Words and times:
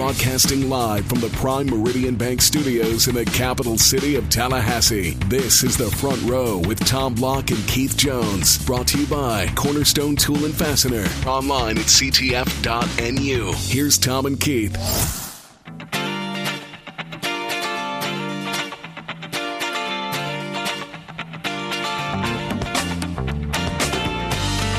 Broadcasting 0.00 0.70
live 0.70 1.04
from 1.04 1.20
the 1.20 1.28
Prime 1.28 1.66
Meridian 1.66 2.14
Bank 2.14 2.40
Studios 2.40 3.06
in 3.06 3.14
the 3.14 3.26
capital 3.26 3.76
city 3.76 4.16
of 4.16 4.30
Tallahassee. 4.30 5.10
This 5.26 5.62
is 5.62 5.76
the 5.76 5.90
Front 5.90 6.22
Row 6.22 6.56
with 6.56 6.82
Tom 6.86 7.14
Block 7.14 7.50
and 7.50 7.68
Keith 7.68 7.98
Jones. 7.98 8.64
Brought 8.64 8.88
to 8.88 8.98
you 8.98 9.06
by 9.06 9.48
Cornerstone 9.56 10.16
Tool 10.16 10.46
and 10.46 10.54
Fastener. 10.54 11.04
Online 11.26 11.76
at 11.76 11.84
ctf.nu. 11.84 13.52
Here's 13.54 13.98
Tom 13.98 14.24
and 14.24 14.40
Keith. 14.40 14.72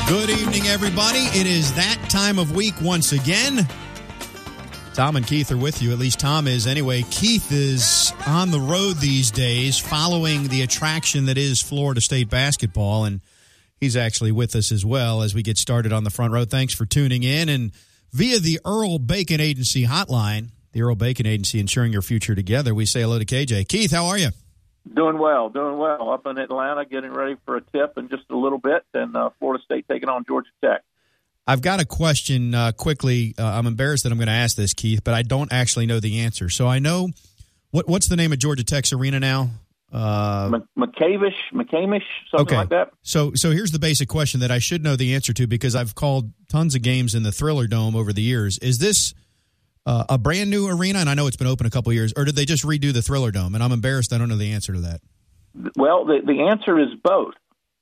Good 0.08 0.30
evening, 0.30 0.66
everybody. 0.66 1.20
It 1.38 1.46
is 1.46 1.72
that 1.74 2.04
time 2.08 2.40
of 2.40 2.56
week 2.56 2.74
once 2.82 3.12
again. 3.12 3.68
Tom 4.94 5.16
and 5.16 5.26
Keith 5.26 5.50
are 5.50 5.56
with 5.56 5.80
you. 5.80 5.90
At 5.90 5.98
least 5.98 6.20
Tom 6.20 6.46
is. 6.46 6.66
Anyway, 6.66 7.02
Keith 7.10 7.50
is 7.50 8.12
on 8.26 8.50
the 8.50 8.60
road 8.60 8.98
these 8.98 9.30
days 9.30 9.78
following 9.78 10.48
the 10.48 10.60
attraction 10.60 11.24
that 11.26 11.38
is 11.38 11.62
Florida 11.62 12.02
State 12.02 12.28
basketball. 12.28 13.06
And 13.06 13.22
he's 13.80 13.96
actually 13.96 14.32
with 14.32 14.54
us 14.54 14.70
as 14.70 14.84
well 14.84 15.22
as 15.22 15.34
we 15.34 15.42
get 15.42 15.56
started 15.56 15.94
on 15.94 16.04
the 16.04 16.10
front 16.10 16.34
row. 16.34 16.44
Thanks 16.44 16.74
for 16.74 16.84
tuning 16.84 17.22
in. 17.22 17.48
And 17.48 17.72
via 18.12 18.38
the 18.38 18.60
Earl 18.66 18.98
Bacon 18.98 19.40
Agency 19.40 19.86
hotline, 19.86 20.50
the 20.72 20.82
Earl 20.82 20.96
Bacon 20.96 21.24
Agency 21.24 21.58
ensuring 21.58 21.92
your 21.92 22.02
future 22.02 22.34
together, 22.34 22.74
we 22.74 22.84
say 22.84 23.00
hello 23.00 23.18
to 23.18 23.24
KJ. 23.24 23.68
Keith, 23.68 23.92
how 23.92 24.04
are 24.06 24.18
you? 24.18 24.28
Doing 24.92 25.18
well, 25.18 25.48
doing 25.48 25.78
well. 25.78 26.10
Up 26.10 26.26
in 26.26 26.36
Atlanta, 26.36 26.84
getting 26.84 27.12
ready 27.12 27.36
for 27.46 27.56
a 27.56 27.62
tip 27.62 27.96
in 27.96 28.10
just 28.10 28.24
a 28.28 28.36
little 28.36 28.58
bit, 28.58 28.84
and 28.92 29.16
uh, 29.16 29.30
Florida 29.38 29.62
State 29.64 29.86
taking 29.88 30.10
on 30.10 30.24
Georgia 30.26 30.50
Tech. 30.62 30.82
I've 31.52 31.60
got 31.60 31.80
a 31.80 31.84
question 31.84 32.54
uh, 32.54 32.72
quickly. 32.72 33.34
Uh, 33.38 33.44
I'm 33.44 33.66
embarrassed 33.66 34.04
that 34.04 34.12
I'm 34.12 34.16
going 34.16 34.28
to 34.28 34.32
ask 34.32 34.56
this, 34.56 34.72
Keith, 34.72 35.04
but 35.04 35.12
I 35.12 35.20
don't 35.20 35.52
actually 35.52 35.84
know 35.84 36.00
the 36.00 36.20
answer. 36.20 36.48
So 36.48 36.66
I 36.66 36.78
know 36.78 37.10
what 37.72 37.86
what's 37.86 38.08
the 38.08 38.16
name 38.16 38.32
of 38.32 38.38
Georgia 38.38 38.64
Tech's 38.64 38.90
arena 38.90 39.20
now? 39.20 39.50
Uh, 39.92 40.48
McCavish, 40.78 41.36
McCamish, 41.52 42.04
something 42.30 42.46
okay. 42.46 42.56
like 42.56 42.70
that. 42.70 42.92
So, 43.02 43.34
so 43.34 43.50
here's 43.50 43.70
the 43.70 43.78
basic 43.78 44.08
question 44.08 44.40
that 44.40 44.50
I 44.50 44.60
should 44.60 44.82
know 44.82 44.96
the 44.96 45.14
answer 45.14 45.34
to 45.34 45.46
because 45.46 45.76
I've 45.76 45.94
called 45.94 46.32
tons 46.48 46.74
of 46.74 46.80
games 46.80 47.14
in 47.14 47.22
the 47.22 47.32
Thriller 47.32 47.66
Dome 47.66 47.96
over 47.96 48.14
the 48.14 48.22
years. 48.22 48.56
Is 48.60 48.78
this 48.78 49.12
uh, 49.84 50.04
a 50.08 50.16
brand 50.16 50.48
new 50.48 50.68
arena? 50.68 51.00
And 51.00 51.10
I 51.10 51.12
know 51.12 51.26
it's 51.26 51.36
been 51.36 51.46
open 51.46 51.66
a 51.66 51.70
couple 51.70 51.92
years, 51.92 52.14
or 52.16 52.24
did 52.24 52.34
they 52.34 52.46
just 52.46 52.64
redo 52.64 52.94
the 52.94 53.02
Thriller 53.02 53.30
Dome? 53.30 53.54
And 53.54 53.62
I'm 53.62 53.72
embarrassed 53.72 54.14
I 54.14 54.16
don't 54.16 54.30
know 54.30 54.38
the 54.38 54.52
answer 54.52 54.72
to 54.72 54.80
that. 54.80 55.02
Well, 55.76 56.06
the 56.06 56.20
the 56.24 56.48
answer 56.50 56.80
is 56.80 56.98
both. 57.04 57.34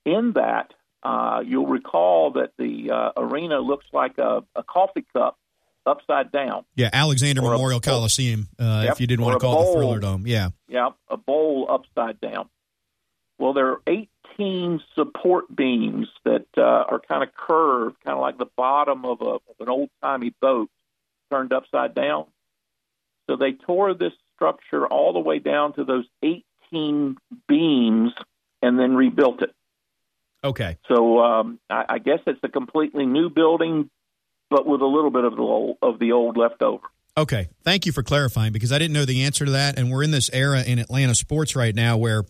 In 0.04 0.32
that, 0.32 0.72
uh, 1.02 1.42
you'll 1.44 1.66
recall 1.66 2.32
that 2.32 2.52
the 2.58 2.90
uh, 2.90 3.12
arena 3.16 3.58
looks 3.58 3.86
like 3.92 4.18
a, 4.18 4.44
a, 4.54 4.62
coffee 4.62 5.04
cup 5.14 5.38
upside 5.86 6.30
down. 6.30 6.64
Yeah, 6.74 6.90
Alexander 6.92 7.42
or 7.42 7.52
Memorial 7.52 7.80
Coliseum. 7.80 8.48
Uh, 8.58 8.82
yep, 8.84 8.92
if 8.92 9.00
you 9.00 9.06
didn't 9.06 9.24
want 9.24 9.40
to 9.40 9.44
call 9.44 9.54
bowl, 9.54 9.62
it 9.62 9.66
the 9.66 9.78
Thriller 9.78 9.98
Dome, 9.98 10.26
yeah, 10.26 10.50
yeah, 10.68 10.90
a 11.08 11.16
bowl 11.16 11.66
upside 11.70 12.20
down. 12.20 12.48
Well, 13.38 13.54
there 13.54 13.68
are 13.68 13.82
18 13.86 14.82
support 14.94 15.54
beams 15.54 16.08
that 16.24 16.46
uh, 16.58 16.60
are 16.60 17.00
kind 17.00 17.22
of 17.22 17.30
curved, 17.34 17.96
kind 18.04 18.16
of 18.16 18.20
like 18.20 18.36
the 18.36 18.50
bottom 18.54 19.06
of, 19.06 19.22
a, 19.22 19.24
of 19.24 19.40
an 19.60 19.70
old 19.70 19.88
timey 20.02 20.34
boat 20.42 20.68
turned 21.30 21.52
upside 21.52 21.94
down. 21.94 22.26
So 23.28 23.36
they 23.36 23.52
tore 23.52 23.94
this 23.94 24.12
structure 24.34 24.86
all 24.86 25.14
the 25.14 25.20
way 25.20 25.38
down 25.38 25.72
to 25.74 25.84
those 25.84 26.04
18 26.22 27.16
beams 27.48 28.12
and 28.60 28.78
then 28.78 28.94
rebuilt 28.94 29.42
it. 29.42 29.54
Okay. 30.42 30.78
So 30.88 31.20
um, 31.20 31.58
I, 31.68 31.84
I, 31.88 31.98
guess 31.98 32.20
it's 32.26 32.40
a 32.42 32.48
completely 32.48 33.04
new 33.04 33.28
building, 33.28 33.90
but 34.48 34.66
with 34.66 34.80
a 34.80 34.86
little 34.86 35.10
bit 35.10 35.24
of 35.24 35.36
the 35.36 35.42
old, 35.42 35.76
of 35.82 35.98
the 35.98 36.12
old 36.12 36.36
left 36.36 36.62
over. 36.62 36.82
Okay. 37.16 37.48
Thank 37.62 37.84
you 37.84 37.92
for 37.92 38.02
clarifying 38.02 38.52
because 38.52 38.72
I 38.72 38.78
didn't 38.78 38.94
know 38.94 39.04
the 39.04 39.24
answer 39.24 39.44
to 39.44 39.50
that. 39.50 39.78
And 39.78 39.90
we're 39.90 40.02
in 40.02 40.10
this 40.10 40.30
era 40.32 40.62
in 40.62 40.78
Atlanta 40.78 41.14
sports 41.14 41.54
right 41.54 41.74
now 41.74 41.98
where 41.98 42.24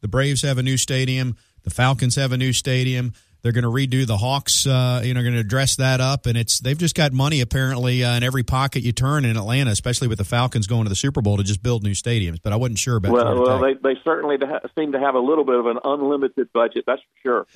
the 0.00 0.08
Braves 0.08 0.42
have 0.42 0.58
a 0.58 0.62
new 0.62 0.76
stadium, 0.76 1.36
the 1.64 1.70
Falcons 1.70 2.14
have 2.14 2.30
a 2.30 2.36
new 2.36 2.52
stadium. 2.52 3.12
They're 3.42 3.52
going 3.52 3.64
to 3.64 3.70
redo 3.70 4.06
the 4.06 4.16
Hawks. 4.16 4.66
Uh, 4.66 5.00
you 5.04 5.14
know, 5.14 5.22
going 5.22 5.34
to 5.34 5.44
dress 5.44 5.76
that 5.76 6.00
up, 6.00 6.26
and 6.26 6.36
it's 6.36 6.58
they've 6.58 6.78
just 6.78 6.96
got 6.96 7.12
money 7.12 7.40
apparently 7.40 8.02
uh, 8.02 8.16
in 8.16 8.22
every 8.22 8.42
pocket 8.42 8.82
you 8.82 8.92
turn 8.92 9.24
in 9.24 9.36
Atlanta, 9.36 9.70
especially 9.70 10.08
with 10.08 10.18
the 10.18 10.24
Falcons 10.24 10.66
going 10.66 10.84
to 10.84 10.88
the 10.88 10.96
Super 10.96 11.22
Bowl 11.22 11.36
to 11.36 11.44
just 11.44 11.62
build 11.62 11.84
new 11.84 11.92
stadiums. 11.92 12.38
But 12.42 12.52
I 12.52 12.56
wasn't 12.56 12.78
sure 12.78 12.96
about. 12.96 13.12
Well, 13.12 13.40
well, 13.40 13.60
they 13.60 13.74
they 13.74 13.98
certainly 14.02 14.36
seem 14.76 14.92
to 14.92 14.98
have 14.98 15.14
a 15.14 15.20
little 15.20 15.44
bit 15.44 15.54
of 15.54 15.66
an 15.66 15.78
unlimited 15.84 16.52
budget. 16.52 16.84
That's 16.86 17.00
for 17.00 17.22
sure. 17.22 17.46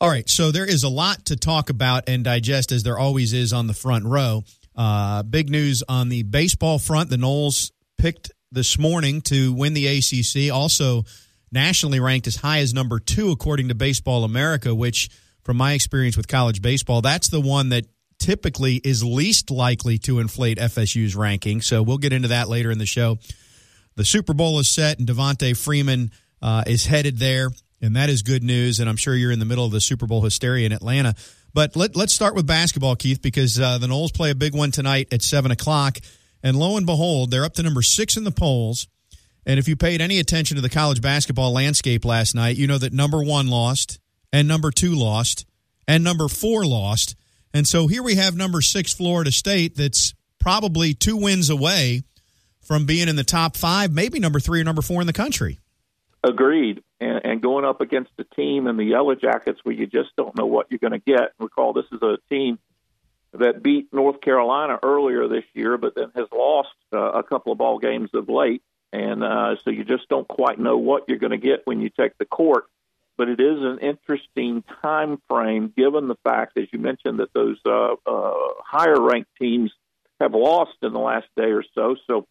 All 0.00 0.08
right, 0.08 0.28
so 0.28 0.52
there 0.52 0.66
is 0.66 0.84
a 0.84 0.88
lot 0.88 1.24
to 1.26 1.36
talk 1.36 1.70
about 1.70 2.08
and 2.08 2.22
digest, 2.22 2.70
as 2.70 2.84
there 2.84 2.96
always 2.96 3.32
is 3.32 3.52
on 3.52 3.66
the 3.66 3.74
front 3.74 4.04
row. 4.04 4.44
Uh, 4.76 5.24
big 5.24 5.50
news 5.50 5.82
on 5.88 6.08
the 6.08 6.22
baseball 6.22 6.78
front: 6.78 7.10
the 7.10 7.16
Noles 7.16 7.72
picked 7.96 8.30
this 8.52 8.78
morning 8.78 9.20
to 9.22 9.52
win 9.52 9.74
the 9.74 9.88
ACC. 9.88 10.54
Also 10.54 11.02
nationally 11.52 12.00
ranked 12.00 12.26
as 12.26 12.36
high 12.36 12.58
as 12.58 12.74
number 12.74 12.98
two, 12.98 13.30
according 13.30 13.68
to 13.68 13.74
Baseball 13.74 14.24
America, 14.24 14.74
which, 14.74 15.08
from 15.42 15.56
my 15.56 15.72
experience 15.72 16.16
with 16.16 16.28
college 16.28 16.62
baseball, 16.62 17.00
that's 17.00 17.28
the 17.28 17.40
one 17.40 17.70
that 17.70 17.84
typically 18.18 18.76
is 18.76 19.04
least 19.04 19.50
likely 19.50 19.98
to 19.98 20.18
inflate 20.18 20.58
FSU's 20.58 21.14
ranking. 21.14 21.60
So 21.60 21.82
we'll 21.82 21.98
get 21.98 22.12
into 22.12 22.28
that 22.28 22.48
later 22.48 22.70
in 22.70 22.78
the 22.78 22.86
show. 22.86 23.18
The 23.96 24.04
Super 24.04 24.34
Bowl 24.34 24.58
is 24.58 24.72
set, 24.72 24.98
and 24.98 25.08
Devonta 25.08 25.56
Freeman 25.56 26.10
uh, 26.42 26.64
is 26.66 26.86
headed 26.86 27.18
there, 27.18 27.50
and 27.80 27.96
that 27.96 28.10
is 28.10 28.22
good 28.22 28.42
news. 28.42 28.80
And 28.80 28.88
I'm 28.88 28.96
sure 28.96 29.14
you're 29.14 29.32
in 29.32 29.38
the 29.38 29.44
middle 29.44 29.64
of 29.64 29.72
the 29.72 29.80
Super 29.80 30.06
Bowl 30.06 30.22
hysteria 30.22 30.66
in 30.66 30.72
Atlanta. 30.72 31.14
But 31.54 31.74
let, 31.74 31.96
us 31.96 32.12
start 32.12 32.34
with 32.34 32.46
basketball, 32.46 32.96
Keith, 32.96 33.22
because 33.22 33.58
uh, 33.58 33.78
the 33.78 33.86
Noles 33.86 34.12
play 34.12 34.30
a 34.30 34.34
big 34.34 34.54
one 34.54 34.70
tonight 34.70 35.08
at 35.12 35.22
7 35.22 35.50
o'clock. 35.50 35.98
And 36.42 36.56
lo 36.56 36.76
and 36.76 36.86
behold, 36.86 37.30
they're 37.30 37.44
up 37.44 37.54
to 37.54 37.62
number 37.62 37.82
six 37.82 38.16
in 38.16 38.24
the 38.24 38.30
polls. 38.30 38.86
And 39.48 39.58
if 39.58 39.66
you 39.66 39.76
paid 39.76 40.02
any 40.02 40.18
attention 40.18 40.56
to 40.56 40.60
the 40.60 40.68
college 40.68 41.00
basketball 41.00 41.54
landscape 41.54 42.04
last 42.04 42.34
night, 42.34 42.58
you 42.58 42.66
know 42.66 42.76
that 42.76 42.92
number 42.92 43.24
one 43.24 43.48
lost, 43.48 43.98
and 44.30 44.46
number 44.46 44.70
two 44.70 44.94
lost, 44.94 45.46
and 45.88 46.04
number 46.04 46.28
four 46.28 46.66
lost. 46.66 47.16
And 47.54 47.66
so 47.66 47.86
here 47.86 48.02
we 48.02 48.16
have 48.16 48.36
number 48.36 48.60
six 48.60 48.92
Florida 48.92 49.32
State 49.32 49.74
that's 49.74 50.12
probably 50.38 50.92
two 50.92 51.16
wins 51.16 51.48
away 51.48 52.02
from 52.60 52.84
being 52.84 53.08
in 53.08 53.16
the 53.16 53.24
top 53.24 53.56
five, 53.56 53.90
maybe 53.90 54.20
number 54.20 54.38
three 54.38 54.60
or 54.60 54.64
number 54.64 54.82
four 54.82 55.00
in 55.00 55.06
the 55.06 55.14
country. 55.14 55.58
Agreed. 56.22 56.82
And, 57.00 57.24
and 57.24 57.40
going 57.40 57.64
up 57.64 57.80
against 57.80 58.10
a 58.18 58.24
team 58.24 58.66
in 58.66 58.76
the 58.76 58.84
Yellow 58.84 59.14
Jackets 59.14 59.60
where 59.62 59.74
you 59.74 59.86
just 59.86 60.10
don't 60.14 60.36
know 60.36 60.44
what 60.44 60.66
you're 60.68 60.78
going 60.78 60.92
to 60.92 60.98
get. 60.98 61.32
Recall, 61.38 61.72
this 61.72 61.86
is 61.90 62.02
a 62.02 62.18
team 62.28 62.58
that 63.32 63.62
beat 63.62 63.94
North 63.94 64.20
Carolina 64.20 64.78
earlier 64.82 65.26
this 65.26 65.44
year, 65.54 65.78
but 65.78 65.94
then 65.94 66.10
has 66.14 66.26
lost 66.34 66.68
uh, 66.92 66.98
a 66.98 67.22
couple 67.22 67.52
of 67.52 67.56
ball 67.56 67.78
games 67.78 68.10
of 68.12 68.28
late 68.28 68.62
and 68.92 69.22
uh, 69.22 69.56
so 69.64 69.70
you 69.70 69.84
just 69.84 70.08
don't 70.08 70.26
quite 70.26 70.58
know 70.58 70.78
what 70.78 71.04
you're 71.08 71.18
going 71.18 71.32
to 71.32 71.36
get 71.38 71.66
when 71.66 71.80
you 71.80 71.90
take 71.90 72.16
the 72.18 72.24
court. 72.24 72.64
But 73.16 73.28
it 73.28 73.40
is 73.40 73.58
an 73.60 73.80
interesting 73.80 74.62
time 74.82 75.20
frame, 75.28 75.72
given 75.76 76.06
the 76.06 76.14
fact, 76.22 76.56
as 76.56 76.68
you 76.72 76.78
mentioned, 76.78 77.18
that 77.18 77.32
those 77.32 77.58
uh, 77.66 77.94
uh, 78.06 78.32
higher 78.64 79.00
ranked 79.00 79.30
teams 79.40 79.72
have 80.20 80.34
lost 80.34 80.76
in 80.82 80.92
the 80.92 81.00
last 81.00 81.26
day 81.36 81.50
or 81.50 81.64
so. 81.74 81.96
So, 82.06 82.26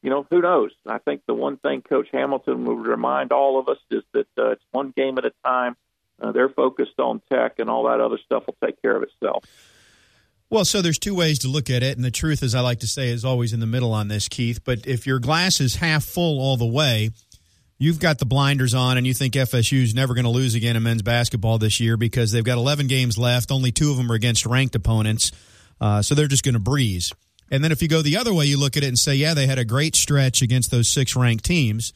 you 0.00 0.10
know, 0.10 0.26
who 0.30 0.40
knows? 0.40 0.70
I 0.86 0.98
think 0.98 1.22
the 1.26 1.34
one 1.34 1.56
thing 1.56 1.82
Coach 1.82 2.08
Hamilton 2.12 2.64
would 2.66 2.86
remind 2.86 3.32
all 3.32 3.58
of 3.58 3.68
us 3.68 3.78
is 3.90 4.04
that 4.12 4.28
uh, 4.38 4.50
it's 4.50 4.64
one 4.70 4.92
game 4.96 5.18
at 5.18 5.24
a 5.24 5.32
time. 5.44 5.76
Uh, 6.20 6.30
they're 6.30 6.48
focused 6.48 6.98
on 6.98 7.20
tech, 7.30 7.58
and 7.58 7.68
all 7.68 7.84
that 7.84 8.00
other 8.00 8.18
stuff 8.24 8.46
will 8.46 8.56
take 8.64 8.80
care 8.80 8.96
of 8.96 9.02
itself. 9.02 9.44
Well, 10.50 10.64
so 10.64 10.80
there's 10.80 10.98
two 10.98 11.14
ways 11.14 11.40
to 11.40 11.48
look 11.48 11.68
at 11.68 11.82
it, 11.82 11.96
and 11.96 12.04
the 12.04 12.10
truth, 12.10 12.42
as 12.42 12.54
I 12.54 12.60
like 12.60 12.80
to 12.80 12.86
say, 12.86 13.08
is 13.08 13.22
always 13.22 13.52
in 13.52 13.60
the 13.60 13.66
middle 13.66 13.92
on 13.92 14.08
this, 14.08 14.28
Keith. 14.28 14.64
But 14.64 14.86
if 14.86 15.06
your 15.06 15.18
glass 15.18 15.60
is 15.60 15.76
half 15.76 16.04
full 16.04 16.40
all 16.40 16.56
the 16.56 16.64
way, 16.64 17.10
you've 17.76 18.00
got 18.00 18.18
the 18.18 18.24
blinders 18.24 18.72
on, 18.72 18.96
and 18.96 19.06
you 19.06 19.12
think 19.12 19.34
FSU's 19.34 19.94
never 19.94 20.14
going 20.14 20.24
to 20.24 20.30
lose 20.30 20.54
again 20.54 20.74
in 20.74 20.82
men's 20.82 21.02
basketball 21.02 21.58
this 21.58 21.80
year 21.80 21.98
because 21.98 22.32
they've 22.32 22.44
got 22.44 22.56
11 22.56 22.86
games 22.86 23.18
left. 23.18 23.52
Only 23.52 23.72
two 23.72 23.90
of 23.90 23.98
them 23.98 24.10
are 24.10 24.14
against 24.14 24.46
ranked 24.46 24.74
opponents, 24.74 25.32
uh, 25.82 26.00
so 26.00 26.14
they're 26.14 26.26
just 26.26 26.44
going 26.44 26.54
to 26.54 26.60
breeze. 26.60 27.12
And 27.50 27.62
then 27.62 27.70
if 27.70 27.82
you 27.82 27.88
go 27.88 28.00
the 28.00 28.16
other 28.16 28.32
way, 28.32 28.46
you 28.46 28.58
look 28.58 28.78
at 28.78 28.82
it 28.82 28.88
and 28.88 28.98
say, 28.98 29.16
yeah, 29.16 29.34
they 29.34 29.46
had 29.46 29.58
a 29.58 29.66
great 29.66 29.96
stretch 29.96 30.40
against 30.40 30.70
those 30.70 30.88
six 30.88 31.14
ranked 31.14 31.44
teams, 31.44 31.92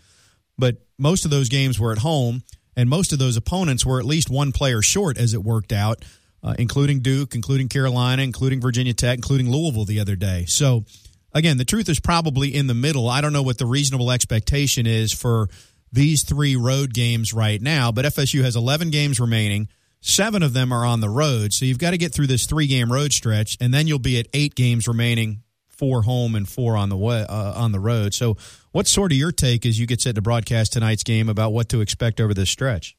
but 0.58 0.76
most 0.98 1.24
of 1.24 1.30
those 1.30 1.48
games 1.48 1.80
were 1.80 1.92
at 1.92 1.98
home, 1.98 2.42
and 2.76 2.90
most 2.90 3.14
of 3.14 3.18
those 3.18 3.38
opponents 3.38 3.86
were 3.86 3.98
at 3.98 4.04
least 4.04 4.28
one 4.28 4.52
player 4.52 4.82
short 4.82 5.16
as 5.16 5.32
it 5.32 5.42
worked 5.42 5.72
out 5.72 6.04
uh, 6.42 6.54
including 6.58 7.00
Duke, 7.00 7.34
including 7.34 7.68
Carolina, 7.68 8.22
including 8.22 8.60
Virginia 8.60 8.94
Tech, 8.94 9.16
including 9.16 9.50
Louisville 9.50 9.84
the 9.84 10.00
other 10.00 10.16
day. 10.16 10.44
So, 10.46 10.84
again, 11.32 11.56
the 11.56 11.64
truth 11.64 11.88
is 11.88 12.00
probably 12.00 12.54
in 12.54 12.66
the 12.66 12.74
middle. 12.74 13.08
I 13.08 13.20
don't 13.20 13.32
know 13.32 13.42
what 13.42 13.58
the 13.58 13.66
reasonable 13.66 14.10
expectation 14.10 14.86
is 14.86 15.12
for 15.12 15.48
these 15.92 16.24
three 16.24 16.56
road 16.56 16.94
games 16.94 17.32
right 17.32 17.60
now, 17.60 17.92
but 17.92 18.04
FSU 18.04 18.42
has 18.42 18.56
11 18.56 18.90
games 18.90 19.20
remaining. 19.20 19.68
Seven 20.00 20.42
of 20.42 20.52
them 20.52 20.72
are 20.72 20.84
on 20.84 21.00
the 21.00 21.08
road. 21.08 21.52
So 21.52 21.64
you've 21.64 21.78
got 21.78 21.90
to 21.92 21.98
get 21.98 22.12
through 22.12 22.26
this 22.26 22.46
three 22.46 22.66
game 22.66 22.92
road 22.92 23.12
stretch, 23.12 23.56
and 23.60 23.72
then 23.72 23.86
you'll 23.86 23.98
be 23.98 24.18
at 24.18 24.26
eight 24.32 24.54
games 24.54 24.88
remaining 24.88 25.42
four 25.68 26.02
home 26.02 26.34
and 26.34 26.48
four 26.48 26.76
on 26.76 26.88
the 26.88 26.96
way, 26.96 27.24
uh, 27.28 27.52
on 27.60 27.72
the 27.72 27.80
road. 27.80 28.14
So, 28.14 28.36
what's 28.72 28.90
sort 28.90 29.12
of 29.12 29.18
your 29.18 29.32
take 29.32 29.66
as 29.66 29.78
you 29.78 29.86
get 29.86 30.00
set 30.00 30.14
to 30.14 30.22
broadcast 30.22 30.72
tonight's 30.72 31.02
game 31.02 31.28
about 31.28 31.52
what 31.52 31.68
to 31.70 31.80
expect 31.80 32.20
over 32.20 32.34
this 32.34 32.50
stretch? 32.50 32.96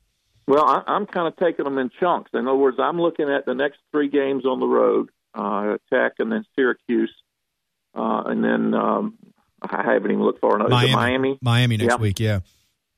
Well, 0.47 0.65
I, 0.65 0.83
I'm 0.87 1.05
kind 1.05 1.27
of 1.27 1.35
taking 1.37 1.65
them 1.65 1.77
in 1.77 1.89
chunks. 1.99 2.31
In 2.33 2.47
other 2.47 2.57
words, 2.57 2.77
I'm 2.79 2.99
looking 2.99 3.29
at 3.29 3.45
the 3.45 3.53
next 3.53 3.79
three 3.91 4.09
games 4.09 4.45
on 4.45 4.59
the 4.59 4.67
road, 4.67 5.09
uh, 5.33 5.77
Tech 5.91 6.13
and 6.19 6.31
then 6.31 6.45
Syracuse, 6.55 7.13
uh, 7.95 8.23
and 8.25 8.43
then 8.43 8.73
um, 8.73 9.17
I 9.61 9.83
haven't 9.83 10.11
even 10.11 10.23
looked 10.23 10.41
far 10.41 10.55
enough. 10.57 10.69
Miami, 10.69 10.93
Miami, 10.93 11.39
Miami 11.41 11.77
next 11.77 11.93
Yeah. 11.93 11.97
week. 12.01 12.19
Yeah. 12.19 12.39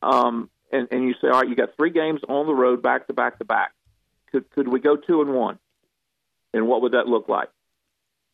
um, 0.01 0.50
and, 0.71 0.88
and 0.92 1.03
you 1.07 1.13
say, 1.21 1.27
all 1.27 1.39
right, 1.42 1.47
you 1.47 1.56
got 1.56 1.69
three 1.77 1.92
games 1.92 2.21
on 2.27 2.47
the 2.47 2.53
road, 2.53 2.81
back 2.81 3.07
to 3.07 3.13
back 3.13 3.38
to 3.39 3.45
back. 3.45 3.74
Could 4.31 4.50
could 4.50 4.68
we 4.68 4.80
go 4.80 4.95
two 4.97 5.21
and 5.21 5.33
one? 5.33 5.59
And 6.53 6.68
what 6.68 6.81
would 6.81 6.94
that 6.94 7.07
look 7.07 7.30
like? 7.30 7.50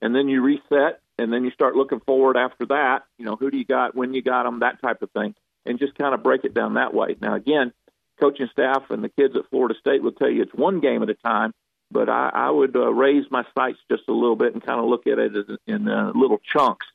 And 0.02 0.16
then 0.16 0.28
you 0.30 0.42
reset, 0.42 1.02
and 1.19 1.31
then 1.31 1.44
you 1.44 1.52
start 1.52 1.75
looking 1.75 2.00
forward 2.00 2.38
after 2.38 2.66
that. 2.68 3.04
You 3.18 3.25
know, 3.25 3.36
who 3.36 3.52
do 3.52 3.58
you 3.58 3.66
got, 3.66 3.96
when 3.96 4.13
you 4.13 4.22
got 4.24 4.44
them, 4.44 4.62
that 4.62 4.81
type 4.81 5.02
of 5.02 5.12
thing, 5.12 5.36
and 5.66 5.78
just 5.78 5.96
kind 5.96 6.13
of 6.16 6.24
break 6.24 6.44
it 6.46 6.54
down 6.54 6.75
that 6.75 6.94
way. 6.94 7.18
Now, 7.22 7.36
again, 7.36 7.74
coaching 8.22 8.48
staff 8.52 8.84
and 8.90 9.04
the 9.04 9.10
kids 9.10 9.36
at 9.36 9.50
Florida 9.50 9.76
State 9.80 10.04
will 10.04 10.12
tell 10.12 10.30
you 10.30 10.42
it's 10.44 10.54
one 10.54 10.80
game 10.80 11.02
at 11.04 11.10
a 11.10 11.16
time, 11.16 11.54
but 11.90 12.10
I, 12.10 12.30
I 12.34 12.50
would 12.50 12.76
uh, 12.76 12.92
raise 12.94 13.26
my 13.32 13.44
sights 13.56 13.80
just 13.90 14.04
a 14.08 14.14
little 14.14 14.36
bit 14.36 14.54
and 14.54 14.64
kind 14.64 14.80
of 14.80 14.86
look 14.86 15.08
at 15.08 15.20
it 15.20 15.36
as 15.36 15.58
in 15.68 15.88
uh, 15.88 16.12
little 16.14 16.40
chunks. 16.54 16.86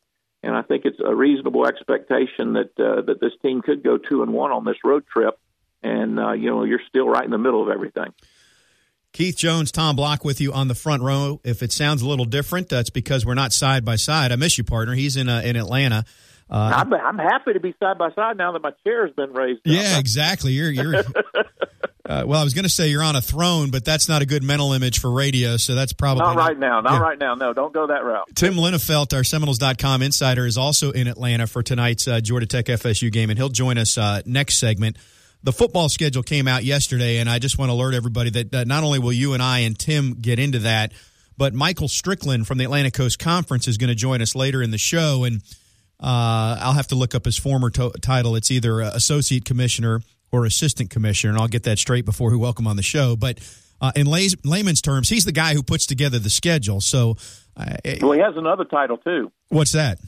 And 0.43 0.55
I 0.55 0.63
think 0.63 0.85
it's 0.85 1.01
a 1.05 1.15
reasonable 1.15 1.67
expectation 1.67 2.53
that 2.53 2.79
uh, 2.79 3.03
that 3.03 3.21
this 3.21 3.33
team 3.43 3.63
could 3.63 3.83
go 3.83 3.99
two 3.99 4.23
and 4.23 4.33
one 4.33 4.53
on 4.53 4.65
this 4.65 4.77
road 4.85 5.05
trip, 5.07 5.39
and 5.83 6.21
uh, 6.21 6.33
you 6.33 6.51
know 6.51 6.63
you're 6.63 6.83
still 6.89 7.09
right 7.09 7.25
in 7.25 7.31
the 7.31 7.39
middle 7.39 7.63
of 7.63 7.69
everything. 7.69 8.13
Keith 9.13 9.37
Jones, 9.37 9.73
Tom 9.73 9.97
Block 9.97 10.25
with 10.25 10.41
you 10.43 10.53
on 10.53 10.69
the 10.69 10.75
front 10.75 11.03
row. 11.03 11.41
If 11.43 11.63
it 11.63 11.73
sounds 11.73 12.03
a 12.03 12.07
little 12.07 12.27
different, 12.27 12.69
that's 12.69 12.91
because 12.91 13.25
we're 13.25 13.35
not 13.35 13.53
side 13.53 13.85
by 13.85 13.97
side. 13.97 14.31
I 14.31 14.37
miss 14.37 14.59
you, 14.59 14.63
partner. 14.63 14.95
He's 14.95 15.17
in 15.17 15.29
uh, 15.29 15.41
in 15.41 15.57
Atlanta. 15.57 16.05
Uh, 16.51 16.73
I'm, 16.77 16.93
I'm 16.95 17.19
happy 17.19 17.55
to 17.55 17.61
be 17.61 17.75
side 17.81 17.99
by 17.99 18.11
side 18.13 18.37
now 18.37 18.53
that 18.53 18.63
my 18.63 18.71
chair 18.85 19.07
has 19.07 19.15
been 19.17 19.33
raised. 19.33 19.59
up. 19.61 19.67
yeah, 19.67 19.99
exactly. 19.99 20.53
You're 20.53 20.71
you're. 20.71 21.05
Uh, 22.09 22.23
well, 22.25 22.41
I 22.41 22.45
was 22.45 22.55
going 22.55 22.63
to 22.63 22.69
say 22.69 22.87
you're 22.91 23.03
on 23.03 23.17
a 23.17 23.21
throne, 23.21 23.73
but 23.73 23.85
that's 23.85 24.09
not 24.09 24.23
a 24.23 24.27
good 24.27 24.45
mental 24.45 24.73
image 24.75 25.01
for 25.01 25.11
radio. 25.11 25.57
So 25.57 25.75
that's 25.75 25.93
probably 25.93 26.23
Not 26.23 26.37
right 26.37 26.57
now. 26.57 26.81
Not 26.81 26.93
Yeah. 26.93 26.99
right 27.01 27.19
now. 27.19 27.35
No, 27.35 27.53
don't 27.53 27.75
go 27.75 27.89
that 27.89 28.05
route. 28.05 28.29
Tim 28.37 28.55
Linafelt, 28.55 29.13
our 29.13 29.25
Seminoles.com 29.25 30.03
insider, 30.03 30.47
is 30.47 30.57
also 30.57 30.93
in 30.93 31.09
Atlanta 31.09 31.49
for 31.49 31.65
tonight's 31.65 32.07
uh, 32.07 32.21
Georgia 32.21 32.47
Tech 32.47 32.67
FSU 32.67 33.11
game, 33.11 33.29
and 33.29 33.37
he'll 33.37 33.49
join 33.49 33.77
us 33.77 33.99
uh, 33.99 34.23
next 34.25 34.59
segment. 34.59 34.97
The 35.43 35.53
football 35.53 35.89
schedule 35.89 36.23
came 36.23 36.47
out 36.47 36.63
yesterday, 36.63 37.17
and 37.17 37.29
I 37.29 37.41
just 37.41 37.59
want 37.59 37.71
to 37.71 37.73
alert 37.73 37.93
everybody 37.95 38.31
that 38.31 38.55
uh, 38.55 38.63
not 38.63 38.85
only 38.85 39.01
will 39.01 39.13
you 39.13 39.35
and 39.35 39.43
I 39.43 39.59
and 39.61 39.77
Tim 39.77 40.15
get 40.21 40.39
into 40.39 40.61
that, 40.61 40.93
but 41.37 41.55
Michael 41.55 41.89
Strickland 41.89 42.47
from 42.47 42.59
the 42.59 42.65
Atlantic 42.67 42.95
Coast 42.95 43.19
Conference 43.19 43.67
is 43.67 43.79
going 43.79 43.89
to 43.89 43.97
join 43.97 44.23
us 44.23 44.37
later 44.37 44.63
in 44.63 44.71
the 44.71 44.79
show, 44.79 45.25
and 45.25 45.43
uh, 46.01 46.59
I'll 46.61 46.73
have 46.75 46.89
to 46.89 46.95
look 46.95 47.15
up 47.15 47.25
his 47.25 47.37
former 47.39 47.71
to- 47.71 47.93
title. 48.03 48.37
It's 48.37 48.51
either 48.51 48.83
uh, 48.83 48.91
associate 48.95 49.45
commissioner 49.45 50.01
or 50.33 50.45
assistant 50.45 50.91
commissioner, 50.91 51.33
and 51.33 51.41
I'll 51.41 51.49
get 51.49 51.63
that 51.65 51.79
straight 51.79 52.05
before 52.05 52.31
we 52.31 52.37
welcome 52.37 52.67
on 52.67 52.77
the 52.77 52.83
show. 52.83 53.17
But 53.17 53.39
uh, 53.81 53.93
in 53.97 54.07
lay- 54.07 54.29
layman's 54.45 54.81
terms, 54.83 55.09
he's 55.09 55.25
the 55.25 55.33
guy 55.33 55.55
who 55.55 55.63
puts 55.63 55.87
together 55.87 56.19
the 56.19 56.31
schedule. 56.31 56.81
So, 56.81 57.17
uh, 57.57 57.77
Well, 58.03 58.13
he 58.13 58.21
has 58.21 58.35
another 58.37 58.65
title 58.65 58.99
too. 58.99 59.31
what's 59.49 59.73
that? 59.73 59.99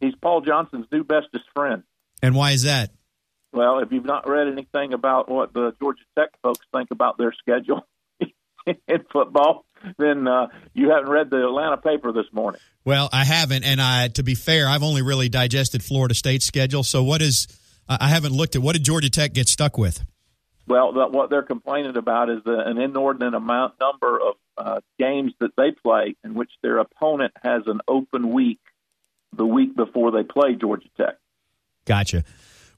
He's 0.00 0.14
Paul 0.20 0.40
Johnson's 0.42 0.86
new 0.92 1.04
bestest 1.04 1.44
friend. 1.54 1.82
And 2.22 2.34
why 2.34 2.50
is 2.52 2.62
that? 2.64 2.90
Well, 3.52 3.80
if 3.80 3.92
you've 3.92 4.04
not 4.04 4.28
read 4.28 4.48
anything 4.48 4.92
about 4.94 5.28
what 5.30 5.52
the 5.52 5.74
Georgia 5.80 6.02
Tech 6.18 6.30
folks 6.42 6.64
think 6.74 6.90
about 6.90 7.18
their 7.18 7.32
schedule 7.32 7.86
in 8.66 9.04
football, 9.12 9.64
then 9.98 10.26
uh, 10.26 10.48
you 10.74 10.90
haven't 10.90 11.10
read 11.10 11.30
the 11.30 11.46
Atlanta 11.46 11.76
paper 11.76 12.12
this 12.12 12.26
morning. 12.32 12.60
Well, 12.84 13.08
I 13.12 13.24
haven't, 13.24 13.64
and 13.64 13.80
I, 13.80 14.08
to 14.08 14.22
be 14.22 14.34
fair, 14.34 14.68
I've 14.68 14.82
only 14.82 15.02
really 15.02 15.28
digested 15.28 15.82
Florida 15.82 16.14
State's 16.14 16.44
schedule. 16.44 16.82
So, 16.82 17.02
what 17.02 17.22
is? 17.22 17.46
I 17.88 18.08
haven't 18.08 18.32
looked 18.32 18.56
at 18.56 18.62
what 18.62 18.74
did 18.74 18.84
Georgia 18.84 19.10
Tech 19.10 19.32
get 19.32 19.48
stuck 19.48 19.76
with? 19.76 20.04
Well, 20.66 20.92
the, 20.92 21.08
what 21.08 21.28
they're 21.30 21.42
complaining 21.42 21.96
about 21.96 22.30
is 22.30 22.42
the, 22.44 22.58
an 22.58 22.78
inordinate 22.78 23.34
amount 23.34 23.74
number 23.80 24.20
of 24.20 24.34
uh, 24.56 24.80
games 24.98 25.32
that 25.40 25.50
they 25.56 25.72
play 25.72 26.14
in 26.24 26.34
which 26.34 26.50
their 26.62 26.78
opponent 26.78 27.32
has 27.42 27.62
an 27.66 27.80
open 27.88 28.32
week 28.32 28.60
the 29.36 29.46
week 29.46 29.74
before 29.74 30.10
they 30.12 30.22
play 30.22 30.54
Georgia 30.54 30.88
Tech. 30.96 31.16
Gotcha. 31.84 32.24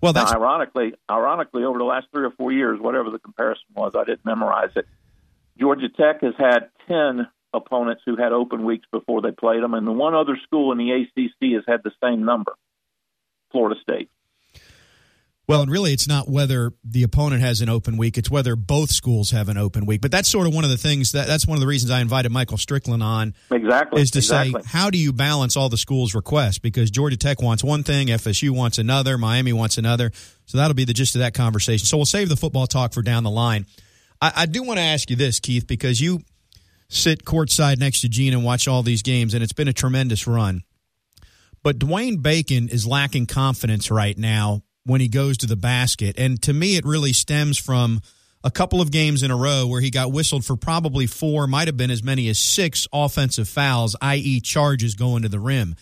Well, 0.01 0.13
Now, 0.13 0.27
ironically, 0.27 0.95
ironically, 1.11 1.65
over 1.65 1.79
the 1.79 1.85
last 1.85 2.07
three 2.13 2.25
or 2.25 2.31
four 2.31 2.53
years, 2.53 2.81
whatever 2.81 3.11
the 3.11 3.19
comparison 3.19 3.67
was, 3.75 3.95
I 3.97 4.05
didn't 4.05 4.25
memorize 4.25 4.71
it. 4.77 4.87
Georgia 5.59 5.89
Tech 5.89 6.21
has 6.23 6.35
had 6.39 6.71
ten 6.89 7.29
opponents 7.53 8.03
who 8.05 8.17
had 8.17 8.33
open 8.33 8.65
weeks 8.65 8.87
before 8.91 9.23
they 9.23 9.31
played 9.31 9.63
them, 9.63 9.75
and 9.75 9.87
the 9.87 9.93
one 9.93 10.15
other 10.15 10.37
school 10.45 10.73
in 10.73 10.79
the 10.79 10.91
ACC 10.91 11.53
has 11.55 11.63
had 11.69 11.81
the 11.85 11.93
same 12.03 12.25
number, 12.25 12.53
Florida 13.53 13.79
State. 13.81 14.11
well, 15.47 15.63
and 15.63 15.71
really, 15.71 15.93
it's 15.93 16.09
not 16.09 16.29
whether 16.29 16.73
the 16.83 17.05
opponent 17.05 17.43
has 17.43 17.61
an 17.61 17.69
open 17.69 17.97
week; 17.97 18.19
it's 18.19 18.29
whether 18.31 18.57
both 18.57 18.91
schools 18.91 19.31
have 19.31 19.49
an 19.49 19.57
open 19.57 19.87
week. 19.87 20.01
But 20.01 20.11
that's 20.11 20.29
sort 20.29 20.47
of 20.49 20.55
one 20.55 20.65
of 20.65 20.71
the 20.71 20.77
things 20.77 21.13
that 21.13 21.29
that's 21.29 21.47
one 21.47 21.57
of 21.57 21.61
the 21.61 21.67
reasons 21.69 21.93
I 21.93 22.01
invited 22.01 22.33
Michael 22.33 22.59
Strickland 22.59 23.03
on 23.03 23.35
Exactly. 23.53 24.03
is 24.03 24.11
to 24.13 24.19
exactly. 24.19 24.63
say 24.63 24.69
how 24.69 24.91
do 24.91 24.99
you 24.99 25.13
balance 25.13 25.57
all 25.57 25.69
the 25.69 25.77
schools' 25.77 26.15
requests 26.15 26.59
because 26.59 26.91
Georgia 26.91 27.17
Tech 27.17 27.41
wants 27.41 27.63
one 27.63 27.85
thing, 27.85 28.09
FSU 28.09 28.51
wants 28.51 28.79
another, 28.79 29.17
Miami 29.19 29.53
wants 29.53 29.79
another. 29.79 30.11
So 30.47 30.59
that'll 30.59 30.75
be 30.75 30.85
the 30.85 30.93
gist 30.93 31.15
of 31.15 31.21
that 31.21 31.35
conversation. 31.35 31.87
So 31.87 31.97
we'll 31.99 32.07
save 32.07 32.29
the 32.29 32.37
football 32.37 32.67
talk 32.67 32.93
for 32.93 33.03
down 33.03 33.23
the 33.23 33.31
line. 33.31 33.67
I, 34.21 34.33
I 34.37 34.47
do 34.47 34.63
want 34.63 34.79
to 34.79 34.85
ask 34.85 35.11
you 35.11 35.17
this, 35.17 35.41
Keith, 35.41 35.67
because 35.67 36.01
you 36.01 36.21
sit 36.89 37.25
courtside 37.25 37.79
next 37.79 38.01
to 38.03 38.09
Gene 38.09 38.33
and 38.33 38.45
watch 38.45 38.69
all 38.69 38.83
these 38.83 39.03
games, 39.03 39.35
and 39.35 39.43
it's 39.43 39.53
been 39.53 39.69
a 39.69 39.73
tremendous 39.73 40.27
run. 40.27 40.63
But 41.63 41.79
Dwayne 41.79 42.23
Bacon 42.23 42.69
is 42.69 42.87
lacking 42.87 43.27
confidence 43.27 43.91
right 43.91 44.17
now 44.17 44.63
when 44.85 45.01
he 45.01 45.09
goes 45.09 45.39
to 45.39 45.47
the 45.47 45.57
basket. 45.57 46.19
And 46.19 46.41
to 46.43 46.53
me, 46.53 46.77
it 46.77 46.85
really 46.85 47.13
stems 47.15 47.59
from 47.59 48.01
a 48.45 48.51
couple 48.51 48.83
of 48.83 48.91
games 48.91 49.23
in 49.23 49.31
a 49.31 49.37
row 49.37 49.67
where 49.67 49.81
he 49.81 49.91
got 49.91 50.13
whistled 50.13 50.45
for 50.45 50.57
probably 50.57 51.07
four, 51.07 51.47
might 51.47 51.67
have 51.67 51.79
been 51.79 51.91
as 51.91 52.03
many 52.03 52.29
as 52.29 52.39
six 52.39 52.87
offensive 52.93 53.49
fouls, 53.49 53.97
i.e., 54.03 54.41
charges 54.41 54.95
going 54.95 55.23
to 55.23 55.29
the 55.31 55.41
rim. 55.41 55.75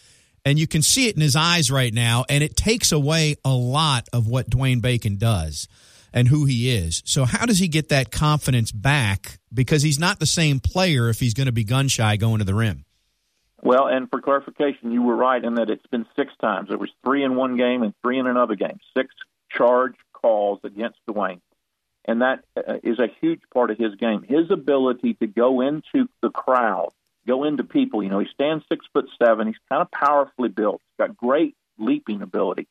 And 0.45 0.59
you 0.59 0.69
can 0.69 0.83
see 0.83 1.09
it 1.09 1.17
in 1.17 1.21
his 1.21 1.37
eyes 1.37 1.71
right 1.71 1.93
now, 1.93 2.25
and 2.29 2.43
it 2.43 2.57
takes 2.57 2.93
away 2.93 3.37
a 3.45 3.53
lot 3.53 4.09
of 4.13 4.29
what 4.29 4.49
Dwayne 4.49 4.81
Bacon 4.81 5.17
does 5.17 5.67
and 6.13 6.29
who 6.29 6.45
he 6.45 6.75
is. 6.75 7.03
So, 7.05 7.25
how 7.25 7.47
does 7.47 7.59
he 7.59 7.69
get 7.69 7.89
that 7.89 8.11
confidence 8.11 8.73
back? 8.73 9.39
Because 9.53 9.83
he's 9.83 9.99
not 9.99 10.19
the 10.19 10.27
same 10.27 10.61
player 10.61 11.09
if 11.09 11.21
he's 11.21 11.35
going 11.35 11.47
to 11.47 11.53
be 11.53 11.65
gun 11.65 11.89
shy 11.89 12.17
going 12.17 12.39
to 12.39 12.45
the 12.45 12.55
rim. 12.55 12.85
Well, 13.63 13.87
and 13.87 14.11
for 14.11 14.21
clarification, 14.21 14.91
you 14.91 15.03
were 15.03 15.15
right 15.15 15.43
in 15.43 15.55
that 15.55 15.71
it's 15.71 15.87
been 15.87 16.07
six 16.17 16.33
times. 16.41 16.69
There 16.69 16.79
was 16.79 16.91
three 17.05 17.23
in 17.23 17.37
one 17.37 17.57
game 17.57 17.83
and 17.83 17.95
three 18.03 18.19
in 18.19 18.27
another 18.27 18.57
game. 18.57 18.81
Six 18.97 19.15
charge 19.57 19.95
calls 20.13 20.59
against 20.65 20.99
Dwayne, 21.09 21.41
and 22.05 22.23
that 22.23 22.45
uh, 22.57 22.79
a 22.83 23.07
huge 23.21 23.41
part 23.53 23.71
of 23.71 23.79
his 23.79 23.95
game. 23.95 24.25
His 24.29 24.51
ability 24.51 25.15
to 25.15 25.29
go 25.29 25.61
into 25.61 26.09
the 26.23 26.31
crowd, 26.31 26.91
go 27.27 27.45
into 27.45 27.63
people. 27.63 28.03
You 28.03 28.11
know, 28.11 28.19
he 28.19 28.27
stands 28.35 28.65
six 28.69 28.85
foot 28.93 29.09
seven. 29.23 29.47
He's 29.47 29.57
kind 29.69 29.83
of 29.83 29.91
powerfully 29.93 30.49
built. 30.49 30.81
He's 30.85 31.07
got 31.07 31.17
great 31.17 31.55
leaping 31.79 32.21
ability. 32.21 32.67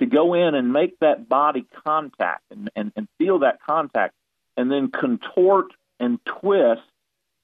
To 0.00 0.06
go 0.06 0.34
in 0.34 0.54
and 0.54 0.72
make 0.72 0.98
that 1.00 1.28
body 1.28 1.66
contact 1.84 2.42
and, 2.50 2.68
and, 2.74 2.92
and 2.96 3.08
feel 3.18 3.40
that 3.40 3.60
contact, 3.64 4.14
and 4.56 4.70
then 4.70 4.90
contort 4.90 5.66
and 6.00 6.18
twist 6.24 6.82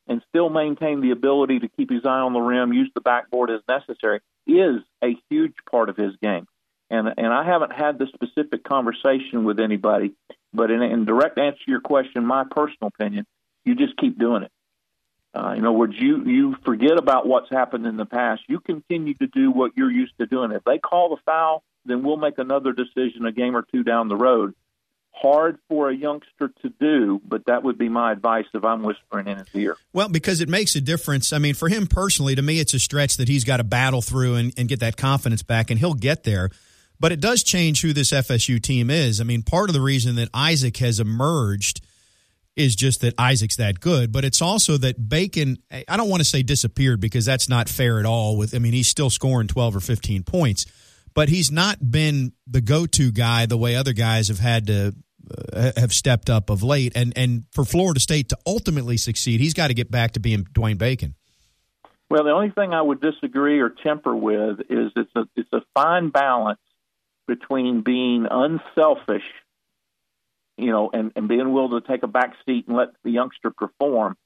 and 0.08 0.22
still 0.28 0.50
maintain 0.50 1.00
the 1.00 1.12
ability 1.12 1.60
to 1.60 1.68
keep 1.68 1.90
his 1.90 2.04
eye 2.04 2.18
on 2.18 2.32
the 2.32 2.40
rim, 2.40 2.72
use 2.72 2.90
the 2.94 3.00
backboard 3.00 3.50
as 3.50 3.60
necessary, 3.68 4.20
is 4.46 4.80
a 5.02 5.16
huge 5.28 5.54
part 5.70 5.88
of 5.88 5.96
his 5.96 6.16
game. 6.20 6.46
And 6.90 7.06
and 7.16 7.28
I 7.28 7.44
haven't 7.44 7.72
had 7.72 7.98
this 7.98 8.08
specific 8.08 8.64
conversation 8.64 9.44
with 9.44 9.60
anybody, 9.60 10.14
but 10.52 10.72
in, 10.72 10.82
in 10.82 11.04
direct 11.04 11.38
answer 11.38 11.58
to 11.64 11.70
your 11.70 11.80
question, 11.80 12.26
my 12.26 12.44
personal 12.50 12.88
opinion, 12.88 13.26
you 13.64 13.76
just 13.76 13.96
keep 13.96 14.18
doing 14.18 14.42
it. 14.42 14.50
Uh, 15.32 15.54
in 15.56 15.64
other 15.64 15.70
words, 15.70 15.94
you 15.96 16.24
you 16.24 16.56
forget 16.64 16.98
about 16.98 17.28
what's 17.28 17.48
happened 17.48 17.86
in 17.86 17.96
the 17.96 18.06
past. 18.06 18.42
You 18.48 18.58
continue 18.58 19.14
to 19.14 19.28
do 19.28 19.52
what 19.52 19.72
you're 19.76 19.92
used 19.92 20.14
to 20.18 20.26
doing. 20.26 20.50
If 20.50 20.64
they 20.64 20.78
call 20.78 21.10
the 21.10 21.22
foul, 21.24 21.62
then 21.84 22.02
we'll 22.02 22.16
make 22.16 22.38
another 22.38 22.72
decision 22.72 23.26
a 23.26 23.32
game 23.32 23.56
or 23.56 23.62
two 23.62 23.82
down 23.82 24.08
the 24.08 24.16
road 24.16 24.54
hard 25.20 25.58
for 25.68 25.90
a 25.90 25.94
youngster 25.94 26.52
to 26.62 26.70
do, 26.80 27.20
but 27.24 27.46
that 27.46 27.62
would 27.62 27.78
be 27.78 27.88
my 27.88 28.12
advice 28.12 28.46
if 28.54 28.64
I'm 28.64 28.82
whispering 28.82 29.26
in 29.26 29.38
his 29.38 29.48
ear. 29.54 29.76
Well, 29.92 30.08
because 30.08 30.40
it 30.40 30.48
makes 30.48 30.74
a 30.76 30.80
difference. 30.80 31.32
I 31.32 31.38
mean, 31.38 31.54
for 31.54 31.68
him 31.68 31.86
personally, 31.86 32.34
to 32.34 32.42
me, 32.42 32.58
it's 32.58 32.74
a 32.74 32.78
stretch 32.78 33.16
that 33.16 33.28
he's 33.28 33.44
got 33.44 33.58
to 33.58 33.64
battle 33.64 34.02
through 34.02 34.36
and, 34.36 34.52
and 34.56 34.68
get 34.68 34.80
that 34.80 34.96
confidence 34.96 35.42
back, 35.42 35.70
and 35.70 35.78
he'll 35.78 35.94
get 35.94 36.24
there. 36.24 36.50
But 36.98 37.12
it 37.12 37.20
does 37.20 37.42
change 37.42 37.82
who 37.82 37.92
this 37.92 38.12
FSU 38.12 38.62
team 38.62 38.90
is. 38.90 39.20
I 39.20 39.24
mean, 39.24 39.42
part 39.42 39.70
of 39.70 39.74
the 39.74 39.80
reason 39.80 40.16
that 40.16 40.28
Isaac 40.34 40.76
has 40.78 41.00
emerged 41.00 41.80
is 42.56 42.74
just 42.76 43.00
that 43.00 43.14
Isaac's 43.16 43.56
that 43.56 43.80
good, 43.80 44.12
but 44.12 44.24
it's 44.24 44.42
also 44.42 44.76
that 44.76 45.08
Bacon, 45.08 45.58
I 45.70 45.96
don't 45.96 46.10
want 46.10 46.20
to 46.20 46.28
say 46.28 46.42
disappeared 46.42 47.00
because 47.00 47.24
that's 47.24 47.48
not 47.48 47.68
fair 47.68 48.00
at 48.00 48.06
all. 48.06 48.36
With 48.36 48.54
I 48.54 48.58
mean, 48.58 48.72
he's 48.72 48.88
still 48.88 49.08
scoring 49.08 49.48
12 49.48 49.76
or 49.76 49.80
15 49.80 50.24
points, 50.24 50.66
but 51.20 51.28
he's 51.28 51.52
not 51.52 51.76
been 51.90 52.32
the 52.46 52.62
go-to 52.62 53.12
guy 53.12 53.44
the 53.44 53.58
way 53.58 53.76
other 53.76 53.92
guys 53.92 54.28
have 54.28 54.38
had 54.38 54.68
to 54.68 54.94
uh, 55.52 55.70
have 55.76 55.92
stepped 55.92 56.30
up 56.30 56.48
of 56.48 56.62
late. 56.62 56.96
And 56.96 57.12
and 57.14 57.44
for 57.52 57.66
Florida 57.66 58.00
State 58.00 58.30
to 58.30 58.38
ultimately 58.46 58.96
succeed, 58.96 59.38
he's 59.38 59.52
got 59.52 59.68
to 59.68 59.74
get 59.74 59.90
back 59.90 60.12
to 60.12 60.20
being 60.20 60.44
Dwayne 60.44 60.78
Bacon. 60.78 61.14
Well, 62.08 62.24
the 62.24 62.30
only 62.30 62.52
thing 62.52 62.72
I 62.72 62.80
would 62.80 63.02
disagree 63.02 63.60
or 63.60 63.68
temper 63.68 64.16
with 64.16 64.60
is 64.70 64.92
it's 64.96 65.12
a 65.14 65.24
it's 65.36 65.52
a 65.52 65.60
fine 65.74 66.08
balance 66.08 66.58
between 67.28 67.82
being 67.82 68.26
unselfish, 68.30 69.28
you 70.56 70.70
know, 70.70 70.88
and, 70.90 71.12
and 71.16 71.28
being 71.28 71.52
willing 71.52 71.82
to 71.82 71.86
take 71.86 72.02
a 72.02 72.08
back 72.08 72.32
seat 72.46 72.66
and 72.66 72.78
let 72.78 72.88
the 73.04 73.10
youngster 73.10 73.50
perform, 73.50 74.16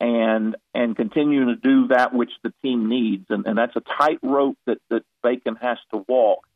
and 0.00 0.56
and 0.74 0.96
continuing 0.96 1.48
to 1.48 1.56
do 1.56 1.88
that 1.88 2.14
which 2.14 2.30
the 2.42 2.52
team 2.62 2.88
needs, 2.88 3.26
and, 3.28 3.46
and 3.46 3.58
that's 3.58 3.76
a 3.76 3.82
tight 3.98 4.18
rope 4.22 4.56
that 4.66 4.78
that 4.88 5.02
Bacon 5.22 5.56
has 5.56 5.78
to 5.92 6.04
walk. 6.08 6.46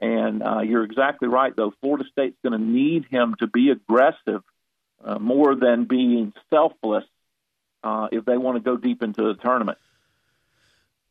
And 0.00 0.42
uh, 0.42 0.60
you're 0.60 0.84
exactly 0.84 1.28
right, 1.28 1.54
though. 1.56 1.72
Florida 1.80 2.04
State's 2.10 2.36
going 2.42 2.58
to 2.58 2.64
need 2.64 3.06
him 3.10 3.36
to 3.38 3.46
be 3.46 3.70
aggressive 3.70 4.42
uh, 5.04 5.18
more 5.18 5.54
than 5.54 5.84
being 5.84 6.32
selfless 6.50 7.04
uh, 7.84 8.08
if 8.10 8.24
they 8.24 8.36
want 8.36 8.56
to 8.56 8.62
go 8.62 8.76
deep 8.76 9.02
into 9.02 9.22
the 9.22 9.34
tournament. 9.40 9.78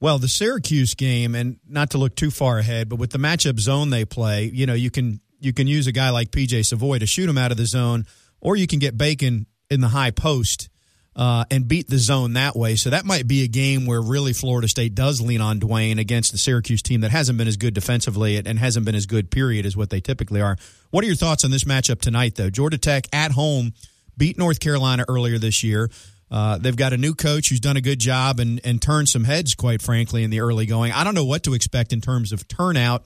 Well, 0.01 0.17
the 0.17 0.27
Syracuse 0.27 0.93
game, 0.93 1.35
and 1.35 1.59
not 1.67 1.91
to 1.91 2.00
look 2.00 2.15
too 2.15 2.31
far 2.31 2.57
ahead, 2.57 2.89
but 2.89 2.97
with 2.97 3.11
the 3.11 3.19
matchup 3.19 3.59
zone 3.59 3.91
they 3.91 4.03
play, 4.03 4.45
you 4.53 4.65
know, 4.65 4.73
you 4.73 4.91
can 4.91 5.21
you 5.39 5.53
can 5.53 5.67
use 5.67 5.88
a 5.88 5.91
guy 5.91 6.09
like 6.09 6.31
PJ 6.31 6.65
Savoy 6.65 7.00
to 7.00 7.07
shoot 7.07 7.29
him 7.29 7.38
out 7.38 7.51
of 7.51 7.57
the 7.57 7.65
zone, 7.65 8.05
or 8.39 8.55
you 8.55 8.67
can 8.67 8.79
get 8.79 8.97
Bacon 8.97 9.47
in 9.69 9.81
the 9.81 9.89
high 9.89 10.11
post 10.11 10.69
uh, 11.15 11.46
and 11.51 11.68
beat 11.68 11.89
the 11.89 11.98
zone 11.98 12.34
that 12.34 12.56
way. 12.56 12.75
So 12.75 12.89
that 12.89 13.06
might 13.06 13.27
be 13.27 13.44
a 13.44 13.48
game 13.48 13.86
where 13.86 14.01
really 14.01 14.34
Florida 14.34 14.68
State 14.68 14.96
does 14.96 15.20
lean 15.20 15.41
on 15.41 15.60
Dwayne 15.60 16.00
against 16.00 16.32
the 16.32 16.38
Syracuse 16.38 16.82
team 16.82 17.01
that 17.01 17.12
hasn't 17.12 17.38
been 17.38 17.48
as 17.48 17.58
good 17.58 17.74
defensively 17.74 18.38
and 18.38 18.58
hasn't 18.58 18.86
been 18.86 18.96
as 18.96 19.06
good, 19.06 19.30
period, 19.30 19.65
as 19.65 19.75
what 19.75 19.89
they 19.89 20.00
typically 20.00 20.41
are. 20.41 20.58
What 20.89 21.03
are 21.03 21.08
your 21.08 21.15
thoughts 21.15 21.44
on 21.44 21.51
this 21.51 21.65
matchup 21.65 22.00
tonight, 22.01 22.36
though? 22.36 22.50
Georgia 22.50 22.77
Tech 22.77 23.08
at 23.13 23.32
home 23.32 23.74
beat 24.18 24.38
North 24.38 24.60
Carolina 24.60 25.06
earlier 25.08 25.38
this 25.38 25.63
year. 25.63 25.89
Uh, 26.30 26.58
they've 26.58 26.77
got 26.77 26.94
a 26.94 26.98
new 26.98 27.13
coach 27.13 27.50
who's 27.50 27.60
done 27.60 27.75
a 27.75 27.82
good 27.82 28.00
job 28.00 28.39
and, 28.39 28.62
and 28.63 28.82
turned 28.82 29.10
some 29.10 29.25
heads, 29.25 29.53
quite 29.53 29.82
frankly, 29.82 30.24
in 30.24 30.30
the 30.30 30.39
early 30.39 30.65
going. 30.65 30.94
I 30.94 31.03
don't 31.03 31.13
know 31.13 31.25
what 31.25 31.44
to 31.44 31.53
expect 31.53 31.91
in 31.91 32.00
terms 32.00 32.32
of 32.32 32.48
turnout 32.48 33.03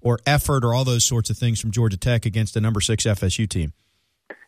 or 0.00 0.20
effort 0.26 0.64
or 0.64 0.74
all 0.74 0.84
those 0.84 1.04
sorts 1.04 1.28
of 1.28 1.36
things 1.36 1.60
from 1.60 1.72
Georgia 1.72 1.96
Tech 1.96 2.24
against 2.24 2.54
the 2.54 2.60
number 2.60 2.80
six 2.80 3.02
FSU 3.02 3.48
team. 3.48 3.72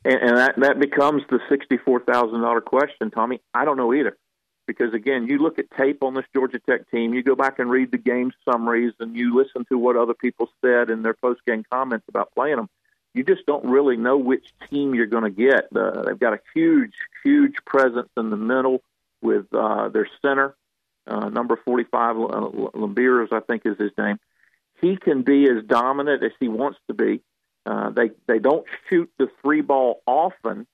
And, 0.05 0.15
and 0.15 0.37
that, 0.39 0.61
that 0.61 0.81
becomes 0.81 1.23
the 1.29 1.39
$64,000 1.51 2.65
question, 2.65 3.11
Tommy. 3.11 3.41
I 3.55 3.65
don't 3.65 3.77
know 3.77 3.95
either. 3.95 4.17
Because, 4.67 4.95
again, 4.95 5.27
you 5.27 5.39
look 5.39 5.59
at 5.59 5.71
tape 5.77 6.05
on 6.05 6.15
this 6.15 6.27
Georgia 6.33 6.61
Tech 6.61 6.89
team, 6.91 7.13
you 7.13 7.25
go 7.25 7.35
back 7.35 7.59
and 7.59 7.69
read 7.69 7.91
the 7.91 7.99
game 7.99 8.33
summaries, 8.45 8.93
and 9.01 9.17
you 9.17 9.35
listen 9.35 9.65
to 9.65 9.77
what 9.77 9.97
other 9.97 10.15
people 10.15 10.49
said 10.65 10.91
in 10.91 11.03
their 11.03 11.15
post 11.15 11.41
game 11.45 11.65
comments 11.71 12.05
about 12.09 12.33
playing 12.35 12.57
them 12.57 12.69
you 13.15 13.25
just 13.25 13.47
don't 13.47 13.65
really 13.65 13.97
know 13.97 14.17
which 14.17 14.53
team 14.69 14.95
you're 14.95 15.07
going 15.07 15.25
to 15.25 15.31
get. 15.31 15.69
Uh, 15.75 16.03
they've 16.03 16.19
got 16.19 16.35
a 16.35 16.41
huge, 16.55 16.95
huge 17.25 17.57
presence 17.65 18.09
in 18.17 18.31
the 18.31 18.37
middle 18.37 18.83
with 19.21 19.47
uh, 19.53 19.89
their 19.89 20.09
center, 20.23 20.55
uh, 21.07 21.29
number 21.29 21.57
45, 21.57 22.17
uh, 22.17 22.21
Lammers, 22.21 23.33
I 23.33 23.41
think 23.41 23.63
is 23.65 23.77
his 23.79 23.91
name. 23.99 24.19
He 24.81 24.97
can 24.97 25.23
be 25.23 25.45
as 25.45 25.65
dominant 25.67 26.23
as 26.23 26.33
he 26.41 26.49
wants 26.49 26.79
to 26.87 26.95
be. 26.95 27.21
Uh, 27.67 27.91
they 27.91 28.11
they 28.27 28.39
don't 28.39 28.67
shoot 28.89 29.11
the 29.19 29.29
three 29.43 29.61
ball 29.61 30.03
often. 30.07 30.67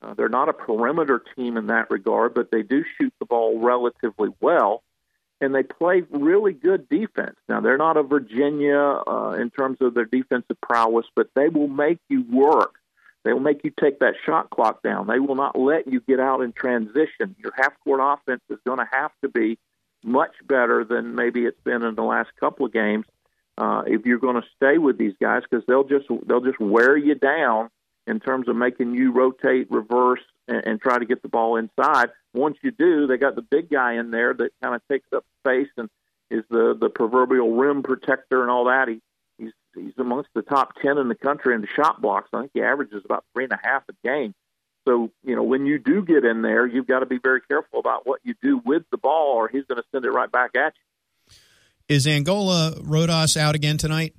Uh, 0.00 0.14
they're 0.14 0.28
not 0.28 0.48
a 0.48 0.52
perimeter 0.52 1.22
team 1.36 1.56
in 1.56 1.68
that 1.68 1.90
regard, 1.90 2.34
but 2.34 2.50
they 2.50 2.62
do 2.62 2.84
shoot 2.98 3.12
the 3.20 3.26
ball 3.26 3.60
relatively 3.60 4.30
well 4.40 4.82
and 5.42 5.52
they 5.54 5.64
play 5.64 6.04
really 6.10 6.52
good 6.52 6.88
defense. 6.88 7.36
Now 7.48 7.60
they're 7.60 7.76
not 7.76 7.96
a 7.96 8.02
Virginia 8.04 9.02
uh, 9.06 9.36
in 9.38 9.50
terms 9.50 9.78
of 9.80 9.92
their 9.92 10.04
defensive 10.04 10.56
prowess, 10.62 11.06
but 11.14 11.28
they 11.34 11.48
will 11.48 11.68
make 11.68 11.98
you 12.08 12.24
work. 12.30 12.76
They 13.24 13.32
will 13.32 13.40
make 13.40 13.64
you 13.64 13.72
take 13.78 13.98
that 13.98 14.14
shot 14.24 14.50
clock 14.50 14.82
down. 14.82 15.08
They 15.08 15.18
will 15.18 15.34
not 15.34 15.58
let 15.58 15.86
you 15.86 16.00
get 16.00 16.20
out 16.20 16.40
in 16.40 16.52
transition. 16.52 17.36
Your 17.38 17.52
half 17.56 17.72
court 17.84 18.00
offense 18.02 18.42
is 18.50 18.58
going 18.64 18.78
to 18.78 18.88
have 18.90 19.10
to 19.22 19.28
be 19.28 19.58
much 20.04 20.32
better 20.44 20.84
than 20.84 21.14
maybe 21.14 21.44
it's 21.44 21.60
been 21.62 21.82
in 21.82 21.96
the 21.96 22.02
last 22.02 22.30
couple 22.38 22.66
of 22.66 22.72
games 22.72 23.04
uh, 23.58 23.82
if 23.86 24.06
you're 24.06 24.18
going 24.18 24.40
to 24.40 24.48
stay 24.56 24.78
with 24.78 24.98
these 24.98 25.14
guys 25.20 25.42
because 25.48 25.64
they'll 25.66 25.84
just 25.84 26.06
they'll 26.26 26.40
just 26.40 26.60
wear 26.60 26.96
you 26.96 27.14
down 27.14 27.68
in 28.06 28.18
terms 28.20 28.48
of 28.48 28.56
making 28.56 28.94
you 28.94 29.12
rotate, 29.12 29.70
reverse, 29.70 30.22
and, 30.48 30.64
and 30.66 30.80
try 30.80 30.98
to 30.98 31.04
get 31.04 31.22
the 31.22 31.28
ball 31.28 31.56
inside. 31.56 32.10
Once 32.34 32.56
you 32.62 32.70
do, 32.70 33.06
they 33.06 33.16
got 33.16 33.36
the 33.36 33.42
big 33.42 33.70
guy 33.70 33.94
in 33.94 34.10
there 34.10 34.34
that 34.34 34.50
kind 34.62 34.74
of 34.74 34.82
takes 34.90 35.06
up 35.14 35.24
space 35.44 35.68
and 35.76 35.88
is 36.30 36.44
the 36.50 36.76
the 36.78 36.88
proverbial 36.88 37.54
rim 37.54 37.82
protector 37.82 38.42
and 38.42 38.50
all 38.50 38.64
that. 38.64 38.88
He 38.88 39.00
he's 39.38 39.52
he's 39.74 39.98
amongst 39.98 40.30
the 40.34 40.42
top 40.42 40.74
ten 40.80 40.98
in 40.98 41.08
the 41.08 41.14
country 41.14 41.54
in 41.54 41.60
the 41.60 41.68
shot 41.68 42.00
blocks. 42.00 42.30
I 42.32 42.40
think 42.40 42.52
he 42.54 42.62
averages 42.62 43.02
about 43.04 43.24
three 43.34 43.44
and 43.44 43.52
a 43.52 43.60
half 43.62 43.82
a 43.88 43.92
game. 44.06 44.34
So 44.88 45.10
you 45.22 45.36
know 45.36 45.42
when 45.42 45.66
you 45.66 45.78
do 45.78 46.02
get 46.02 46.24
in 46.24 46.42
there, 46.42 46.66
you've 46.66 46.86
got 46.86 47.00
to 47.00 47.06
be 47.06 47.18
very 47.18 47.42
careful 47.42 47.78
about 47.78 48.06
what 48.06 48.20
you 48.24 48.34
do 48.42 48.60
with 48.64 48.84
the 48.90 48.96
ball, 48.96 49.34
or 49.36 49.48
he's 49.48 49.64
going 49.66 49.80
to 49.80 49.88
send 49.92 50.06
it 50.06 50.10
right 50.10 50.32
back 50.32 50.56
at 50.56 50.72
you. 50.74 50.91
Is 51.92 52.06
Angola 52.06 52.74
Rodas 52.80 53.36
out 53.36 53.54
again 53.54 53.76
tonight? 53.76 54.14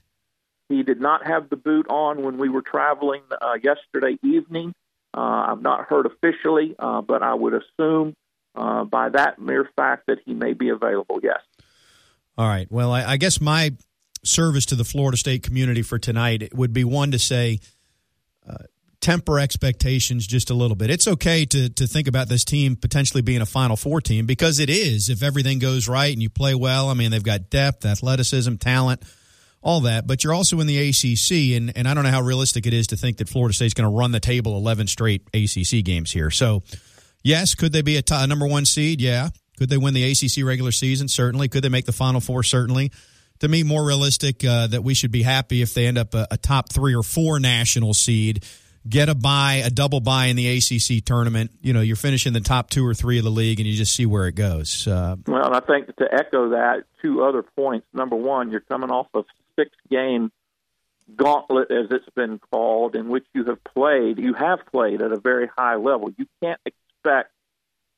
He 0.70 0.84
did 0.84 1.02
not 1.02 1.26
have 1.26 1.50
the 1.50 1.56
boot 1.56 1.88
on 1.90 2.22
when 2.22 2.38
we 2.38 2.48
were 2.48 2.62
traveling 2.62 3.24
uh, 3.42 3.56
yesterday 3.64 4.16
evening. 4.22 4.76
Uh, 5.12 5.48
I've 5.50 5.62
not 5.64 5.86
heard 5.86 6.06
officially, 6.06 6.76
uh, 6.78 7.02
but 7.02 7.24
I 7.24 7.34
would 7.34 7.56
assume 7.56 8.14
uh, 8.54 8.84
by 8.84 9.10
that 9.10 9.40
mere 9.40 9.68
fact 9.76 10.04
that 10.06 10.20
he 10.24 10.36
may 10.36 10.54
be 10.54 10.70
available. 10.70 11.20
Yes. 11.24 11.40
All 12.38 12.48
right. 12.48 12.72
Well, 12.72 12.92
I, 12.92 13.06
I, 13.06 13.18
guess 13.18 13.42
my 13.42 13.72
service 14.24 14.68
to 14.68 14.76
the 14.76 14.84
Florida 14.84 15.18
State 15.18 15.42
community 15.42 15.82
for 15.82 15.98
tonight 15.98 16.54
would 16.54 16.74
be 16.74 16.84
one 16.84 17.10
to 17.10 17.18
say. 17.20 17.60
Temper 19.04 19.38
expectations 19.38 20.26
just 20.26 20.50
a 20.50 20.54
little 20.54 20.78
bit. 20.78 20.90
It's 20.90 21.10
okay 21.10 21.44
to 21.46 21.70
to 21.70 21.88
think 21.88 22.08
about 22.08 22.30
this 22.30 22.46
team 22.46 22.78
potentially 22.78 23.22
being 23.22 23.42
a 23.42 23.46
Final 23.46 23.76
Four 23.76 24.00
team 24.00 24.26
because 24.26 24.60
it 24.60 24.70
is 24.70 25.10
if 25.10 25.22
everything 25.22 25.60
goes 25.60 25.90
right 25.90 26.14
and 26.14 26.22
you 26.24 26.30
play 26.30 26.56
well. 26.56 26.90
I 26.90 26.94
mean, 26.94 27.12
they've 27.12 27.22
got 27.22 27.50
depth, 27.50 27.86
athleticism, 27.86 28.56
talent 28.56 29.04
all 29.62 29.82
that, 29.82 30.06
but 30.06 30.24
you're 30.24 30.34
also 30.34 30.60
in 30.60 30.68
the 30.68 30.90
ACC, 30.90 31.56
and, 31.58 31.76
and 31.78 31.88
I 31.88 31.94
don't 31.94 32.04
know 32.04 32.12
how 32.12 32.22
realistic 32.22 32.66
it 32.66 32.74
is 32.74 32.88
to 32.88 32.98
think 32.98 33.18
that 33.18 33.30
Florida 33.30 33.54
State's 33.54 33.74
going 33.74 33.90
to 33.90 33.98
run 33.98 34.12
the 34.12 34.20
table 34.20 34.58
11 34.58 34.88
straight 34.88 35.22
ACC 35.34 35.84
games 35.86 36.12
here. 36.12 36.30
So, 36.30 36.64
yes, 37.24 37.56
could 37.56 37.72
they 37.72 37.82
be 37.82 37.96
a, 37.96 38.02
t- 38.02 38.14
a 38.14 38.28
number 38.28 38.46
one 38.46 38.66
seed? 38.66 39.00
Yeah. 39.00 39.30
Could 39.58 39.70
they 39.70 39.78
win 39.78 39.94
the 39.94 40.04
ACC 40.04 40.46
regular 40.46 40.72
season? 40.72 41.08
Certainly. 41.08 41.48
Could 41.48 41.64
they 41.64 41.70
make 41.70 41.86
the 41.86 41.94
Final 41.94 42.20
Four? 42.20 42.44
Certainly. 42.44 42.92
To 43.40 43.48
me, 43.48 43.64
more 43.64 43.86
realistic 43.86 44.44
uh, 44.44 44.68
that 44.68 44.84
we 44.84 44.94
should 44.94 45.12
be 45.12 45.24
happy 45.24 45.62
if 45.62 45.74
they 45.74 45.88
end 45.88 45.98
up 45.98 46.14
a, 46.14 46.28
a 46.32 46.38
top 46.38 46.72
three 46.72 46.96
or 46.96 47.04
four 47.04 47.40
national 47.40 47.94
seed 47.94 48.46
get 48.88 49.10
a 49.10 49.16
buy, 49.16 49.56
a 49.66 49.70
double 49.70 50.00
buy 50.00 50.26
in 50.26 50.36
the 50.36 50.58
ACC 50.58 51.04
tournament. 51.04 51.52
You 51.62 51.74
know, 51.74 51.82
you're 51.82 51.96
finishing 51.96 52.34
the 52.34 52.42
top 52.42 52.70
two 52.70 52.86
or 52.86 52.94
three 52.94 53.18
of 53.18 53.24
the 53.24 53.32
league, 53.32 53.60
and 53.60 53.68
you 53.68 53.76
just 53.76 53.96
see 53.96 54.06
where 54.06 54.28
it 54.28 54.36
goes. 54.36 54.88
Uh, 54.88 55.16
well, 55.28 55.54
I 55.54 55.60
think 55.62 55.96
to 55.98 56.08
echo 56.12 56.50
that, 56.50 56.84
two 57.02 57.24
other 57.24 57.44
points. 57.44 57.88
Number 57.94 58.16
one, 58.16 58.52
you're 58.52 58.62
coming 58.62 58.92
off 58.92 59.08
of 59.14 59.26
six 59.56 59.72
game 59.90 60.32
gauntlet, 61.16 61.72
as 61.72 61.88
it's 61.92 62.10
been 62.16 62.40
called, 62.52 62.96
in 62.96 63.10
which 63.10 63.26
you 63.34 63.46
have 63.46 63.64
played, 63.64 64.20
you 64.20 64.34
have 64.34 64.60
played 64.72 65.02
at 65.02 65.12
a 65.12 65.20
very 65.20 65.48
high 65.58 65.76
level. 65.76 66.12
You 66.18 66.26
can't 66.42 66.60
expect 66.66 67.32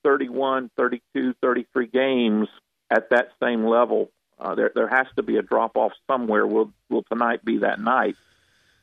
31, 0.03 0.69
32, 0.77 1.35
33 1.41 1.87
games 1.87 2.47
at 2.89 3.09
that 3.09 3.29
same 3.41 3.65
level. 3.65 4.09
Uh, 4.39 4.55
there, 4.55 4.71
there 4.73 4.87
has 4.87 5.07
to 5.15 5.23
be 5.23 5.37
a 5.37 5.41
drop 5.41 5.77
off 5.77 5.93
somewhere. 6.07 6.45
Will 6.45 6.71
will 6.89 7.03
tonight 7.03 7.43
be 7.45 7.59
that 7.59 7.79
night? 7.79 8.15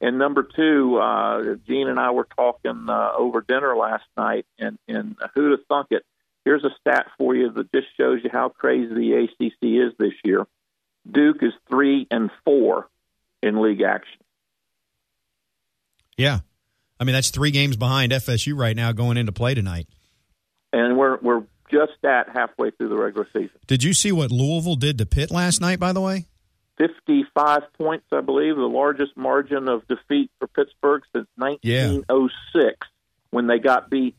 And 0.03 0.19
number 0.19 0.43
two, 0.43 0.97
uh, 0.97 1.55
Gene 1.65 1.87
and 1.87 2.01
I 2.01 2.11
were 2.11 2.27
talking 2.37 2.87
uh, 2.89 3.13
over 3.17 3.41
dinner 3.41 3.77
last 3.77 4.03
night, 4.17 4.47
and, 4.59 4.77
and 4.89 5.17
who'd 5.33 5.53
have 5.53 5.67
thunk 5.69 5.87
it? 5.93 6.05
Here's 6.45 6.65
a 6.65 6.71
stat 6.81 7.07
for 7.17 7.37
you 7.37 7.53
that 7.53 7.73
just 7.73 7.87
shows 7.97 8.19
you 8.25 8.31
how 8.31 8.49
crazy 8.49 8.93
the 8.93 9.13
ACC 9.15 9.63
is 9.63 9.93
this 10.01 10.15
year. 10.25 10.45
Duke 11.09 11.41
is 11.43 11.53
three 11.69 12.09
and 12.11 12.31
four 12.45 12.89
in 13.45 13.63
league 13.63 13.81
action. 13.81 14.19
Yeah, 16.17 16.41
I 16.99 17.05
mean 17.05 17.15
that's 17.15 17.31
three 17.31 17.53
games 17.53 17.77
behind 17.77 18.11
FSU 18.11 18.59
right 18.59 18.77
now 18.77 18.91
going 18.91 19.17
into 19.17 19.33
play 19.33 19.55
tonight. 19.55 19.89
And 20.73 20.99
we're 20.99 21.19
we're 21.21 21.45
just 21.71 22.05
at 22.05 22.29
halfway 22.29 22.71
through 22.73 22.89
the 22.89 22.97
regular 22.97 23.27
season. 23.33 23.51
Did 23.67 23.83
you 23.83 23.95
see 23.95 24.13
what 24.13 24.31
Louisville 24.31 24.77
did 24.77 24.99
to 24.99 25.07
Pitt 25.07 25.31
last 25.31 25.61
night? 25.61 25.79
By 25.79 25.93
the 25.93 26.01
way, 26.01 26.27
fifty-five 26.83 27.63
points, 27.79 28.07
I 28.13 28.21
believe, 28.21 28.57
the 28.57 28.63
largest 28.63 29.17
margin 29.17 29.69
of 29.69 29.87
defeat 29.87 30.31
for 30.39 30.49
Pittsburgh 30.49 31.03
since 31.15 31.29
nineteen 31.37 32.05
oh 32.09 32.29
six, 32.53 32.87
when 33.31 33.47
they 33.47 33.59
got 33.59 33.91
beat. 33.91 34.17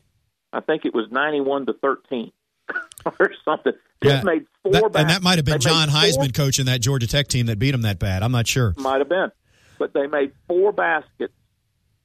I 0.52 0.60
think 0.60 0.84
it 0.84 0.94
was 0.94 1.06
ninety-one 1.10 1.66
to 1.66 1.72
thirteen. 1.74 2.32
or 3.04 3.30
something. 3.44 3.74
Yeah. 4.02 4.22
made 4.22 4.46
four 4.62 4.72
that, 4.72 4.96
and 4.96 5.10
that 5.10 5.22
might 5.22 5.36
have 5.36 5.44
been 5.44 5.60
John 5.60 5.88
Heisman 5.88 6.34
coaching 6.34 6.66
that 6.66 6.80
Georgia 6.80 7.06
Tech 7.06 7.28
team 7.28 7.46
that 7.46 7.58
beat 7.58 7.72
them 7.72 7.82
that 7.82 7.98
bad. 7.98 8.22
I'm 8.22 8.32
not 8.32 8.46
sure. 8.46 8.74
Might 8.78 8.98
have 8.98 9.08
been, 9.08 9.30
but 9.78 9.92
they 9.92 10.06
made 10.06 10.32
four 10.46 10.72
baskets 10.72 11.34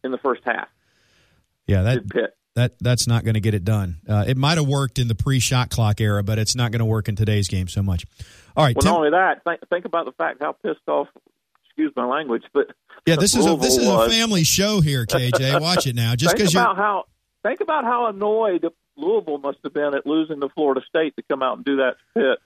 in 0.04 0.12
the 0.12 0.18
first 0.18 0.42
half. 0.46 0.68
Yeah, 1.68 1.84
that 1.84 2.32
that 2.60 2.74
that's 2.80 3.08
not 3.08 3.24
going 3.24 3.34
to 3.34 3.39
get 3.39 3.54
it 3.54 3.63
done. 3.63 3.98
Uh, 4.08 4.25
it 4.28 4.38
might 4.38 4.58
have 4.58 4.68
worked 4.68 5.00
in 5.00 5.08
the 5.08 5.16
pre-shot 5.16 5.70
clock 5.70 6.00
era, 6.01 6.24
but 6.24 6.38
it's 6.38 6.56
not 6.56 6.72
going 6.72 6.80
to 6.80 6.86
work 6.86 7.08
in 7.08 7.16
today's 7.16 7.48
game 7.48 7.68
so 7.68 7.82
much. 7.82 8.06
All 8.56 8.63
right. 8.63 8.75
Well, 8.75 8.82
Tim, 8.82 8.92
not 8.92 8.98
only 8.98 9.10
that, 9.12 9.44
think, 9.44 9.62
think 9.70 9.86
about 9.86 10.06
the 10.06 10.12
fact 10.12 10.42
how 10.42 10.54
pissed 10.54 10.88
off. 10.88 11.08
Excuse 11.66 11.94
my 11.96 12.06
language, 12.06 12.44
but 12.54 12.68
yeah, 13.06 13.16
this 13.16 13.36
is 13.36 13.46
a 13.46 13.56
this 13.56 13.78
is 13.78 13.88
a 13.88 14.10
family 14.10 14.44
show 14.44 14.82
here, 14.82 15.06
KJ. 15.06 15.62
Watch 15.62 15.88
it 15.88 15.96
now. 15.96 16.13
Just 16.16 16.36
because 16.36 16.54
you 16.54 16.60
how 16.60 17.06
think 17.42 17.62
about 17.62 17.86
how 17.86 18.08
annoyed 18.08 18.66
Louisville 18.98 19.38
must 19.38 19.60
have 19.63 19.74
been 19.74 19.94
at 19.96 20.06
losing 20.06 20.42
to 20.42 20.50
Florida 20.50 20.82
State 20.89 21.16
to 21.16 21.24
come 21.24 21.42
out 21.42 21.56
and 21.56 21.66
do 21.66 21.78
that 21.78 21.96
Pitt. 22.13 22.39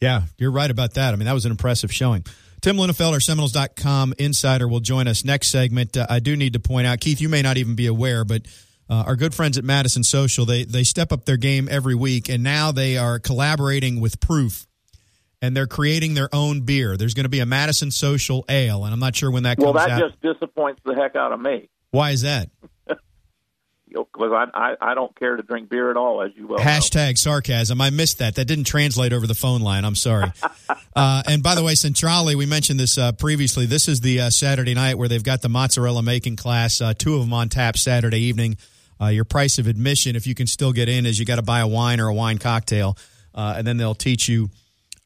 Yeah, 0.00 0.22
you're 0.36 0.50
right 0.50 0.70
about 0.70 0.94
that. 0.94 1.14
I 1.14 1.16
mean, 1.16 1.26
that 1.26 1.32
was 1.32 1.46
an 1.46 1.50
impressive 1.50 1.92
showing. 1.92 2.24
Tim 2.60 2.76
Linafelt, 2.76 3.22
Seminoles.com 3.22 4.14
insider, 4.18 4.68
will 4.68 4.80
join 4.80 5.08
us 5.08 5.24
next 5.24 5.48
segment. 5.48 5.96
Uh, 5.96 6.06
I 6.10 6.20
do 6.20 6.36
need 6.36 6.52
to 6.52 6.60
point 6.60 6.86
out, 6.86 7.00
Keith, 7.00 7.20
you 7.20 7.28
may 7.28 7.40
not 7.40 7.56
even 7.56 7.74
be 7.74 7.86
aware, 7.86 8.24
but 8.24 8.42
Uh, 8.90 9.04
our 9.06 9.14
good 9.14 9.32
friends 9.32 9.56
at 9.56 9.62
Madison 9.62 10.02
Social, 10.02 10.44
they 10.44 10.64
they 10.64 10.82
step 10.82 11.12
up 11.12 11.24
their 11.24 11.36
game 11.36 11.68
every 11.70 11.94
week, 11.94 12.28
and 12.28 12.42
now 12.42 12.72
they 12.72 12.96
are 12.96 13.20
collaborating 13.20 14.00
with 14.00 14.18
Proof, 14.18 14.66
and 15.40 15.56
they're 15.56 15.68
creating 15.68 16.14
their 16.14 16.28
own 16.32 16.62
beer. 16.62 16.96
There's 16.96 17.14
going 17.14 17.24
to 17.24 17.30
be 17.30 17.38
a 17.38 17.46
Madison 17.46 17.92
Social 17.92 18.44
Ale, 18.48 18.84
and 18.84 18.92
I'm 18.92 18.98
not 18.98 19.14
sure 19.14 19.30
when 19.30 19.44
that 19.44 19.58
comes 19.58 19.68
out. 19.68 19.74
well, 19.74 19.86
comes 19.86 19.98
that 19.98 20.04
out. 20.04 20.10
just 20.10 20.20
disappoints 20.20 20.80
the 20.84 20.96
heck 20.96 21.14
out 21.14 21.30
of 21.30 21.40
me 21.40 21.68
Why 21.92 22.10
is 22.10 22.22
that? 22.22 22.50
because 23.86 24.32
I, 24.32 24.46
I 24.54 24.76
I 24.80 24.94
don't 24.94 25.16
care 25.16 25.36
to 25.36 25.42
drink 25.44 25.68
beer 25.68 25.92
at 25.92 25.96
all, 25.96 26.20
as 26.22 26.32
you 26.34 26.48
well 26.48 26.58
know. 26.58 26.64
Hashtag 26.64 27.16
sarcasm. 27.16 27.80
I 27.80 27.90
missed 27.90 28.18
that. 28.18 28.34
That 28.34 28.46
didn't 28.46 28.64
translate 28.64 29.12
over 29.12 29.28
the 29.28 29.36
phone 29.36 29.60
line. 29.60 29.84
I'm 29.84 29.94
sorry. 29.94 30.32
uh, 30.96 31.22
and 31.28 31.44
by 31.44 31.54
the 31.54 31.62
way, 31.62 31.76
Centrale, 31.76 32.36
we 32.36 32.46
mentioned 32.46 32.80
this 32.80 32.98
uh, 32.98 33.12
previously. 33.12 33.66
This 33.66 33.86
is 33.86 34.00
the 34.00 34.22
uh, 34.22 34.30
Saturday 34.30 34.74
night 34.74 34.98
where 34.98 35.06
they've 35.06 35.22
got 35.22 35.42
the 35.42 35.48
mozzarella 35.48 36.02
making 36.02 36.34
class, 36.34 36.80
uh, 36.80 36.92
two 36.92 37.14
of 37.14 37.20
them 37.20 37.32
on 37.32 37.48
tap 37.48 37.76
Saturday 37.76 38.18
evening. 38.18 38.56
Uh, 39.00 39.08
your 39.08 39.24
price 39.24 39.58
of 39.58 39.66
admission, 39.66 40.14
if 40.14 40.26
you 40.26 40.34
can 40.34 40.46
still 40.46 40.72
get 40.72 40.88
in, 40.88 41.06
is 41.06 41.18
you 41.18 41.24
got 41.24 41.36
to 41.36 41.42
buy 41.42 41.60
a 41.60 41.66
wine 41.66 42.00
or 42.00 42.08
a 42.08 42.14
wine 42.14 42.38
cocktail, 42.38 42.96
uh, 43.34 43.54
and 43.56 43.66
then 43.66 43.76
they'll 43.76 43.94
teach 43.94 44.28
you. 44.28 44.50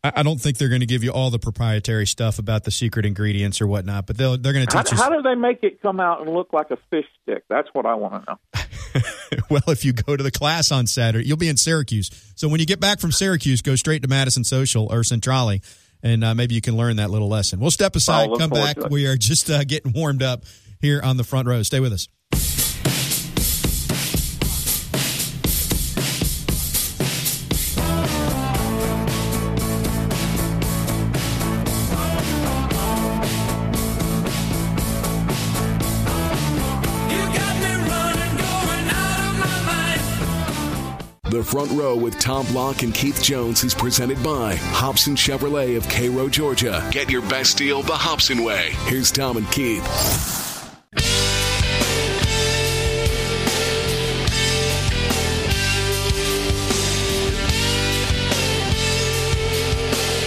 I, 0.03 0.13
I 0.17 0.23
don't 0.23 0.41
think 0.41 0.59
they're 0.59 0.69
going 0.69 0.81
to 0.81 0.87
give 0.87 1.05
you 1.05 1.13
all 1.13 1.31
the 1.31 1.39
proprietary 1.39 2.07
stuff 2.07 2.39
about 2.39 2.65
the 2.65 2.71
secret 2.71 3.07
ingredients 3.07 3.61
or 3.61 3.67
whatnot, 3.67 4.07
but 4.07 4.17
they'll 4.17 4.37
they're 4.37 4.53
going 4.53 4.67
to 4.67 4.77
How, 4.77 4.83
teach 4.83 4.93
you. 4.93 4.99
how 4.99 5.11
do 5.11 5.23
they 5.23 5.37
make 5.37 5.63
it 5.63 5.81
come 5.81 6.01
out 6.01 6.21
and 6.21 6.35
look 6.35 6.53
like 6.53 6.71
a 6.71 6.79
fish 6.91 7.07
stick? 7.23 7.45
That's 7.49 7.69
what 7.73 7.87
I 7.87 7.95
want 7.95 8.25
to 8.25 8.33
know. 8.33 8.63
well, 9.51 9.63
if 9.69 9.85
you 9.85 9.93
go 9.93 10.17
to 10.17 10.23
the 10.23 10.31
class 10.31 10.73
on 10.73 10.87
Saturday, 10.87 11.27
you'll 11.27 11.37
be 11.37 11.49
in 11.49 11.57
Syracuse. 11.57 12.11
So 12.35 12.49
when 12.49 12.61
you 12.61 12.67
get 12.67 12.81
back 12.81 13.01
from 13.01 13.13
Syracuse, 13.13 13.63
go 13.63 13.77
straight 13.77 14.03
to 14.03 14.09
Madison 14.09 14.45
Social 14.45 14.93
or 14.93 15.05
Centrale, 15.05 15.59
and 16.03 16.25
uh, 16.25 16.35
maybe 16.35 16.55
you 16.55 16.61
can 16.61 16.77
learn 16.77 16.97
that 16.97 17.11
little 17.11 17.29
lesson. 17.29 17.61
We'll 17.61 17.71
step 17.71 17.97
aside, 17.97 18.29
come 18.39 18.51
back. 18.51 18.91
We 18.91 19.07
are 19.07 19.17
just 19.17 19.51
uh, 19.51 19.65
getting 19.65 19.93
warmed 19.93 20.23
up 20.23 20.45
here 20.81 21.01
on 21.03 21.17
the 21.17 21.25
front 21.25 21.49
row. 21.49 21.63
Stay 21.63 21.81
with 21.81 21.93
us. 21.93 22.09
Front 41.45 41.71
row 41.73 41.95
with 41.95 42.19
Tom 42.19 42.47
Block 42.47 42.83
and 42.83 42.93
Keith 42.93 43.23
Jones 43.23 43.63
is 43.63 43.75
presented 43.75 44.21
by 44.25 44.57
Hobson 44.57 45.15
Chevrolet 45.15 45.77
of 45.77 45.89
Cairo, 45.89 46.29
Georgia. 46.29 46.89
Get 46.91 47.11
your 47.11 47.23
best 47.23 47.59
deal 47.59 47.83
the 47.83 47.93
Hobson 47.93 48.43
way. 48.43 48.71
Here's 48.87 49.13
Tom 49.13 49.37
and 49.37 49.49
Keith. 49.53 49.85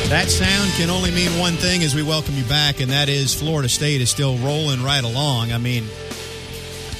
That 0.10 0.30
sound 0.30 0.72
can 0.78 0.90
only 0.90 1.12
mean 1.12 1.38
one 1.38 1.56
thing 1.56 1.84
as 1.84 1.94
we 1.94 2.04
welcome 2.04 2.36
you 2.36 2.46
back, 2.46 2.80
and 2.80 2.92
that 2.92 3.10
is 3.10 3.36
Florida 3.36 3.68
State 3.68 4.00
is 4.00 4.10
still 4.10 4.38
rolling 4.38 4.82
right 4.82 5.04
along. 5.04 5.52
I 5.52 5.58
mean, 5.58 5.84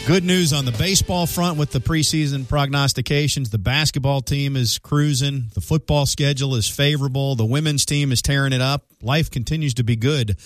good 0.08 0.24
news 0.24 0.54
on 0.54 0.64
the 0.64 0.72
baseball 0.72 1.28
front 1.28 1.58
with 1.58 1.72
the 1.72 1.80
preseason 1.80 2.48
prognostications. 2.48 3.50
The 3.50 3.58
basketball 3.58 4.22
team 4.22 4.56
is 4.56 4.80
cruising. 4.80 5.48
The 5.54 5.60
football 5.60 6.06
schedule 6.06 6.56
is 6.56 6.70
favorable. 6.70 7.36
The 7.36 7.44
women's 7.44 7.84
team 7.84 8.14
is 8.14 8.22
tearing 8.22 8.54
it 8.54 8.62
up. 8.62 8.86
Life 9.02 9.30
continues 9.30 9.74
to 9.74 9.84
be 9.84 9.98
good 9.98 10.40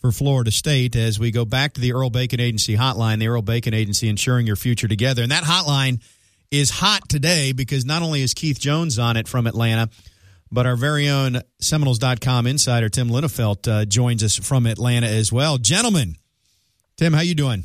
for 0.00 0.12
Florida 0.12 0.52
State 0.52 0.94
as 0.94 1.18
we 1.18 1.32
go 1.32 1.44
back 1.44 1.72
to 1.72 1.80
the 1.80 1.94
Earl 1.94 2.10
Bacon 2.10 2.38
Agency 2.38 2.76
hotline, 2.76 3.18
the 3.18 3.26
Earl 3.26 3.42
Bacon 3.42 3.74
Agency 3.74 4.08
ensuring 4.08 4.46
your 4.46 4.54
future 4.54 4.86
together. 4.86 5.22
And 5.22 5.32
that 5.32 5.42
hotline 5.42 6.00
is 6.52 6.70
hot 6.70 7.08
today 7.08 7.50
because 7.50 7.84
not 7.84 8.02
only 8.02 8.22
is 8.22 8.34
Keith 8.34 8.60
Jones 8.60 9.00
on 9.00 9.16
it 9.16 9.26
from 9.26 9.48
Atlanta, 9.48 9.88
but 10.52 10.64
our 10.64 10.76
very 10.76 11.08
own 11.08 11.40
Seminoles.com 11.60 12.46
insider 12.46 12.88
Tim 12.88 13.08
Linafelt 13.08 13.66
uh, 13.66 13.84
joins 13.84 14.22
us 14.22 14.36
from 14.36 14.64
Atlanta 14.64 15.08
as 15.08 15.32
well. 15.32 15.58
Gentlemen, 15.58 16.14
Tim, 16.96 17.12
how 17.12 17.22
you 17.22 17.34
doing? 17.34 17.64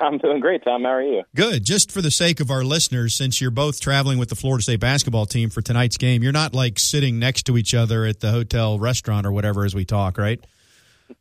I'm 0.00 0.18
doing 0.18 0.40
great, 0.40 0.64
Tom. 0.64 0.84
How 0.84 0.90
are 0.90 1.02
you? 1.02 1.22
Good. 1.34 1.64
Just 1.64 1.90
for 1.90 2.02
the 2.02 2.10
sake 2.10 2.40
of 2.40 2.50
our 2.50 2.64
listeners, 2.64 3.14
since 3.14 3.40
you're 3.40 3.50
both 3.50 3.80
traveling 3.80 4.18
with 4.18 4.28
the 4.28 4.34
Florida 4.36 4.62
State 4.62 4.80
basketball 4.80 5.26
team 5.26 5.50
for 5.50 5.60
tonight's 5.60 5.96
game, 5.96 6.22
you're 6.22 6.32
not 6.32 6.54
like 6.54 6.78
sitting 6.78 7.18
next 7.18 7.44
to 7.44 7.56
each 7.56 7.74
other 7.74 8.04
at 8.04 8.20
the 8.20 8.30
hotel 8.30 8.78
restaurant 8.78 9.26
or 9.26 9.32
whatever 9.32 9.64
as 9.64 9.74
we 9.74 9.84
talk, 9.84 10.18
right? 10.18 10.44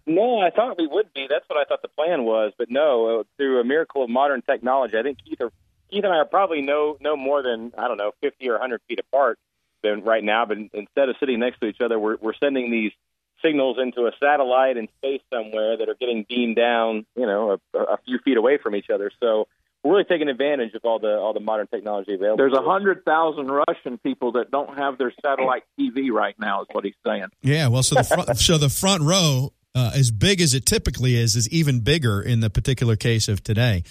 No, 0.05 0.39
I 0.39 0.49
thought 0.49 0.77
we 0.77 0.87
would 0.87 1.13
be. 1.13 1.27
That's 1.29 1.47
what 1.47 1.57
I 1.57 1.63
thought 1.63 1.81
the 1.81 1.87
plan 1.89 2.23
was, 2.23 2.53
but 2.57 2.69
no. 2.69 3.19
uh, 3.19 3.23
Through 3.37 3.61
a 3.61 3.63
miracle 3.63 4.03
of 4.03 4.09
modern 4.09 4.41
technology, 4.41 4.97
I 4.97 5.03
think 5.03 5.17
Keith, 5.23 5.39
are, 5.41 5.51
Keith 5.89 6.03
and 6.03 6.13
I 6.13 6.17
are 6.17 6.25
probably 6.25 6.61
no 6.61 6.97
no 6.99 7.15
more 7.15 7.41
than 7.41 7.71
I 7.77 7.87
don't 7.87 7.97
know, 7.97 8.11
50 8.21 8.49
or 8.49 8.53
100 8.53 8.81
feet 8.87 8.99
apart 8.99 9.39
than 9.83 10.03
right 10.03 10.23
now. 10.23 10.45
But 10.45 10.57
instead 10.73 11.09
of 11.09 11.15
sitting 11.19 11.39
next 11.39 11.59
to 11.61 11.67
each 11.67 11.81
other, 11.81 11.97
we're 11.97 12.17
we're 12.17 12.33
sending 12.33 12.69
these 12.69 12.91
signals 13.41 13.77
into 13.81 14.07
a 14.07 14.11
satellite 14.19 14.77
in 14.77 14.87
space 14.97 15.21
somewhere 15.33 15.77
that 15.77 15.89
are 15.89 15.95
getting 15.99 16.25
beamed 16.27 16.55
down, 16.55 17.05
you 17.15 17.25
know, 17.25 17.57
a, 17.73 17.77
a 17.79 17.97
few 18.05 18.19
feet 18.19 18.37
away 18.37 18.57
from 18.61 18.75
each 18.75 18.89
other. 18.93 19.11
So 19.19 19.47
we're 19.83 19.93
really 19.93 20.03
taking 20.05 20.27
advantage 20.27 20.73
of 20.73 20.81
all 20.83 20.99
the 20.99 21.17
all 21.17 21.33
the 21.33 21.39
modern 21.39 21.67
technology 21.67 22.13
available. 22.13 22.37
There's 22.37 22.57
a 22.57 22.61
hundred 22.61 23.05
thousand 23.05 23.47
Russian 23.47 23.97
people 23.99 24.33
that 24.33 24.51
don't 24.51 24.77
have 24.77 24.97
their 24.97 25.13
satellite 25.21 25.63
TV 25.79 26.11
right 26.11 26.35
now. 26.39 26.61
Is 26.61 26.67
what 26.71 26.83
he's 26.83 26.95
saying. 27.05 27.27
Yeah. 27.41 27.67
Well, 27.67 27.83
so 27.83 27.95
the 27.95 28.03
front, 28.03 28.37
so 28.37 28.57
the 28.57 28.69
front 28.69 29.03
row, 29.03 29.53
uh, 29.75 29.91
as 29.95 30.11
big 30.11 30.41
as 30.41 30.53
it 30.53 30.65
typically 30.65 31.15
is, 31.15 31.35
is 31.35 31.49
even 31.49 31.81
bigger 31.81 32.21
in 32.21 32.39
the 32.39 32.49
particular 32.49 32.95
case 32.95 33.27
of 33.27 33.43
today. 33.43 33.83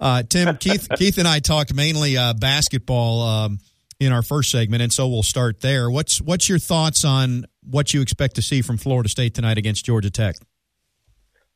Uh, 0.00 0.22
Tim, 0.22 0.56
Keith, 0.58 0.88
Keith, 0.96 1.18
and 1.18 1.26
I 1.26 1.40
talked 1.40 1.74
mainly 1.74 2.16
uh, 2.16 2.34
basketball 2.34 3.22
um, 3.22 3.58
in 4.00 4.12
our 4.12 4.22
first 4.22 4.50
segment, 4.50 4.82
and 4.82 4.92
so 4.92 5.08
we'll 5.08 5.22
start 5.22 5.60
there. 5.60 5.90
What's 5.90 6.20
what's 6.20 6.48
your 6.48 6.58
thoughts 6.58 7.04
on 7.04 7.46
what 7.62 7.92
you 7.92 8.00
expect 8.00 8.36
to 8.36 8.42
see 8.42 8.62
from 8.62 8.76
Florida 8.78 9.08
State 9.08 9.34
tonight 9.34 9.58
against 9.58 9.84
Georgia 9.84 10.10
Tech? 10.10 10.36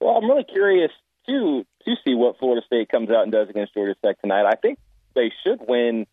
Well, 0.00 0.16
I'm 0.16 0.28
really 0.28 0.44
curious 0.44 0.90
too 1.26 1.64
to 1.84 1.94
see 2.04 2.14
what 2.14 2.38
Florida 2.38 2.64
State 2.66 2.88
comes 2.88 3.10
out 3.10 3.22
and 3.22 3.32
does 3.32 3.48
against 3.48 3.74
Georgia 3.74 3.94
Tech 4.04 4.20
tonight. 4.20 4.46
I 4.46 4.56
think 4.56 4.78
they 5.14 5.30
should 5.44 5.60
win 5.66 6.06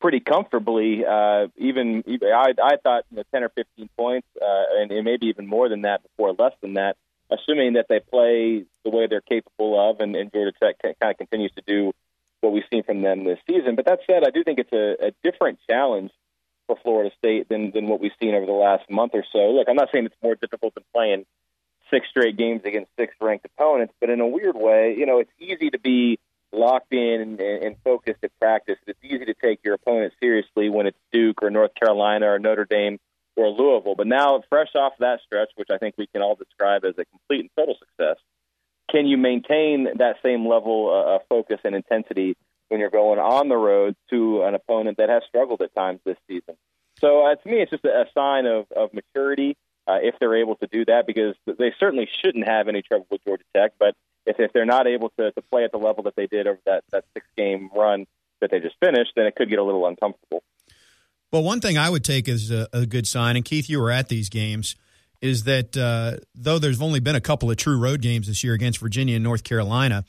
pretty 0.00 0.20
comfortably. 0.20 1.04
Uh, 1.04 1.48
even, 1.56 2.02
even 2.06 2.28
I, 2.28 2.52
I 2.62 2.76
thought 2.82 3.04
you 3.10 3.18
know, 3.18 3.22
10 3.32 3.44
or 3.44 3.48
15 3.50 3.88
points, 3.96 4.28
uh, 4.40 4.80
and, 4.80 4.90
and 4.90 5.04
maybe 5.04 5.26
even 5.26 5.46
more 5.46 5.68
than 5.68 5.82
that 5.82 6.02
before 6.02 6.34
less 6.38 6.52
than 6.60 6.74
that, 6.74 6.96
assuming 7.30 7.74
that 7.74 7.86
they 7.88 8.00
play 8.00 8.64
the 8.84 8.90
way 8.90 9.06
they're 9.06 9.20
capable 9.20 9.90
of, 9.90 10.00
and, 10.00 10.14
and 10.16 10.32
Georgia 10.32 10.52
Tech 10.60 10.76
kind 10.82 10.94
of 11.02 11.16
continues 11.16 11.52
to 11.52 11.62
do 11.66 11.92
what 12.42 12.52
we've 12.52 12.64
seen 12.70 12.82
from 12.82 13.00
them 13.00 13.24
this 13.24 13.38
season. 13.48 13.76
But 13.76 13.86
that 13.86 14.00
said, 14.06 14.24
I 14.26 14.30
do 14.30 14.44
think 14.44 14.58
it's 14.58 14.72
a, 14.72 15.06
a 15.08 15.12
different 15.22 15.58
challenge 15.70 16.10
for 16.66 16.76
Florida 16.82 17.10
State 17.18 17.48
than 17.48 17.70
than 17.70 17.88
what 17.88 18.00
we've 18.00 18.12
seen 18.20 18.34
over 18.34 18.46
the 18.46 18.52
last 18.52 18.90
month 18.90 19.12
or 19.14 19.24
so. 19.32 19.52
Look, 19.52 19.68
I'm 19.68 19.76
not 19.76 19.88
saying 19.92 20.06
it's 20.06 20.22
more 20.22 20.34
difficult 20.34 20.74
than 20.74 20.84
playing 20.92 21.24
six 21.90 22.08
straight 22.10 22.36
games 22.36 22.62
against 22.64 22.90
six 22.98 23.14
ranked 23.20 23.46
opponents, 23.46 23.94
but 24.00 24.10
in 24.10 24.20
a 24.20 24.26
weird 24.26 24.56
way, 24.56 24.94
you 24.96 25.06
know, 25.06 25.18
it's 25.18 25.32
easy 25.38 25.70
to 25.70 25.78
be 25.78 26.18
locked 26.52 26.92
in 26.92 27.20
and, 27.20 27.40
and 27.40 27.76
focused 27.84 28.22
at 28.22 28.30
practice. 28.40 28.76
It's 28.86 28.98
easy 29.02 29.24
to 29.24 29.34
take 29.34 29.60
your 29.64 29.74
opponent 29.74 30.12
seriously 30.20 30.68
when 30.68 30.86
it's 30.86 30.98
Duke 31.12 31.42
or 31.42 31.50
North 31.50 31.74
Carolina 31.74 32.26
or 32.26 32.38
Notre 32.38 32.66
Dame 32.68 32.98
or 33.36 33.48
Louisville. 33.48 33.94
But 33.94 34.06
now, 34.06 34.42
fresh 34.48 34.74
off 34.74 34.92
that 34.98 35.20
stretch, 35.24 35.48
which 35.56 35.68
I 35.70 35.78
think 35.78 35.94
we 35.96 36.06
can 36.06 36.22
all 36.22 36.34
describe 36.34 36.84
as 36.84 36.94
a 36.98 37.04
complete 37.04 37.40
and 37.40 37.50
total 37.56 37.76
success, 37.78 38.16
can 38.92 39.06
you 39.06 39.16
maintain 39.16 39.88
that 39.96 40.16
same 40.22 40.46
level 40.46 40.90
uh, 40.90 41.16
of 41.16 41.22
focus 41.28 41.58
and 41.64 41.74
intensity 41.74 42.36
when 42.68 42.78
you're 42.78 42.90
going 42.90 43.18
on 43.18 43.48
the 43.48 43.56
road 43.56 43.96
to 44.10 44.42
an 44.42 44.54
opponent 44.54 44.98
that 44.98 45.08
has 45.08 45.22
struggled 45.26 45.62
at 45.62 45.74
times 45.74 46.00
this 46.04 46.18
season? 46.28 46.56
So 46.98 47.26
uh, 47.26 47.34
to 47.34 47.48
me, 47.48 47.62
it's 47.62 47.70
just 47.70 47.84
a, 47.84 48.04
sign 48.14 48.46
of, 48.46 48.66
of 48.76 48.90
maturity 48.92 49.56
uh, 49.88 49.98
if 50.02 50.14
they're 50.20 50.36
able 50.36 50.56
to 50.56 50.68
do 50.68 50.84
that, 50.84 51.06
because 51.06 51.34
they 51.46 51.72
certainly 51.80 52.08
shouldn't 52.22 52.46
have 52.46 52.68
any 52.68 52.82
trouble 52.82 53.06
with 53.10 53.24
Georgia 53.24 53.44
Tech. 53.56 53.72
But 53.78 53.96
if, 54.26 54.38
if 54.38 54.52
they're 54.52 54.66
not 54.66 54.86
able 54.86 55.10
to, 55.18 55.32
to 55.32 55.42
play 55.50 55.64
at 55.64 55.72
the 55.72 55.78
level 55.78 56.04
that 56.04 56.14
they 56.14 56.26
did 56.26 56.46
over 56.46 56.60
that, 56.66 56.84
that 56.92 57.04
six 57.14 57.26
game 57.36 57.70
run 57.74 58.06
that 58.40 58.50
they 58.50 58.60
just 58.60 58.76
finished, 58.78 59.12
then 59.16 59.26
it 59.26 59.34
could 59.34 59.48
get 59.48 59.58
a 59.58 59.64
little 59.64 59.86
uncomfortable. 59.86 60.42
Well, 61.32 61.42
one 61.42 61.60
thing 61.60 61.78
I 61.78 61.88
would 61.88 62.04
take 62.04 62.28
as 62.28 62.50
a, 62.50 62.68
a 62.72 62.84
good 62.84 63.06
sign, 63.06 63.36
and 63.36 63.44
Keith, 63.44 63.70
you 63.70 63.80
were 63.80 63.90
at 63.90 64.08
these 64.08 64.28
games, 64.28 64.76
is 65.22 65.44
that 65.44 65.76
uh, 65.76 66.16
though 66.34 66.58
there's 66.58 66.82
only 66.82 67.00
been 67.00 67.14
a 67.14 67.20
couple 67.20 67.50
of 67.50 67.56
true 67.56 67.78
road 67.78 68.02
games 68.02 68.26
this 68.26 68.42
year 68.42 68.54
against 68.54 68.80
Virginia 68.80 69.14
and 69.14 69.24
North 69.24 69.44
Carolina, 69.44 70.04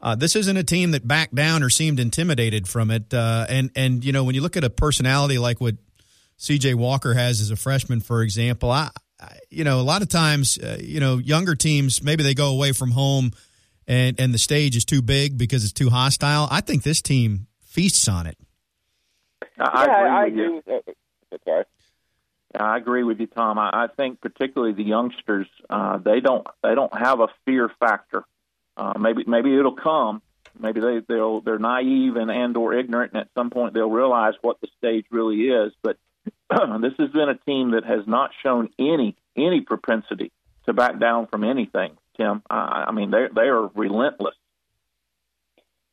uh, 0.00 0.14
this 0.14 0.34
isn't 0.34 0.56
a 0.56 0.64
team 0.64 0.90
that 0.92 1.06
backed 1.06 1.34
down 1.34 1.62
or 1.62 1.68
seemed 1.68 2.00
intimidated 2.00 2.66
from 2.66 2.90
it. 2.90 3.12
Uh, 3.12 3.46
and 3.48 3.70
and 3.76 4.04
you 4.04 4.12
know 4.12 4.24
when 4.24 4.34
you 4.34 4.40
look 4.40 4.56
at 4.56 4.64
a 4.64 4.70
personality 4.70 5.38
like 5.38 5.60
what 5.60 5.76
C.J. 6.38 6.74
Walker 6.74 7.14
has 7.14 7.40
as 7.40 7.50
a 7.50 7.56
freshman, 7.56 8.00
for 8.00 8.22
example, 8.22 8.70
I, 8.70 8.90
I 9.20 9.38
you 9.50 9.64
know 9.64 9.80
a 9.80 9.82
lot 9.82 10.02
of 10.02 10.08
times 10.08 10.58
uh, 10.58 10.78
you 10.80 10.98
know 10.98 11.18
younger 11.18 11.54
teams 11.54 12.02
maybe 12.02 12.22
they 12.22 12.34
go 12.34 12.50
away 12.50 12.72
from 12.72 12.90
home 12.90 13.32
and 13.86 14.18
and 14.18 14.32
the 14.32 14.38
stage 14.38 14.76
is 14.76 14.86
too 14.86 15.02
big 15.02 15.36
because 15.36 15.62
it's 15.62 15.74
too 15.74 15.90
hostile. 15.90 16.48
I 16.50 16.62
think 16.62 16.82
this 16.82 17.02
team 17.02 17.48
feasts 17.64 18.08
on 18.08 18.26
it. 18.26 18.38
I, 19.58 19.84
yeah, 19.84 19.92
I 19.92 20.22
I, 20.22 20.26
agree 20.26 20.48
with 20.48 20.64
you. 20.66 20.80
do. 20.86 20.92
Uh, 21.32 21.36
sorry. 21.44 21.64
I 22.58 22.76
agree 22.76 23.02
with 23.02 23.20
you, 23.20 23.26
Tom. 23.26 23.58
I, 23.58 23.70
I 23.72 23.86
think 23.96 24.20
particularly 24.20 24.72
the 24.72 24.84
youngsters, 24.84 25.48
uh, 25.68 25.98
they 25.98 26.20
don't 26.20 26.46
they 26.62 26.74
don't 26.74 26.96
have 26.96 27.20
a 27.20 27.28
fear 27.44 27.70
factor. 27.80 28.24
Uh, 28.76 28.94
maybe 28.98 29.24
maybe 29.26 29.56
it'll 29.56 29.76
come, 29.76 30.22
Maybe 30.58 30.80
they 30.80 31.00
they'll 31.08 31.40
they're 31.40 31.58
naive 31.58 32.16
and 32.16 32.30
and 32.30 32.56
or 32.56 32.74
ignorant, 32.74 33.12
and 33.12 33.22
at 33.22 33.28
some 33.34 33.50
point 33.50 33.74
they'll 33.74 33.90
realize 33.90 34.34
what 34.40 34.60
the 34.60 34.68
stage 34.78 35.06
really 35.10 35.48
is. 35.48 35.72
But 35.82 35.98
this 36.80 36.92
has 36.98 37.10
been 37.10 37.28
a 37.28 37.38
team 37.38 37.72
that 37.72 37.84
has 37.84 38.06
not 38.06 38.30
shown 38.42 38.70
any 38.78 39.16
any 39.36 39.60
propensity 39.60 40.30
to 40.66 40.72
back 40.72 41.00
down 41.00 41.26
from 41.26 41.44
anything. 41.44 41.96
Tim, 42.16 42.42
I, 42.48 42.84
I 42.88 42.92
mean 42.92 43.10
they 43.10 43.26
they 43.34 43.48
are 43.48 43.66
relentless. 43.66 44.36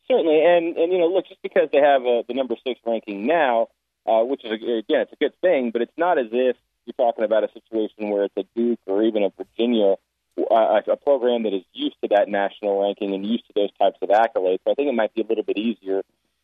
Certainly, 0.08 0.44
and 0.46 0.78
and 0.78 0.92
you 0.92 1.00
know, 1.00 1.08
look, 1.08 1.28
just 1.28 1.42
because 1.42 1.70
they 1.72 1.80
have 1.80 2.04
a, 2.04 2.24
the 2.28 2.36
number 2.36 2.56
six 2.66 2.80
ranking 2.86 3.26
now, 3.26 3.70
uh, 4.06 4.24
which 4.24 4.44
is 4.44 4.52
again, 4.52 5.02
it's 5.02 5.14
a 5.14 5.18
good 5.18 5.40
thing, 5.42 5.72
but 5.72 5.82
it's 5.82 5.98
not 5.98 6.18
as 6.18 6.28
if 6.32 6.56
you're 6.86 6.94
talking 6.94 7.24
about 7.24 7.44
a 7.44 7.50
situation 7.54 8.10
where 8.10 8.24
it's 8.24 8.38
a 8.38 8.44
Duke 8.56 8.80
or 8.88 9.04
even 9.04 9.24
a 9.24 9.30
Virginia, 9.38 9.96
uh, 10.38 10.82
a 10.88 10.98
program 10.98 11.44
that 11.44 11.54
is 11.54 11.64
used 11.74 11.96
to 12.02 12.10
that 12.10 12.28
national 12.28 12.82
ranking 12.82 13.14
and 13.14 13.26
used 13.26 13.46
to 13.48 13.54
those 13.56 13.72
types 13.80 13.98
of 14.02 14.10
accolades. 14.10 14.60
So 14.66 14.72
I 14.72 14.74
think 14.76 14.90
it 14.90 14.96
might 14.96 15.14
be 15.14 15.22
a 15.22 15.26
little 15.26 15.44
bit 15.44 15.58
easier 15.58 16.02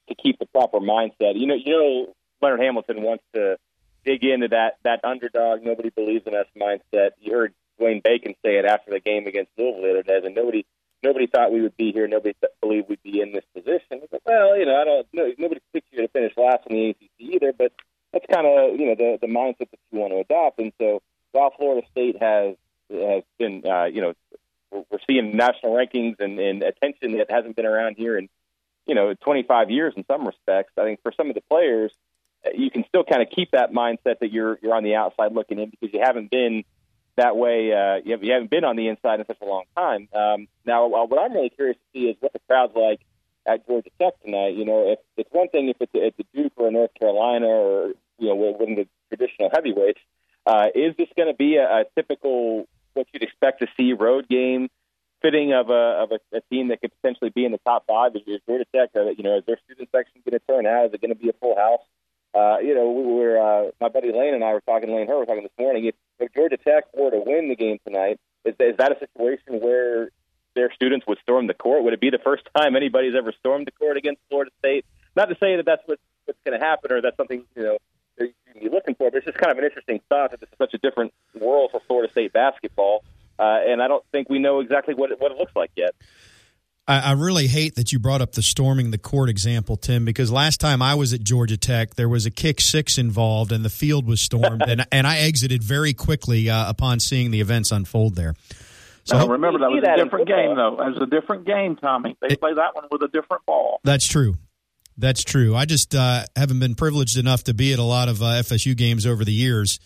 to 0.08 0.16
keep 0.16 0.40
the 0.40 0.46
proper 0.46 0.80
mindset. 0.80 1.36
You 1.36 1.48
know, 1.48 1.56
you 1.56 1.72
know, 1.72 2.16
Leonard 2.42 2.62
Hamilton 2.62 3.02
wants 3.02 3.24
to 3.34 3.58
dig 4.06 4.24
into 4.24 4.50
that 4.50 4.78
that 4.84 5.04
underdog, 5.04 5.64
nobody 5.64 5.90
believes 5.90 6.26
in 6.28 6.36
us 6.36 6.48
mindset. 6.56 7.12
You 7.20 7.34
heard 7.34 7.54
Dwayne 7.80 8.04
Bacon 8.04 8.36
say 8.44 8.58
it 8.58 8.66
after 8.66 8.92
the 8.92 9.00
game 9.00 9.28
against 9.28 9.52
Louisville 9.58 9.82
the 9.82 9.90
other 9.90 10.04
day, 10.04 10.22
and 10.24 10.36
nobody 10.36 10.66
nobody 11.04 11.28
thought 11.28 11.52
we 11.52 11.62
would 11.62 11.78
be 11.78 11.92
here. 11.92 12.08
Nobody 12.08 12.36
th- 12.40 12.54
believed 12.62 12.90
we'd 12.90 13.04
be 13.04 13.22
in 13.22 13.32
this 13.32 13.46
position. 13.54 14.02
But, 14.12 14.22
well, 14.26 14.58
you 14.58 14.66
know, 14.66 14.76
I 14.76 14.84
don't. 14.84 15.08
No, 15.14 15.32
nobody 15.38 15.62
picked 15.74 15.92
you 15.92 16.02
to 16.02 16.08
finish 16.08 16.34
last 16.38 16.64
in 16.70 16.76
the 16.76 16.90
ACC 16.90 17.17
either. 17.38 17.54
But 17.58 17.72
that's 18.14 18.26
kind 18.32 18.48
of 18.48 18.80
you 18.80 18.88
know 18.88 18.96
the 18.96 19.18
the 19.22 19.28
mindset 19.28 19.70
that 19.72 19.80
you 19.92 20.00
want 20.00 20.14
to 20.14 20.20
adopt. 20.20 20.60
And 20.60 20.74
so 20.80 21.02
while 21.32 21.52
Florida 21.58 21.86
State 21.92 22.22
has 22.22 22.56
has 22.92 23.24
been 23.38 23.64
uh, 23.66 23.86
you 23.86 24.02
know 24.02 24.14
we're 24.72 25.00
seeing 25.10 25.36
national 25.36 25.74
rankings 25.74 26.20
and, 26.20 26.40
and 26.40 26.64
attention 26.64 27.18
that 27.18 27.32
hasn't 27.32 27.56
been 27.56 27.66
around 27.66 27.96
here 27.98 28.18
in 28.18 28.28
you 28.86 28.96
know 28.96 29.14
25 29.14 29.70
years 29.72 29.94
in 29.96 30.06
some 30.06 30.26
respects. 30.26 30.74
I 30.78 30.84
think 30.84 31.02
for 31.04 31.12
some 31.16 31.30
of 31.30 31.36
the 31.36 31.42
players, 31.42 31.94
uh, 32.46 32.50
you 32.56 32.70
can 32.70 32.86
still 32.88 33.04
kind 33.04 33.22
of 33.22 33.30
keep 33.30 33.52
that 33.52 33.72
mindset 33.72 34.20
that 34.20 34.32
you're 34.32 34.58
you're 34.62 34.76
on 34.76 34.84
the 34.84 34.96
outside 34.96 35.34
looking 35.34 35.60
in 35.60 35.70
because 35.70 35.94
you 35.94 36.02
haven't 36.04 36.32
been 36.32 36.64
that 37.18 37.36
way. 37.36 37.74
Uh, 37.74 38.00
you, 38.04 38.12
have, 38.12 38.24
you 38.24 38.32
haven't 38.32 38.50
been 38.50 38.64
on 38.64 38.76
the 38.76 38.88
inside 38.88 39.20
in 39.20 39.26
such 39.26 39.42
a 39.42 39.46
long 39.46 39.64
time. 39.76 40.08
Um, 40.14 40.48
now, 40.66 40.86
uh, 40.86 41.06
what 41.06 41.20
I'm 41.20 41.34
really 41.34 41.50
curious 41.50 41.78
to 41.78 42.00
see 42.00 42.06
is 42.08 42.16
what 42.20 42.32
the 42.34 42.40
crowd's 42.48 42.76
like 42.76 43.02
at 43.48 43.66
Georgia 43.68 43.90
Tech 44.00 44.14
tonight. 44.24 44.56
You 44.56 44.66
know, 44.66 44.92
if 44.92 45.00
it's 45.18 45.30
one 45.32 45.50
thing 45.50 45.70
if 45.70 45.78
it's 45.80 45.94
a, 45.94 46.08
it's 46.08 46.20
a 46.20 46.24
Duke 46.36 46.54
or 46.58 46.68
a 46.68 46.72
North 46.72 46.92
Carolina 47.00 47.48
or 47.48 47.94
you 48.20 48.28
know 48.28 48.36
one 48.36 48.72
of 48.72 48.78
the 48.78 48.88
traditional 49.10 49.50
heavyweights. 49.54 50.00
Uh, 50.46 50.68
is 50.74 50.96
this 50.98 51.10
going 51.18 51.28
to 51.28 51.36
be 51.36 51.58
a, 51.58 51.64
a 51.64 51.84
typical 51.96 52.68
what 52.94 53.06
you'd 53.14 53.24
expect 53.24 53.60
to 53.62 53.68
see 53.78 53.94
road 53.94 54.28
game? 54.30 54.70
fitting 55.22 55.54
of 55.54 55.70
a 55.70 56.04
of 56.04 56.12
a, 56.12 56.38
a 56.38 56.42
team 56.52 56.70
that 56.70 56.82
could 56.82 56.92
potentially 57.02 57.32
be 57.34 57.46
in 57.46 57.52
the 57.52 57.60
top 57.66 57.86
five? 57.88 58.16
Is, 58.16 58.22
is 58.28 58.42
Georgia 58.48 58.66
Tech? 58.74 58.90
Uh, 58.96 59.10
you 59.10 59.24
know, 59.24 59.38
is 59.38 59.44
their 59.46 59.58
student 59.66 59.90
section 59.92 60.22
going 60.24 60.40
to 60.40 60.46
turn 60.48 60.66
out? 60.66 60.88
Is 60.88 60.94
it 60.94 61.02
going 61.02 61.14
to 61.14 61.20
be 61.20 61.30
a 61.30 61.34
full 61.34 61.56
house? 61.56 61.82
Uh, 62.34 62.60
you 62.60 62.76
know, 62.76 62.92
we 62.92 63.04
were 63.04 63.40
uh, 63.40 63.72
my 63.82 63.90
buddy 63.90 64.12
Lane 64.12 64.36
and 64.36 64.44
I 64.44 64.54
were 64.54 64.62
talking. 64.62 64.94
Lane, 64.94 65.08
her 65.08 65.18
were 65.18 65.26
talking 65.26 65.44
this 65.44 65.58
morning. 65.60 65.86
If, 65.86 65.96
if 66.20 66.34
Georgia 66.34 66.58
Tech 66.58 66.86
were 66.94 67.12
to 67.12 67.24
win 67.26 67.50
the 67.50 67.56
game 67.56 67.78
tonight, 67.86 68.20
is, 68.46 68.56
is 68.60 68.78
that 68.78 68.92
a 68.92 69.00
situation 69.00 69.60
where 69.60 70.12
their 70.58 70.74
students 70.74 71.08
would 71.08 71.20
storm 71.20 71.48
the 71.48 71.54
court? 71.54 71.84
Would 71.84 71.94
it 71.94 72.02
be 72.02 72.10
the 72.10 72.20
first 72.20 72.44
time 72.58 72.76
anybody's 72.76 73.16
ever 73.16 73.32
stormed 73.40 73.68
the 73.68 73.72
court 73.72 73.96
against 73.96 74.22
Florida 74.30 74.52
State? 74.60 74.86
Not 75.16 75.30
to 75.30 75.36
say 75.40 75.56
that 75.56 75.66
that's 75.66 75.82
what, 75.86 76.00
what's 76.26 76.40
going 76.44 76.60
to 76.60 76.66
happen 76.66 76.92
or 76.92 77.02
that's 77.02 77.16
something 77.16 77.44
you 77.56 77.64
know 77.64 77.78
that 78.18 78.26
you 78.26 78.34
can 78.52 78.62
be 78.62 78.70
looking 78.70 78.96
for, 78.96 79.10
but 79.12 79.18
it's 79.18 79.26
just 79.26 79.38
kind 79.38 79.52
of 79.52 79.58
an 79.58 79.64
interesting 79.64 80.02
thought 80.10 80.32
that 80.32 80.40
this 80.40 80.50
is 80.50 80.58
such 80.58 80.74
a 80.74 80.78
different 80.80 81.14
world 81.40 81.72
for 81.72 81.80
Florida 81.88 82.12
State 82.12 82.34
basketball, 82.34 83.04
uh, 83.40 83.60
and 83.68 83.82
I 83.82 83.88
don't 83.88 84.04
think 84.12 84.30
we 84.30 84.40
know 84.40 84.60
exactly 84.60 84.96
what 84.96 85.12
it, 85.12 85.22
what 85.22 85.32
it 85.32 85.38
looks 85.38 85.56
like 85.56 85.72
yet. 85.76 85.96
I, 86.88 87.00
I 87.00 87.12
really 87.12 87.48
hate 87.48 87.76
that 87.76 87.92
you 87.92 88.00
brought 88.00 88.22
up 88.22 88.32
the 88.32 88.42
storming 88.42 88.92
the 88.92 88.98
court 88.98 89.30
example, 89.30 89.78
Tim, 89.78 90.06
because 90.06 90.32
last 90.32 90.60
time 90.60 90.82
I 90.82 90.96
was 90.96 91.14
at 91.14 91.22
Georgia 91.22 91.58
Tech, 91.58 91.96
there 91.96 92.10
was 92.10 92.26
a 92.26 92.32
kick 92.32 92.62
six 92.62 92.98
involved 92.98 93.52
and 93.52 93.64
the 93.64 93.70
field 93.70 94.08
was 94.08 94.22
stormed, 94.22 94.64
and, 94.68 94.86
and 94.92 95.06
I 95.06 95.20
exited 95.20 95.64
very 95.64 95.94
quickly 95.94 96.50
uh, 96.50 96.70
upon 96.70 97.00
seeing 97.00 97.32
the 97.32 97.42
events 97.42 97.72
unfold 97.72 98.16
there. 98.16 98.36
So 99.08 99.18
now, 99.18 99.28
remember 99.28 99.60
that 99.60 99.72
was 99.72 99.82
a 99.82 100.04
different 100.04 100.28
game, 100.28 100.56
though. 100.58 100.82
It 100.82 100.94
was 100.94 101.02
a 101.02 101.06
different 101.06 101.46
game, 101.46 101.78
Tommy. 101.78 102.18
They 102.22 102.34
it, 102.34 102.42
play 102.42 102.54
that 102.54 102.76
one 102.76 102.86
with 102.92 103.02
a 103.04 103.08
different 103.08 103.46
ball. 103.46 103.80
That's 103.86 104.06
true. 104.06 104.36
That's 104.98 105.24
true. 105.24 105.56
I 105.56 105.64
just 105.64 105.96
uh, 105.96 106.26
haven't 106.36 106.60
been 106.60 106.76
privileged 106.76 107.18
enough 107.18 107.46
to 107.46 107.54
be 107.54 107.72
at 107.72 107.80
a 107.80 107.84
lot 107.84 108.10
of 108.10 108.22
uh, 108.22 108.42
FSU 108.42 108.76
games 108.76 109.06
over 109.06 109.24
the 109.24 109.32
years. 109.32 109.80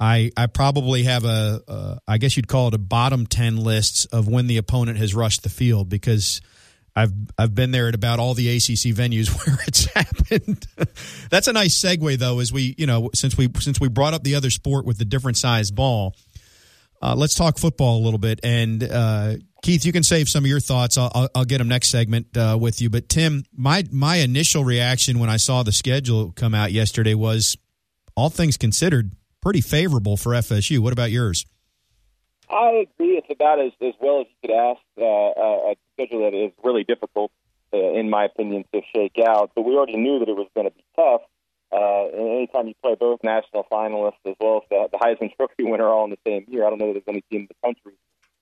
I 0.00 0.30
I 0.38 0.46
probably 0.46 1.02
have 1.02 1.24
a 1.26 1.60
uh, 1.68 1.96
I 2.08 2.16
guess 2.16 2.36
you'd 2.36 2.48
call 2.48 2.68
it 2.68 2.74
a 2.74 2.78
bottom 2.78 3.26
ten 3.26 3.58
lists 3.58 4.06
of 4.06 4.26
when 4.26 4.46
the 4.46 4.56
opponent 4.56 4.96
has 4.98 5.14
rushed 5.14 5.42
the 5.42 5.50
field 5.50 5.90
because 5.90 6.40
I've 6.96 7.12
I've 7.36 7.54
been 7.54 7.72
there 7.72 7.88
at 7.88 7.94
about 7.94 8.20
all 8.20 8.32
the 8.32 8.48
ACC 8.48 8.96
venues 8.96 9.28
where 9.46 9.58
it's 9.66 9.84
happened. 9.84 10.66
That's 11.30 11.46
a 11.46 11.52
nice 11.52 11.78
segue 11.78 12.16
though, 12.16 12.38
as 12.38 12.52
we 12.52 12.74
you 12.78 12.86
know 12.86 13.10
since 13.14 13.36
we 13.36 13.50
since 13.58 13.80
we 13.80 13.88
brought 13.88 14.14
up 14.14 14.24
the 14.24 14.34
other 14.34 14.48
sport 14.48 14.86
with 14.86 14.96
the 14.96 15.04
different 15.04 15.36
size 15.36 15.70
ball. 15.70 16.14
Uh, 17.02 17.16
let's 17.16 17.34
talk 17.34 17.58
football 17.58 17.98
a 17.98 18.02
little 18.02 18.18
bit. 18.18 18.38
And 18.44 18.84
uh, 18.84 19.34
Keith, 19.62 19.84
you 19.84 19.92
can 19.92 20.04
save 20.04 20.28
some 20.28 20.44
of 20.44 20.48
your 20.48 20.60
thoughts. 20.60 20.96
I'll, 20.96 21.10
I'll, 21.14 21.28
I'll 21.34 21.44
get 21.44 21.58
them 21.58 21.68
next 21.68 21.88
segment 21.88 22.36
uh, 22.36 22.56
with 22.60 22.80
you. 22.80 22.90
But 22.90 23.08
Tim, 23.08 23.44
my 23.56 23.84
my 23.90 24.16
initial 24.16 24.64
reaction 24.64 25.18
when 25.18 25.28
I 25.28 25.36
saw 25.36 25.62
the 25.62 25.72
schedule 25.72 26.32
come 26.32 26.54
out 26.54 26.70
yesterday 26.70 27.14
was, 27.14 27.56
all 28.14 28.30
things 28.30 28.56
considered, 28.56 29.12
pretty 29.40 29.60
favorable 29.60 30.16
for 30.16 30.32
FSU. 30.32 30.78
What 30.78 30.92
about 30.92 31.10
yours? 31.10 31.44
I 32.48 32.84
agree. 32.84 33.16
It's 33.16 33.30
about 33.30 33.58
as, 33.58 33.72
as 33.80 33.94
well 34.00 34.20
as 34.20 34.26
you 34.28 34.48
could 34.48 34.54
ask 34.54 34.80
uh, 35.00 35.02
a 35.02 35.76
schedule 35.94 36.30
that 36.30 36.36
is 36.36 36.52
really 36.62 36.84
difficult, 36.84 37.32
uh, 37.72 37.78
in 37.94 38.10
my 38.10 38.26
opinion, 38.26 38.64
to 38.74 38.82
shake 38.94 39.18
out. 39.26 39.52
But 39.54 39.62
we 39.62 39.74
already 39.74 39.96
knew 39.96 40.18
that 40.18 40.28
it 40.28 40.36
was 40.36 40.48
going 40.54 40.68
to 40.68 40.74
be 40.74 40.84
tough. 40.94 41.22
Uh, 41.72 42.06
and 42.12 42.28
anytime 42.28 42.68
you 42.68 42.74
play 42.82 42.94
both 42.94 43.20
national 43.22 43.64
finalists 43.72 44.20
as 44.26 44.34
well 44.40 44.62
as 44.62 44.68
the, 44.68 44.88
the 44.92 44.98
Heisman 44.98 45.34
Trophy 45.36 45.64
winner 45.64 45.88
all 45.88 46.04
in 46.04 46.10
the 46.10 46.18
same 46.26 46.44
year, 46.48 46.66
I 46.66 46.70
don't 46.70 46.78
know 46.78 46.92
that 46.92 47.04
there's 47.04 47.14
any 47.14 47.22
team 47.30 47.42
in 47.42 47.48
the 47.48 47.66
country 47.66 47.94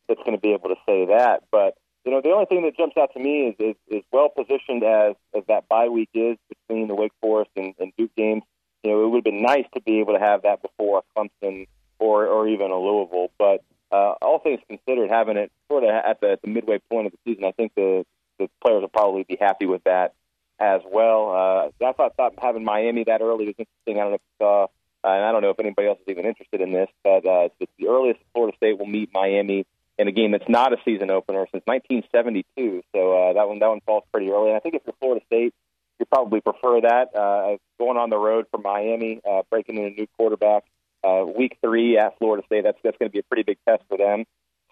that's 0.09 0.21
going 0.21 0.37
to 0.37 0.41
be 0.41 0.53
able 0.53 0.71
to 0.71 0.77
say 0.87 1.07
that. 1.07 1.45
But 1.53 1.75
you 2.05 2.11
know, 2.11 2.21
the 2.21 2.31
only 2.31 2.47
thing 2.47 2.63
that 2.63 2.77
jumps 2.77 2.97
out 2.97 3.13
to 3.13 3.21
me 3.21 3.49
is 3.49 3.55
is, 3.59 3.77
is 3.89 4.03
well 4.11 4.31
positioned 4.31 4.83
as 4.83 5.15
as 5.35 5.45
that 5.49 5.69
bye 5.69 5.89
week 5.89 6.11
is 6.15 6.37
between 6.49 6.89
the 6.89 6.95
Wake 6.95 7.13
Forest 7.21 7.51
and, 7.57 7.75
and 7.79 7.93
Duke 7.97 8.15
games 8.17 8.43
you 8.83 8.91
know, 8.91 9.05
it 9.05 9.09
would 9.09 9.19
have 9.19 9.25
been 9.25 9.43
nice 9.43 9.67
to 9.75 9.81
be 9.81 10.01
able 10.01 10.15
to 10.15 10.21
have 10.21 10.43
that 10.43 10.63
before 10.63 11.03
Clemson 11.17 11.67
or 11.99 12.27
or 12.27 12.49
even 12.49 12.71
a 12.71 12.79
Louisville. 12.79 13.31
But 13.39 13.63
uh, 13.93 14.15
all 14.23 14.39
things 14.39 14.61
considered, 14.69 15.11
having 15.11 15.37
it 15.37 15.53
sort 15.69 15.85
of 15.85 15.91
at 15.91 16.21
the, 16.21 16.33
at 16.33 16.43
the 16.43 16.49
midway 16.49 16.79
point 16.91 17.07
of 17.07 17.13
the 17.13 17.19
season, 17.25 17.45
I 17.45 17.53
think 17.53 17.73
the 17.75 18.05
the 18.39 18.49
players 18.65 18.81
will 18.81 18.89
probably 18.89 19.25
be 19.25 19.37
happy 19.39 19.67
with 19.67 19.85
that 19.85 20.15
as 20.61 20.83
well. 20.91 21.31
Uh, 21.31 21.87
I 21.87 21.93
thought, 21.93 22.17
thought 22.17 22.35
having 22.39 22.65
Miami 22.65 23.05
that 23.05 23.23
early 23.23 23.47
was 23.47 23.55
interesting. 23.59 23.97
I 23.99 24.03
don't 24.03 24.11
know 24.11 24.15
if 24.17 24.21
you 24.21 24.45
saw, 24.45 24.67
and 25.03 25.25
I 25.25 25.33
don't 25.33 25.43
know 25.43 25.51
if 25.51 25.59
anybody 25.59 25.89
else 25.89 25.99
is 26.01 26.09
even 26.09 26.27
interested 26.27 26.61
in 26.61 26.73
this, 26.73 26.89
but 27.03 27.27
uh, 27.27 27.49
it's 27.59 27.73
the 27.79 27.89
earliest 27.89 28.21
Florida 28.35 28.57
State 28.57 28.79
will 28.79 28.87
meet 28.87 29.11
Miami 29.13 29.67
in 29.99 30.09
a 30.09 30.13
game 30.13 30.33
that's 30.33 30.49
not 30.49 30.73
a 30.73 30.77
season 30.85 31.11
opener 31.11 31.47
since 31.53 31.63
1972. 31.67 32.83
So 32.95 33.13
uh, 33.13 33.33
that 33.35 33.49
one 33.49 33.59
that 33.59 33.69
one 33.69 33.81
falls 33.81 34.05
pretty 34.13 34.31
early. 34.31 34.49
And 34.49 34.57
I 34.57 34.61
think 34.61 34.75
if 34.75 34.83
you're 34.85 34.95
Florida 35.01 35.25
State, 35.27 35.55
you 35.99 36.07
probably 36.07 36.41
prefer 36.41 36.81
that. 36.83 37.15
Uh, 37.15 37.57
going 37.79 37.97
on 37.97 38.11
the 38.11 38.19
road 38.19 38.47
for 38.51 38.59
Miami, 38.59 39.21
uh, 39.29 39.43
breaking 39.51 39.77
in 39.77 39.85
a 39.85 39.91
new 39.91 40.07
quarterback, 40.17 40.65
uh, 41.05 41.25
week 41.25 41.59
three 41.63 41.99
at 41.99 42.19
Florida 42.19 42.43
State. 42.47 42.65
That's 42.65 42.79
that's 42.83 42.97
going 42.99 43.11
to 43.11 43.13
be 43.13 43.21
a 43.21 43.23
pretty 43.23 43.43
big 43.43 43.59
test 43.67 43.83
for 43.89 43.97
them. 43.97 44.25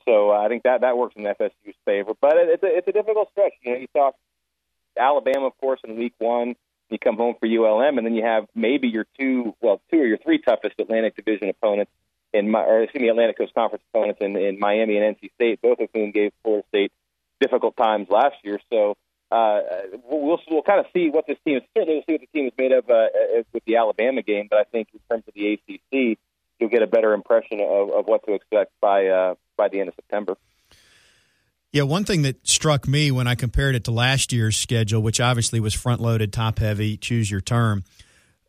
So 0.07 0.31
uh, 0.31 0.38
I 0.38 0.48
think 0.48 0.62
that 0.62 0.81
that 0.81 0.96
works 0.96 1.14
in 1.16 1.24
FSU's 1.24 1.77
favor. 1.85 2.12
But 2.20 2.37
it's 2.37 2.62
a 2.62 2.79
it's 2.79 2.88
a 2.88 2.92
difficult 2.92 3.31
stretch. 3.33 3.53
You 3.62 3.72
know, 3.72 3.79
you 3.79 3.87
talk 3.94 4.14
Alabama, 4.99 5.47
of 5.47 5.59
course, 5.59 5.81
in 5.85 5.97
week 5.97 6.15
one. 6.19 6.55
You 6.91 6.99
come 6.99 7.17
home 7.17 7.35
for 7.39 7.47
ULM, 7.47 7.99
and 7.99 8.07
then 8.07 8.15
you 8.15 8.25
have 8.25 8.47
maybe 8.55 8.89
your 8.89 9.07
two, 9.19 9.55
well, 9.61 9.81
two 9.91 9.99
or 9.99 10.07
your 10.07 10.17
three 10.19 10.39
toughest 10.39 10.75
Atlantic 10.79 11.17
Division 11.17 11.51
opponents 11.51 11.93
in, 12.33 12.51
my, 12.51 12.61
or 12.61 12.83
excuse 12.83 13.03
me, 13.03 13.09
Atlantic 13.09 13.37
Coast 13.39 13.55
Conference 13.55 13.85
opponents 13.93 14.21
in, 14.23 14.37
in 14.37 14.59
Miami 14.59 14.97
and 14.97 15.17
NC 15.17 15.31
State, 15.35 15.61
both 15.61 15.81
of 15.81 15.89
whom 15.93 16.13
gave 16.13 16.33
Florida 16.43 16.67
State 16.69 16.93
difficult 17.41 17.77
times 17.77 18.09
last 18.09 18.37
year. 18.43 18.59
So 18.71 18.97
uh, 19.31 19.61
we'll 20.05 20.41
we'll 20.51 20.63
kind 20.63 20.81
of 20.81 20.87
see 20.95 21.11
what 21.11 21.27
this 21.27 21.37
team 21.45 21.59
is. 21.59 21.63
Certainly, 21.77 21.95
we'll 21.95 22.05
see 22.07 22.13
what 22.13 22.21
the 22.21 22.39
team 22.39 22.47
is 22.47 22.53
made 22.57 22.73
of 22.73 22.89
uh, 22.89 22.95
uh, 22.95 23.43
with 23.53 23.65
the 23.65 23.77
Alabama 23.77 24.23
game. 24.23 24.49
But 24.49 24.61
I 24.61 24.65
think 24.65 24.89
in 24.95 25.01
terms 25.11 25.25
of 25.29 25.35
the 25.35 25.55
ACC, 25.55 26.19
you'll 26.59 26.71
get 26.71 26.83
a 26.83 26.87
better 26.87 27.13
impression 27.13 27.61
of, 27.61 27.91
of 27.91 28.07
what 28.07 28.25
to 28.27 28.35
expect 28.35 28.73
by 28.81 29.07
uh, 29.09 29.35
by 29.57 29.69
the 29.69 29.81
end 29.81 29.89
of 29.89 29.95
September. 29.95 30.37
Yeah, 31.73 31.83
one 31.83 32.05
thing 32.05 32.23
that 32.23 32.47
struck 32.47 32.89
me 32.89 33.11
when 33.11 33.27
I 33.27 33.35
compared 33.35 33.75
it 33.75 33.85
to 33.85 33.91
last 33.91 34.33
year's 34.33 34.57
schedule, 34.57 35.03
which 35.03 35.21
obviously 35.21 35.61
was 35.61 35.75
front 35.75 36.01
loaded, 36.01 36.33
top 36.33 36.59
heavy, 36.59 36.97
choose 36.97 37.31
your 37.31 37.43
term. 37.43 37.85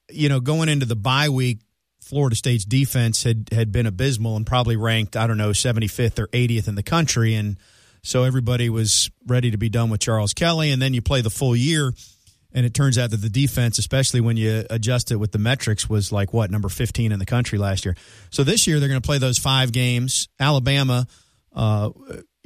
You 0.10 0.30
know, 0.30 0.40
going 0.40 0.70
into 0.70 0.86
the 0.86 0.96
bye 0.96 1.30
week, 1.30 1.60
Florida 2.02 2.36
State's 2.36 2.66
defense 2.66 3.24
had 3.24 3.50
had 3.52 3.72
been 3.72 3.86
abysmal 3.86 4.36
and 4.36 4.48
probably 4.48 4.78
ranked 4.78 5.16
I 5.16 5.28
don't 5.28 5.38
know 5.38 5.50
75th 5.50 6.18
or 6.18 6.28
80th 6.28 6.68
in 6.68 6.76
the 6.76 6.82
country, 6.82 7.36
and 7.36 7.58
so 8.02 8.24
everybody 8.24 8.70
was 8.70 9.10
ready 9.28 9.52
to 9.52 9.58
be 9.58 9.70
done 9.70 9.90
with 9.90 10.00
Charles 10.00 10.34
Kelly. 10.34 10.72
And 10.72 10.82
then 10.82 10.94
you 10.94 11.02
play 11.02 11.22
the 11.22 11.30
full 11.30 11.56
year. 11.56 11.94
And 12.52 12.66
it 12.66 12.74
turns 12.74 12.98
out 12.98 13.12
that 13.12 13.18
the 13.18 13.30
defense, 13.30 13.78
especially 13.78 14.22
when 14.22 14.36
you 14.36 14.66
adjust 14.72 15.12
it 15.12 15.18
with 15.18 15.32
the 15.32 15.38
metrics, 15.38 15.88
was 15.88 16.12
like 16.12 16.34
what, 16.34 16.50
number 16.50 16.68
15 16.68 17.12
in 17.12 17.20
the 17.20 17.26
country 17.26 17.60
last 17.60 17.86
year. 17.86 17.96
So 18.32 18.44
this 18.44 18.66
year 18.66 18.80
they're 18.80 18.90
going 18.90 19.02
to 19.02 19.06
play 19.06 19.20
those 19.20 19.38
five 19.38 19.72
games. 19.72 20.30
Alabama, 20.40 21.06
uh, 21.54 21.92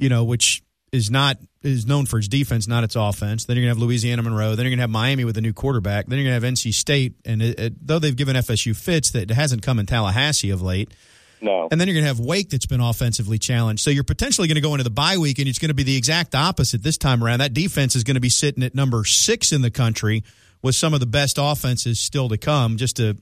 you 0.04 0.10
know, 0.10 0.22
which 0.22 0.62
is 0.92 1.10
not 1.10 1.38
is 1.62 1.86
known 1.86 2.04
for 2.04 2.18
its 2.18 2.28
defense, 2.28 2.68
not 2.68 2.84
its 2.84 2.94
offense. 2.94 3.46
Then 3.46 3.56
you're 3.56 3.64
gonna 3.64 3.70
have 3.70 3.82
Louisiana 3.82 4.22
Monroe. 4.22 4.54
Then 4.54 4.66
you're 4.66 4.70
gonna 4.70 4.82
have 4.82 4.90
Miami 4.90 5.24
with 5.24 5.38
a 5.38 5.40
new 5.40 5.54
quarterback. 5.54 6.06
Then 6.06 6.18
you're 6.18 6.26
gonna 6.26 6.34
have 6.34 6.54
NC 6.54 6.74
State, 6.74 7.14
and 7.24 7.40
it, 7.40 7.58
it, 7.58 7.86
though 7.86 7.98
they've 7.98 8.14
given 8.14 8.36
FSU 8.36 8.76
fits, 8.76 9.12
that 9.12 9.30
hasn't 9.30 9.62
come 9.62 9.78
in 9.78 9.86
Tallahassee 9.86 10.50
of 10.50 10.60
late. 10.60 10.92
No. 11.40 11.68
And 11.70 11.80
then 11.80 11.88
you're 11.88 11.94
going 11.94 12.04
to 12.04 12.08
have 12.08 12.20
Wake 12.20 12.48
that's 12.48 12.64
been 12.64 12.80
offensively 12.80 13.38
challenged. 13.38 13.82
So 13.82 13.90
you're 13.90 14.02
potentially 14.02 14.48
going 14.48 14.54
to 14.54 14.62
go 14.62 14.72
into 14.72 14.84
the 14.84 14.88
bye 14.88 15.18
week, 15.18 15.38
and 15.38 15.46
it's 15.46 15.58
going 15.58 15.68
to 15.68 15.74
be 15.74 15.82
the 15.82 15.96
exact 15.96 16.34
opposite 16.34 16.82
this 16.82 16.96
time 16.96 17.22
around. 17.22 17.40
That 17.40 17.52
defense 17.52 17.94
is 17.96 18.02
going 18.02 18.14
to 18.14 18.20
be 18.20 18.30
sitting 18.30 18.62
at 18.62 18.74
number 18.74 19.04
six 19.04 19.52
in 19.52 19.60
the 19.60 19.70
country 19.70 20.24
with 20.62 20.74
some 20.74 20.94
of 20.94 21.00
the 21.00 21.06
best 21.06 21.36
offenses 21.38 22.00
still 22.00 22.30
to 22.30 22.38
come. 22.38 22.78
Just 22.78 22.96
to 22.96 23.18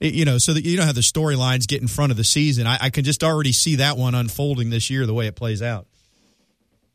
you 0.00 0.24
know, 0.24 0.38
so 0.38 0.54
that 0.54 0.64
you 0.64 0.76
don't 0.76 0.86
have 0.86 0.94
the 0.94 1.00
storylines 1.00 1.66
get 1.66 1.82
in 1.82 1.88
front 1.88 2.10
of 2.10 2.16
the 2.16 2.24
season. 2.24 2.66
I, 2.66 2.78
I 2.82 2.90
can 2.90 3.04
just 3.04 3.24
already 3.24 3.52
see 3.52 3.76
that 3.76 3.96
one 3.96 4.14
unfolding 4.14 4.70
this 4.70 4.90
year 4.90 5.06
the 5.06 5.14
way 5.14 5.26
it 5.26 5.36
plays 5.36 5.60
out. 5.60 5.86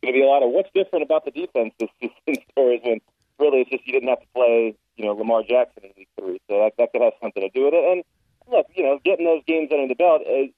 Going 0.04 0.16
to 0.16 0.20
be 0.20 0.26
a 0.26 0.28
lot 0.28 0.44
of 0.44 0.52
what's 0.52 0.68
different 0.76 1.08
about 1.08 1.24
the 1.24 1.32
defense 1.32 1.74
this 1.80 1.88
season 1.96 2.44
stories 2.52 2.82
when 2.84 3.00
really 3.40 3.62
it's 3.62 3.72
just 3.72 3.88
you 3.88 3.94
didn't 3.94 4.10
have 4.10 4.20
to 4.20 4.28
play 4.36 4.76
you 4.98 5.06
know 5.06 5.14
Lamar 5.14 5.44
Jackson 5.48 5.84
in 5.84 5.92
week 5.96 6.10
three, 6.20 6.42
so 6.50 6.60
that 6.60 6.74
that 6.78 6.92
could 6.92 7.02
have 7.02 7.14
something 7.22 7.42
to 7.42 7.50
do 7.56 7.72
with 7.72 7.74
it. 7.74 7.84
And 7.88 8.04
look, 8.52 8.68
you 8.76 8.84
know, 8.84 9.00
getting 9.06 9.26
those 9.26 9.48
games 9.48 9.72
under 9.72 9.88
the 9.88 9.96
belt. 9.96 10.22
Uh, 10.28 10.52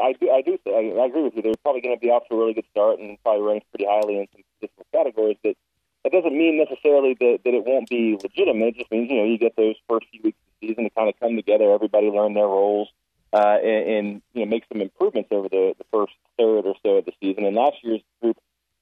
I 0.00 0.12
do, 0.16 0.30
I 0.30 0.40
do, 0.40 0.58
I, 0.66 0.96
I 0.96 1.06
agree 1.06 1.22
with 1.22 1.36
you. 1.36 1.42
They're 1.42 1.60
probably 1.62 1.80
going 1.80 1.96
to 1.96 2.00
be 2.00 2.08
off 2.08 2.28
to 2.28 2.34
a 2.34 2.38
really 2.38 2.52
good 2.52 2.64
start 2.70 3.00
and 3.00 3.16
probably 3.22 3.46
ranked 3.46 3.70
pretty 3.70 3.84
highly 3.84 4.16
in 4.16 4.28
some 4.32 4.42
different 4.60 4.88
categories. 4.92 5.36
But 5.42 5.56
that 6.04 6.12
doesn't 6.12 6.36
mean 6.36 6.56
necessarily 6.56 7.16
that, 7.20 7.40
that 7.44 7.54
it 7.54 7.64
won't 7.64 7.88
be 7.88 8.16
legitimate. 8.16 8.68
It 8.68 8.76
just 8.76 8.90
means 8.90 9.10
you 9.10 9.16
know 9.16 9.24
you 9.24 9.36
get 9.36 9.56
those 9.56 9.76
first 9.88 10.06
few 10.10 10.20
weeks 10.24 10.38
of 10.40 10.60
the 10.60 10.68
season 10.68 10.84
to 10.84 10.90
kind 10.90 11.08
of 11.08 11.20
come 11.20 11.36
together, 11.36 11.70
everybody 11.70 12.08
learn 12.08 12.32
their 12.32 12.48
roles, 12.48 12.88
uh, 13.32 13.56
and, 13.60 13.88
and 13.88 14.22
you 14.32 14.44
know 14.44 14.50
make 14.50 14.64
some 14.72 14.80
improvements 14.80 15.28
over 15.32 15.48
the, 15.48 15.74
the 15.76 15.84
first 15.92 16.12
third 16.38 16.64
or 16.64 16.76
so 16.82 16.96
of 16.96 17.04
the 17.04 17.12
season. 17.20 17.44
And 17.44 17.56
last 17.56 17.76
year's 17.82 18.00
group 18.22 18.36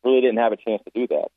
really 0.09 0.21
didn't 0.21 0.39
have 0.39 0.53
a 0.53 0.57
chance 0.57 0.83
to 0.85 0.91
do 0.95 1.07
that. 1.09 1.29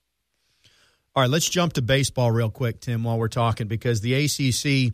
All 1.13 1.23
right, 1.23 1.29
let's 1.29 1.49
jump 1.49 1.73
to 1.73 1.81
baseball 1.81 2.31
real 2.31 2.49
quick, 2.49 2.79
Tim, 2.79 3.03
while 3.03 3.17
we're 3.17 3.27
talking, 3.27 3.67
because 3.67 4.01
the 4.01 4.13
ACC 4.13 4.93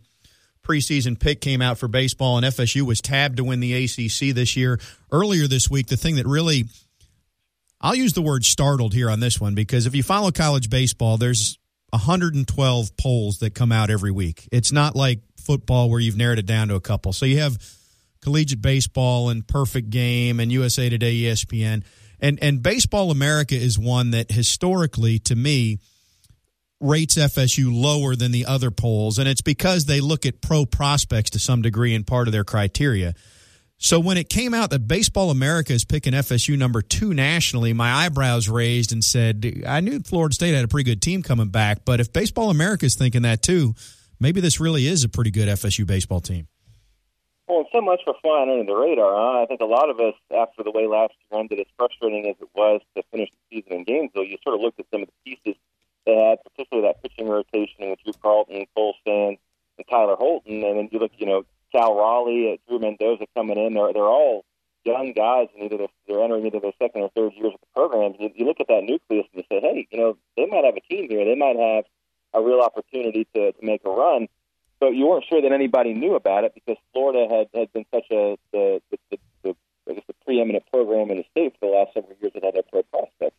preseason 0.62 1.18
pick 1.18 1.40
came 1.40 1.62
out 1.62 1.78
for 1.78 1.86
baseball, 1.88 2.36
and 2.36 2.46
FSU 2.46 2.82
was 2.82 3.00
tabbed 3.00 3.36
to 3.36 3.44
win 3.44 3.60
the 3.60 3.84
ACC 3.84 4.34
this 4.34 4.56
year. 4.56 4.80
Earlier 5.12 5.46
this 5.46 5.70
week, 5.70 5.86
the 5.86 5.96
thing 5.96 6.16
that 6.16 6.26
really 6.26 6.64
I'll 7.80 7.94
use 7.94 8.12
the 8.12 8.22
word 8.22 8.44
startled 8.44 8.92
here 8.92 9.08
on 9.08 9.20
this 9.20 9.40
one 9.40 9.54
because 9.54 9.86
if 9.86 9.94
you 9.94 10.02
follow 10.02 10.32
college 10.32 10.68
baseball, 10.68 11.16
there's 11.16 11.58
112 11.90 12.96
polls 12.96 13.38
that 13.38 13.54
come 13.54 13.70
out 13.70 13.88
every 13.88 14.10
week. 14.10 14.48
It's 14.50 14.72
not 14.72 14.96
like 14.96 15.20
football 15.36 15.88
where 15.88 16.00
you've 16.00 16.16
narrowed 16.16 16.40
it 16.40 16.46
down 16.46 16.68
to 16.68 16.74
a 16.74 16.80
couple. 16.80 17.12
So 17.12 17.24
you 17.24 17.38
have 17.38 17.56
collegiate 18.20 18.60
baseball 18.60 19.28
and 19.28 19.46
perfect 19.46 19.90
game 19.90 20.40
and 20.40 20.50
USA 20.50 20.88
Today, 20.88 21.14
ESPN. 21.14 21.84
And 22.20 22.38
and 22.42 22.62
Baseball 22.62 23.10
America 23.10 23.54
is 23.54 23.78
one 23.78 24.10
that 24.10 24.30
historically 24.30 25.18
to 25.20 25.36
me 25.36 25.78
rates 26.80 27.16
FSU 27.16 27.70
lower 27.72 28.14
than 28.14 28.32
the 28.32 28.46
other 28.46 28.70
polls, 28.70 29.18
and 29.18 29.28
it's 29.28 29.40
because 29.40 29.86
they 29.86 30.00
look 30.00 30.26
at 30.26 30.40
pro 30.40 30.64
prospects 30.64 31.30
to 31.30 31.38
some 31.38 31.62
degree 31.62 31.94
in 31.94 32.04
part 32.04 32.28
of 32.28 32.32
their 32.32 32.44
criteria. 32.44 33.14
So 33.80 34.00
when 34.00 34.16
it 34.16 34.28
came 34.28 34.54
out 34.54 34.70
that 34.70 34.88
Baseball 34.88 35.30
America 35.30 35.72
is 35.72 35.84
picking 35.84 36.12
FSU 36.12 36.58
number 36.58 36.82
two 36.82 37.14
nationally, 37.14 37.72
my 37.72 37.92
eyebrows 37.92 38.48
raised 38.48 38.92
and 38.92 39.04
said, 39.04 39.62
I 39.66 39.80
knew 39.80 40.00
Florida 40.00 40.34
State 40.34 40.54
had 40.54 40.64
a 40.64 40.68
pretty 40.68 40.90
good 40.90 41.00
team 41.00 41.22
coming 41.22 41.48
back, 41.48 41.84
but 41.84 42.00
if 42.00 42.12
Baseball 42.12 42.50
America 42.50 42.86
is 42.86 42.96
thinking 42.96 43.22
that 43.22 43.40
too, 43.40 43.74
maybe 44.18 44.40
this 44.40 44.58
really 44.58 44.88
is 44.88 45.04
a 45.04 45.08
pretty 45.08 45.30
good 45.30 45.48
FSU 45.48 45.86
baseball 45.86 46.20
team. 46.20 46.48
Well, 47.48 47.64
so 47.72 47.80
much 47.80 48.00
for 48.04 48.14
flying 48.20 48.50
under 48.50 48.64
the 48.64 48.76
radar. 48.76 49.14
Huh? 49.16 49.42
I 49.42 49.46
think 49.46 49.62
a 49.62 49.64
lot 49.64 49.88
of 49.88 49.98
us, 50.00 50.14
after 50.36 50.62
the 50.62 50.70
way 50.70 50.86
last 50.86 51.14
year 51.30 51.40
ended, 51.40 51.60
as 51.60 51.66
frustrating 51.78 52.28
as 52.28 52.36
it 52.40 52.48
was 52.54 52.82
to 52.94 53.02
finish 53.10 53.30
the 53.30 53.56
season 53.56 53.78
in 53.78 53.84
Gainesville, 53.84 54.24
you 54.24 54.36
sort 54.44 54.54
of 54.54 54.60
looked 54.60 54.78
at 54.78 54.86
some 54.92 55.02
of 55.02 55.08
the 55.08 55.14
pieces 55.24 55.58
they 56.04 56.14
had, 56.14 56.38
particularly 56.44 56.86
that 56.86 57.02
pitching 57.02 57.26
rotation 57.26 57.88
with 57.88 58.00
Drew 58.04 58.12
Carlton, 58.20 58.66
Cole 58.76 58.94
Sand, 59.02 59.38
and 59.78 59.86
Tyler 59.88 60.16
Holton. 60.16 60.62
And 60.62 60.78
then 60.78 60.88
you 60.92 60.98
look, 60.98 61.12
you 61.16 61.26
know, 61.26 61.44
Cal 61.72 61.96
Raleigh, 61.96 62.52
uh, 62.52 62.56
Drew 62.68 62.80
Mendoza 62.80 63.24
coming 63.34 63.56
in. 63.56 63.74
They're 63.74 63.92
they're 63.94 64.02
all 64.02 64.44
young 64.84 65.12
guys, 65.12 65.48
and 65.54 65.64
either 65.64 65.76
they're, 65.78 65.94
they're 66.06 66.22
entering 66.22 66.46
into 66.46 66.60
their 66.60 66.72
second 66.78 67.02
or 67.02 67.10
third 67.16 67.32
years 67.34 67.52
of 67.54 67.60
the 67.60 67.66
program. 67.74 68.14
You, 68.18 68.30
you 68.34 68.44
look 68.44 68.60
at 68.60 68.68
that 68.68 68.84
nucleus 68.84 69.26
and 69.32 69.42
you 69.42 69.44
say, 69.48 69.60
hey, 69.60 69.88
you 69.90 69.98
know, 69.98 70.16
they 70.36 70.46
might 70.46 70.64
have 70.64 70.76
a 70.76 70.80
team 70.80 71.08
here. 71.08 71.24
They 71.24 71.34
might 71.34 71.56
have 71.56 71.84
a 72.34 72.42
real 72.42 72.60
opportunity 72.60 73.26
to, 73.34 73.52
to 73.52 73.64
make 73.64 73.82
a 73.84 73.90
run. 73.90 74.28
But 74.80 74.90
you 74.94 75.06
weren't 75.06 75.24
sure 75.28 75.42
that 75.42 75.52
anybody 75.52 75.92
knew 75.92 76.14
about 76.14 76.44
it 76.44 76.54
because 76.54 76.76
Florida 76.92 77.26
had, 77.28 77.48
had 77.58 77.72
been 77.72 77.86
such 77.92 78.06
a 78.10 78.38
the, 78.52 78.80
the, 78.90 78.98
the, 79.10 79.18
the 79.42 79.56
I 79.88 79.94
guess 79.94 80.04
the 80.06 80.14
preeminent 80.24 80.64
program 80.70 81.10
in 81.10 81.18
the 81.18 81.24
state 81.30 81.54
for 81.58 81.70
the 81.70 81.76
last 81.76 81.94
several 81.94 82.14
years 82.20 82.32
that 82.34 82.44
had 82.44 82.54
their 82.54 82.62
pro 82.62 82.82
prospects. 82.84 83.36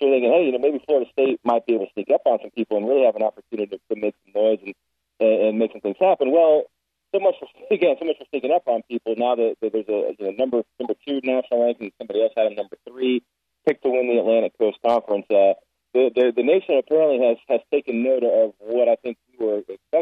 So 0.00 0.06
you're 0.06 0.14
thinking, 0.16 0.32
hey, 0.32 0.46
you 0.46 0.52
know, 0.52 0.58
maybe 0.58 0.82
Florida 0.86 1.10
State 1.12 1.40
might 1.44 1.66
be 1.66 1.74
able 1.74 1.86
to 1.86 1.92
sneak 1.92 2.08
up 2.10 2.22
on 2.24 2.38
some 2.40 2.50
people 2.50 2.78
and 2.78 2.88
really 2.88 3.04
have 3.04 3.16
an 3.16 3.22
opportunity 3.22 3.76
to, 3.76 3.94
to 3.94 4.00
make 4.00 4.14
some 4.24 4.32
noise 4.32 4.58
and, 4.64 4.74
and, 5.20 5.58
make 5.58 5.72
some 5.72 5.82
things 5.82 6.00
happen. 6.00 6.32
Well, 6.32 6.64
so 7.12 7.20
much 7.20 7.34
for 7.38 7.46
again, 7.74 7.96
so 8.00 8.06
much 8.06 8.16
for 8.16 8.24
sneaking 8.30 8.50
up 8.50 8.66
on 8.66 8.82
people. 8.88 9.14
Now 9.16 9.36
that, 9.36 9.56
that 9.60 9.72
there's 9.72 9.88
a 9.88 10.16
you 10.18 10.24
know, 10.24 10.32
number 10.32 10.62
number 10.80 10.94
two 11.06 11.20
national 11.22 11.66
ranking, 11.66 11.92
somebody 11.98 12.22
else 12.22 12.32
had 12.34 12.50
a 12.50 12.54
number 12.54 12.76
three, 12.88 13.22
picked 13.66 13.84
to 13.84 13.90
win 13.90 14.08
the 14.08 14.18
Atlantic 14.18 14.56
Coast 14.58 14.78
Conference. 14.84 15.26
Uh, 15.28 15.54
the, 15.92 16.10
the 16.14 16.32
the 16.34 16.42
nation 16.42 16.78
apparently 16.78 17.20
has 17.26 17.36
has 17.48 17.60
taken 17.70 18.02
note 18.02 18.24
of 18.24 18.54
what 18.58 18.88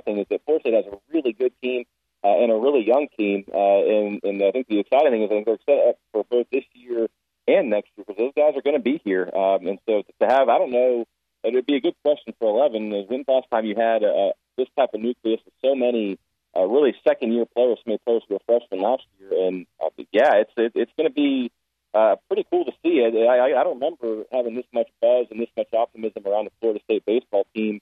expecting 0.08 0.20
is 0.20 0.26
that 0.30 0.44
Florida 0.44 0.62
State 0.62 0.74
has 0.74 0.86
a 0.86 0.98
really 1.12 1.32
good 1.32 1.52
team 1.62 1.84
uh, 2.24 2.42
and 2.42 2.50
a 2.50 2.56
really 2.56 2.84
young 2.84 3.06
team, 3.16 3.44
uh, 3.52 3.82
and 3.84 4.20
and 4.24 4.42
I 4.42 4.50
think 4.50 4.66
the 4.68 4.80
exciting 4.80 5.12
thing 5.12 5.22
is 5.22 5.30
I 5.30 5.34
think 5.34 5.46
they're 5.46 5.66
set 5.66 5.88
up 5.88 5.96
for 6.12 6.24
both 6.24 6.46
this 6.50 6.64
year 6.74 7.08
and 7.46 7.70
next 7.70 7.90
year 7.96 8.04
because 8.06 8.18
those 8.18 8.32
guys 8.36 8.56
are 8.56 8.62
going 8.62 8.76
to 8.76 8.82
be 8.82 9.00
here, 9.04 9.30
um, 9.34 9.66
and 9.66 9.78
so 9.86 10.02
to 10.02 10.26
have 10.26 10.48
I 10.48 10.58
don't 10.58 10.72
know. 10.72 11.04
It 11.44 11.54
would 11.54 11.66
be 11.66 11.76
a 11.76 11.80
good 11.80 11.94
question 12.04 12.34
for 12.40 12.50
11. 12.50 12.92
Is 12.92 13.08
when's 13.08 13.24
the 13.24 13.32
last 13.32 13.46
time 13.48 13.64
you 13.64 13.76
had 13.76 14.02
uh, 14.02 14.34
this 14.56 14.66
type 14.76 14.90
of 14.92 15.00
nucleus 15.00 15.40
with 15.44 15.54
so 15.64 15.76
many 15.76 16.18
uh, 16.56 16.64
really 16.64 16.92
second 17.06 17.32
year 17.32 17.46
players, 17.46 17.78
some 17.86 17.96
players 18.04 18.24
who 18.28 18.34
were 18.34 18.40
freshmen 18.44 18.80
last 18.80 19.04
year, 19.20 19.46
and 19.46 19.64
uh, 19.80 19.88
yeah, 20.10 20.42
it's 20.42 20.50
it, 20.56 20.72
it's 20.74 20.90
going 20.98 21.08
to 21.08 21.14
be 21.14 21.52
uh, 21.94 22.16
pretty 22.26 22.44
cool 22.50 22.64
to 22.64 22.72
see 22.82 22.98
it. 22.98 23.14
I, 23.14 23.54
I 23.54 23.62
don't 23.62 23.78
remember 23.78 24.24
having 24.32 24.56
this 24.56 24.66
much 24.74 24.88
buzz 25.00 25.26
and 25.30 25.40
this 25.40 25.48
much 25.56 25.72
optimism 25.72 26.24
around 26.26 26.46
the 26.46 26.52
Florida 26.60 26.80
State 26.84 27.06
baseball 27.06 27.46
team, 27.54 27.80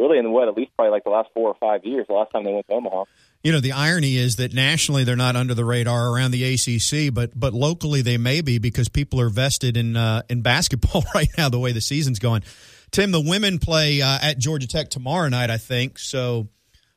really 0.00 0.18
in 0.18 0.32
what 0.32 0.48
at 0.48 0.56
least 0.56 0.72
probably 0.76 0.90
like 0.90 1.04
the 1.04 1.10
last 1.10 1.28
four 1.34 1.48
or 1.48 1.56
five 1.60 1.84
years. 1.84 2.06
The 2.08 2.14
last 2.14 2.32
time 2.32 2.44
they 2.44 2.52
went 2.52 2.66
to 2.68 2.74
Omaha. 2.74 3.04
You 3.42 3.52
know, 3.52 3.60
the 3.60 3.72
irony 3.72 4.16
is 4.16 4.36
that 4.36 4.52
nationally 4.52 5.04
they're 5.04 5.16
not 5.16 5.36
under 5.36 5.54
the 5.54 5.64
radar 5.64 6.12
around 6.12 6.32
the 6.32 6.44
ACC, 6.54 7.12
but 7.12 7.38
but 7.38 7.54
locally 7.54 8.02
they 8.02 8.18
may 8.18 8.40
be 8.40 8.58
because 8.58 8.88
people 8.88 9.20
are 9.20 9.28
vested 9.28 9.76
in 9.76 9.96
uh, 9.96 10.22
in 10.28 10.42
basketball 10.42 11.04
right 11.14 11.28
now. 11.38 11.48
The 11.48 11.58
way 11.58 11.72
the 11.72 11.80
season's 11.80 12.18
going, 12.18 12.42
Tim, 12.90 13.12
the 13.12 13.20
women 13.20 13.58
play 13.58 14.02
uh, 14.02 14.18
at 14.20 14.38
Georgia 14.38 14.66
Tech 14.66 14.90
tomorrow 14.90 15.28
night, 15.28 15.50
I 15.50 15.58
think. 15.58 15.98
So 15.98 16.48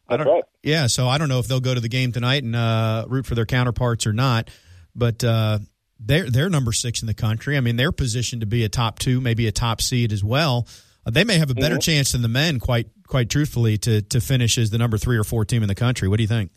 I 0.08 0.18
don't. 0.18 0.28
Right. 0.28 0.44
Yeah, 0.64 0.88
so 0.88 1.08
I 1.08 1.18
don't 1.18 1.30
know 1.30 1.40
if 1.40 1.48
they'll 1.48 1.60
go 1.60 1.74
to 1.74 1.82
the 1.82 1.90
game 1.90 2.12
tonight 2.12 2.44
and 2.44 2.56
uh, 2.56 3.06
root 3.08 3.26
for 3.26 3.36
their 3.36 3.46
counterparts 3.46 4.08
or 4.08 4.14
not, 4.14 4.50
but 4.96 5.24
uh, 5.24 5.60
they're 6.00 6.30
they're 6.30 6.50
number 6.50 6.72
six 6.72 7.02
in 7.02 7.08
the 7.08 7.14
country. 7.14 7.58
I 7.58 7.62
mean, 7.62 7.76
they're 7.76 7.92
positioned 7.92 8.42
to 8.42 8.48
be 8.48 8.64
a 8.64 8.70
top 8.70 9.00
two, 9.00 9.22
maybe 9.22 9.48
a 9.48 9.52
top 9.52 9.82
seed 9.82 10.12
as 10.12 10.24
well. 10.24 10.68
Uh, 11.06 11.12
they 11.12 11.24
may 11.24 11.38
have 11.38 11.50
a 11.50 11.56
better 11.56 11.76
mm-hmm. 11.76 11.92
chance 11.92 12.12
than 12.12 12.22
the 12.22 12.28
men, 12.28 12.60
quite 12.60 12.88
quite 13.08 13.30
truthfully, 13.30 13.78
to 13.80 14.02
to 14.02 14.22
finish 14.22 14.58
as 14.58 14.70
the 14.70 14.78
number 14.78 14.98
three 14.98 15.18
or 15.18 15.24
four 15.24 15.46
team 15.46 15.62
in 15.62 15.68
the 15.68 15.76
country. 15.76 16.08
What 16.08 16.18
do 16.18 16.24
you 16.24 16.28
think? 16.28 16.52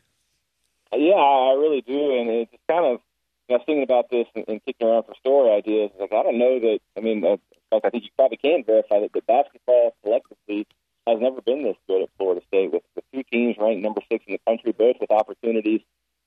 Yeah, 0.93 1.15
I 1.15 1.55
really 1.55 1.83
do, 1.83 2.19
and 2.19 2.31
it's 2.31 2.53
kind 2.69 2.85
of. 2.85 3.01
I 3.49 3.55
was 3.55 3.63
thinking 3.65 3.85
about 3.85 4.11
this 4.11 4.27
and, 4.35 4.45
and 4.49 4.65
kicking 4.65 4.89
around 4.89 5.05
for 5.05 5.15
story 5.21 5.51
ideas. 5.55 5.91
Like 6.01 6.13
I 6.13 6.23
don't 6.23 6.39
know 6.39 6.59
that. 6.59 6.81
I 6.97 7.01
mean, 7.01 7.25
uh, 7.25 7.37
I 7.73 7.91
think 7.91 8.05
you 8.05 8.11
probably 8.17 8.39
can 8.39 8.65
verify 8.65 9.01
that 9.01 9.13
the 9.13 9.23
basketball 9.23 9.95
collectively 10.03 10.67
has 11.07 11.21
never 11.21 11.41
been 11.41 11.63
this 11.63 11.77
good 11.87 12.03
at 12.03 12.11
Florida 12.19 12.41
State 12.49 12.73
with, 12.73 12.83
with 12.97 13.05
two 13.15 13.23
teams 13.31 13.57
ranked 13.59 13.83
number 13.83 14.01
six 14.11 14.25
in 14.27 14.33
the 14.35 14.41
country, 14.47 14.73
both 14.73 14.97
with 15.01 15.13
opportunities 15.13 15.81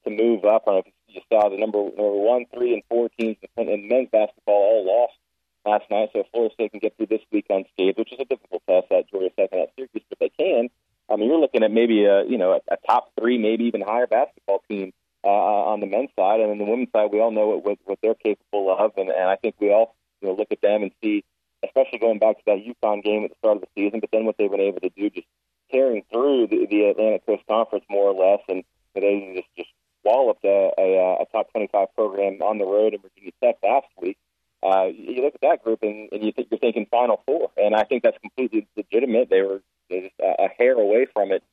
to 0.05 0.09
move 0.09 0.45
up. 0.45 0.63
I 0.67 0.71
don't 0.71 0.85
know 0.87 0.93
if 1.07 1.15
you 1.15 1.21
saw 1.31 1.49
the 1.49 1.57
number 1.57 1.79
number 1.79 2.15
one, 2.15 2.45
three, 2.53 2.73
and 2.73 2.83
four 2.89 3.09
teams 3.19 3.35
in 3.57 3.87
men's 3.87 4.09
basketball 4.11 4.55
all 4.55 4.85
lost 4.85 5.18
last 5.65 5.85
night. 5.89 6.09
So 6.13 6.23
Florida 6.31 6.53
State 6.53 6.71
can 6.71 6.79
get 6.79 6.95
through 6.97 7.07
this 7.07 7.21
week 7.31 7.45
unscathed, 7.49 7.97
which 7.97 8.13
is 8.13 8.19
a 8.19 8.25
difficult 8.25 8.63
test 8.67 8.91
at 8.91 9.09
Georgia 9.09 9.29
Tech 9.37 9.49
and 9.51 9.61
at 9.61 9.69
Syracuse, 9.75 10.03
but 10.09 10.19
they 10.19 10.29
can. 10.29 10.69
I 11.09 11.15
mean, 11.15 11.29
you're 11.29 11.39
looking 11.39 11.63
at 11.63 11.71
maybe 11.71 12.05
a 12.05 12.23
you 12.25 12.37
know 12.37 12.53
a, 12.53 12.73
a 12.73 12.77
top 12.87 13.11
three, 13.19 13.37
maybe 13.37 13.65
even 13.65 13.81
higher 13.81 14.07
basketball 14.07 14.63
team 14.69 14.93
uh, 15.23 15.27
on 15.27 15.79
the 15.79 15.87
men's 15.87 16.09
side, 16.17 16.39
and 16.39 16.51
then 16.51 16.57
the 16.59 16.65
women's 16.65 16.91
side, 16.91 17.09
we 17.11 17.19
all 17.19 17.31
know 17.31 17.47
what 17.47 17.65
what, 17.65 17.77
what 17.85 17.99
they're 18.01 18.15
capable 18.15 18.75
of, 18.77 18.93
and, 18.97 19.09
and 19.09 19.29
I 19.29 19.35
think 19.35 19.55
we 19.59 19.71
all 19.71 19.95
you 20.21 20.27
know 20.27 20.35
look 20.35 20.51
at 20.51 20.61
them 20.61 20.83
and 20.83 20.91
see 21.01 21.23
especially 21.63 21.99
going 21.99 22.19
back 22.19 22.37
to 22.37 22.43
that 22.45 22.63
UConn 22.63 23.03
game 23.03 23.23
at 23.23 23.31
the 23.31 23.35
start 23.39 23.57
of 23.57 23.61
the 23.61 23.67
season, 23.75 23.99
but 23.99 24.09
then 24.11 24.25
what 24.25 24.35
they've 24.37 24.51
been 24.51 24.61
able 24.61 24.79
to 24.79 24.89
do 24.89 25.09
just 25.09 25.27
carrying 25.71 26.03
through 26.11 26.47
the, 26.47 26.65
the 26.69 26.83
Atlantic 26.85 27.25
Coast 27.25 27.43
Conference 27.47 27.85
more 27.89 28.09
or 28.09 28.13
less, 28.13 28.41
and 28.47 28.63
they 28.95 29.33
just 29.35 29.47
just 29.57 29.69
walloped 30.03 30.43
a, 30.45 30.71
a, 30.77 31.21
a 31.21 31.25
top 31.31 31.51
25 31.51 31.93
program 31.95 32.41
on 32.41 32.57
the 32.57 32.65
road 32.65 32.93
in 32.93 33.01
Virginia 33.01 33.31
Tech 33.43 33.57
last 33.61 33.87
week. 34.01 34.17
Uh, 34.61 34.85
you 34.85 35.23
look 35.23 35.35
at 35.35 35.41
that 35.41 35.63
group 35.63 35.79
and, 35.83 36.09
and 36.11 36.23
you 36.23 36.31
think 36.31 36.49
you're 36.51 36.59
thinking 36.59 36.85
Final 36.91 37.21
Four, 37.25 37.51
and 37.57 37.75
I 37.75 37.83
think 37.83 38.03
that's 38.03 38.17
completely 38.19 38.67
legitimate. 38.75 39.29
They 39.29 39.41
were 39.41 39.61
just 39.89 40.13
a, 40.19 40.49
hair 40.57 40.73
away 40.73 41.07
from 41.13 41.31
it 41.31 41.43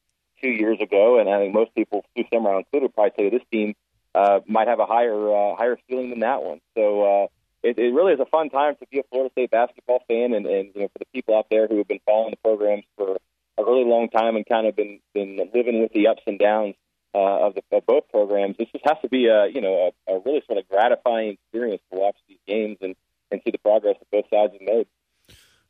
two 0.42 0.50
years 0.50 0.80
ago, 0.80 1.18
and 1.18 1.28
I 1.28 1.38
think 1.38 1.54
most 1.54 1.74
people, 1.74 2.04
Sue 2.16 2.24
Semrau 2.32 2.58
included, 2.58 2.94
probably 2.94 3.12
say 3.16 3.30
this 3.30 3.46
team 3.52 3.74
uh, 4.14 4.40
might 4.46 4.66
have 4.66 4.80
a 4.80 4.86
higher 4.86 5.14
uh, 5.14 5.54
higher 5.56 5.78
ceiling 5.88 6.10
than 6.10 6.20
that 6.20 6.42
one. 6.42 6.60
So 6.74 7.02
uh, 7.02 7.26
it, 7.62 7.78
it 7.78 7.94
really 7.94 8.12
is 8.12 8.20
a 8.20 8.26
fun 8.26 8.50
time 8.50 8.74
to 8.80 8.86
be 8.90 8.98
a 8.98 9.02
Florida 9.10 9.30
State 9.32 9.50
basketball 9.50 10.02
fan, 10.08 10.34
and, 10.34 10.46
and 10.46 10.70
you 10.74 10.82
know 10.82 10.88
for 10.88 10.98
the 10.98 11.06
people 11.12 11.36
out 11.36 11.46
there 11.50 11.68
who 11.68 11.78
have 11.78 11.88
been 11.88 12.00
following 12.04 12.32
the 12.32 12.36
programs 12.38 12.84
for 12.96 13.18
a 13.58 13.64
really 13.64 13.84
long 13.84 14.08
time 14.08 14.34
and 14.36 14.44
kind 14.46 14.66
of 14.66 14.74
been 14.74 15.00
been 15.14 15.38
living 15.54 15.80
with 15.80 15.92
the 15.92 16.08
ups 16.08 16.22
and 16.26 16.38
downs 16.38 16.74
uh, 17.16 17.46
of, 17.46 17.54
the, 17.54 17.62
of 17.74 17.86
both 17.86 18.08
programs. 18.10 18.56
This 18.58 18.68
just 18.72 18.84
has 18.86 18.98
to 19.00 19.08
be 19.08 19.26
a 19.26 19.46
you 19.46 19.62
know 19.62 19.90
a, 20.08 20.14
a 20.14 20.20
really 20.24 20.42
sort 20.46 20.58
of 20.58 20.68
gratifying 20.68 21.30
experience 21.30 21.80
to 21.92 21.98
watch 21.98 22.16
these 22.28 22.38
games 22.46 22.76
and 22.82 22.94
and 23.30 23.40
see 23.44 23.50
the 23.50 23.58
progress 23.58 23.96
that 23.98 24.10
both 24.10 24.26
sides 24.30 24.52
have 24.52 24.60
made. 24.60 24.86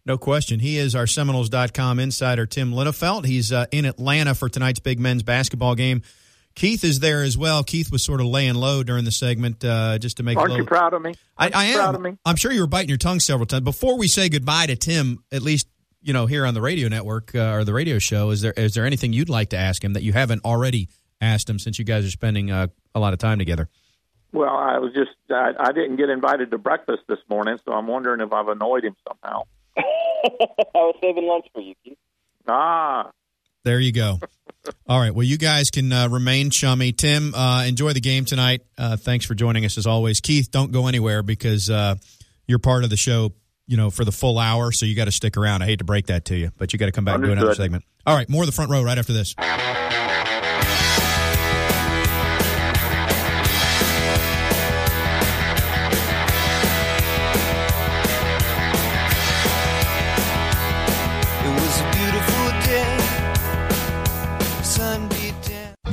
No 0.05 0.19
question. 0.19 0.61
He 0.61 0.79
is 0.79 0.95
our 0.95 1.07
Seminoles.com 1.07 1.99
insider, 1.99 2.47
Tim 2.47 2.73
Linafelt. 2.73 3.25
He's 3.25 3.53
uh, 3.53 3.67
in 3.73 3.85
Atlanta 3.85 4.35
for 4.35 4.49
tonight's 4.49 4.79
big 4.79 5.01
men's 5.01 5.23
basketball 5.23 5.75
game. 5.75 6.03
Keith 6.55 6.85
is 6.85 7.01
there 7.01 7.23
as 7.23 7.37
well. 7.37 7.63
Keith 7.65 7.93
was 7.93 8.05
sort 8.05 8.21
of 8.21 8.27
laying 8.29 8.55
low 8.55 8.83
during 8.83 9.05
the 9.05 9.11
segment 9.11 9.65
uh, 9.65 9.99
just 9.99 10.17
to 10.17 10.23
make. 10.23 10.37
Aren't 10.39 10.51
little... 10.51 10.65
you 10.65 10.69
proud 10.69 10.95
of 10.95 11.03
me? 11.03 11.15
I, 11.37 11.51
I, 11.55 11.65
am. 11.67 12.19
I'm 12.25 12.37
sure 12.37 12.51
you 12.51 12.61
were 12.61 12.67
biting 12.67 12.89
your 12.89 12.99
tongue 12.99 13.21
several 13.21 13.47
times 13.47 13.65
before 13.65 13.99
we 13.99 14.09
say 14.09 14.29
goodbye 14.29 14.67
to 14.67 14.77
Tim. 14.77 15.23
At 15.31 15.43
least 15.43 15.69
you 16.01 16.13
know 16.13 16.27
here 16.27 16.47
on 16.47 16.55
the 16.55 16.63
radio 16.63 16.89
network 16.89 17.35
uh, 17.35 17.53
or 17.53 17.65
the 17.65 17.75
radio 17.75 17.99
show. 17.99 18.31
Is 18.31 18.41
there 18.41 18.53
is 18.53 18.75
there 18.75 18.87
anything 18.87 19.13
you'd 19.13 19.29
like 19.29 19.51
to 19.51 19.59
ask 19.59 19.85
him 19.85 19.93
that 19.93 20.03
you 20.03 20.13
haven't 20.13 20.45
already 20.45 20.89
asked 21.21 21.49
him 21.49 21.59
since 21.59 21.79
you 21.79 21.85
guys 21.85 22.05
are 22.07 22.11
spending 22.11 22.51
uh, 22.51 22.69
a 22.95 23.01
lot 23.01 23.13
of 23.13 23.19
time 23.19 23.39
together? 23.39 23.69
Well, 24.33 24.55
I 24.55 24.79
was 24.79 24.93
just 24.93 25.11
I, 25.31 25.53
I 25.59 25.73
didn't 25.73 25.97
get 25.97 26.11
invited 26.11 26.51
to 26.51 26.59
breakfast 26.59 27.03
this 27.09 27.19
morning, 27.29 27.59
so 27.65 27.73
I'm 27.73 27.87
wondering 27.87 28.21
if 28.21 28.33
I've 28.33 28.49
annoyed 28.49 28.85
him 28.85 28.95
somehow. 29.07 29.43
I 29.77 29.83
was 30.75 30.97
saving 31.03 31.27
lunch 31.27 31.47
for 31.55 31.61
you, 31.63 31.75
Keith. 31.85 31.97
Ah, 32.49 33.11
there 33.65 33.81
you 33.81 33.93
go. 33.93 34.21
All 34.89 34.99
right. 35.01 35.15
Well, 35.15 35.25
you 35.25 35.39
guys 35.39 35.71
can 35.71 35.93
uh, 35.93 36.09
remain 36.09 36.51
chummy. 36.51 36.93
Tim, 36.93 37.35
uh, 37.35 37.65
enjoy 37.65 37.93
the 37.93 38.01
game 38.01 38.25
tonight. 38.25 38.63
Uh, 38.77 38.97
thanks 38.97 39.25
for 39.25 39.35
joining 39.35 39.65
us 39.65 39.79
as 39.79 39.87
always. 39.87 40.21
Keith, 40.21 40.51
don't 40.51 40.73
go 40.73 40.87
anywhere 40.89 41.23
because 41.23 41.71
uh, 41.71 41.95
you're 42.47 42.59
part 42.59 42.85
of 42.85 42.91
the 42.91 42.97
show. 42.97 43.33
You 43.69 43.77
know, 43.77 43.91
for 43.91 44.05
the 44.05 44.13
full 44.13 44.39
hour, 44.39 44.71
so 44.71 44.87
you 44.87 44.95
got 44.95 45.07
to 45.07 45.13
stick 45.13 45.37
around. 45.37 45.63
I 45.63 45.67
hate 45.67 45.81
to 45.81 45.85
break 45.85 46.07
that 46.07 46.27
to 46.27 46.37
you, 46.37 46.53
but 46.57 46.73
you 46.73 46.79
got 46.79 46.87
to 46.87 46.93
come 46.93 47.05
back 47.05 47.17
Understood. 47.17 47.33
and 47.33 47.41
do 47.41 47.47
another 47.47 47.57
segment. 47.57 47.85
All 48.07 48.15
right, 48.15 48.29
more 48.29 48.43
of 48.43 48.47
the 48.47 48.53
front 48.53 48.71
row 48.71 48.81
right 48.85 48.97
after 48.97 49.13
this. 49.13 49.35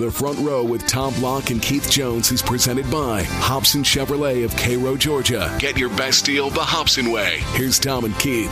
The 0.04 0.12
Front 0.12 0.40
Row 0.40 0.66
with 0.66 0.86
Tom 0.86 1.14
Block 1.14 1.50
and 1.50 1.62
Keith 1.62 1.90
Jones 1.90 2.34
is 2.34 2.42
presented 2.42 2.92
by 2.92 3.24
Hobson 3.24 3.84
Chevrolet 3.84 4.44
of 4.44 4.54
Cairo, 4.58 4.98
Georgia. 4.98 5.56
Get 5.62 5.78
your 5.78 5.88
best 5.88 6.26
deal 6.26 6.50
the 6.50 6.60
Hobson 6.60 7.10
way. 7.10 7.38
Here's 7.54 7.80
Tom 7.80 8.04
and 8.04 8.20
Keith. 8.20 8.52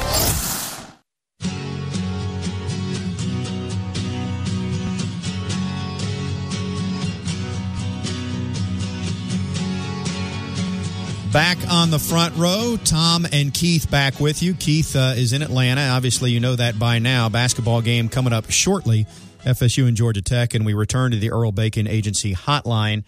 Back 11.34 11.58
on 11.70 11.92
the 11.92 12.00
front 12.00 12.38
row, 12.38 12.78
Tom 12.82 13.28
and 13.30 13.54
Keith 13.54 13.92
back 13.92 14.22
with 14.22 14.42
you. 14.42 14.54
Keith 14.54 14.96
uh, 14.96 15.16
is 15.18 15.34
in 15.34 15.42
Atlanta. 15.42 15.90
Obviously, 15.90 16.32
you 16.32 16.40
know 16.40 16.56
that 16.56 16.80
by 16.80 17.00
now. 17.00 17.28
Basketball 17.28 17.82
game 17.82 18.08
coming 18.08 18.32
up 18.32 18.50
shortly. 18.50 19.06
FSU 19.44 19.88
and 19.88 19.98
Georgia 19.98 20.22
Tech, 20.22 20.54
and 20.54 20.66
we 20.66 20.74
return 20.74 21.12
to 21.12 21.18
the 21.18 21.32
Earl 21.32 21.52
Bacon 21.52 21.88
Agency 21.88 22.34
hotline. 22.34 23.04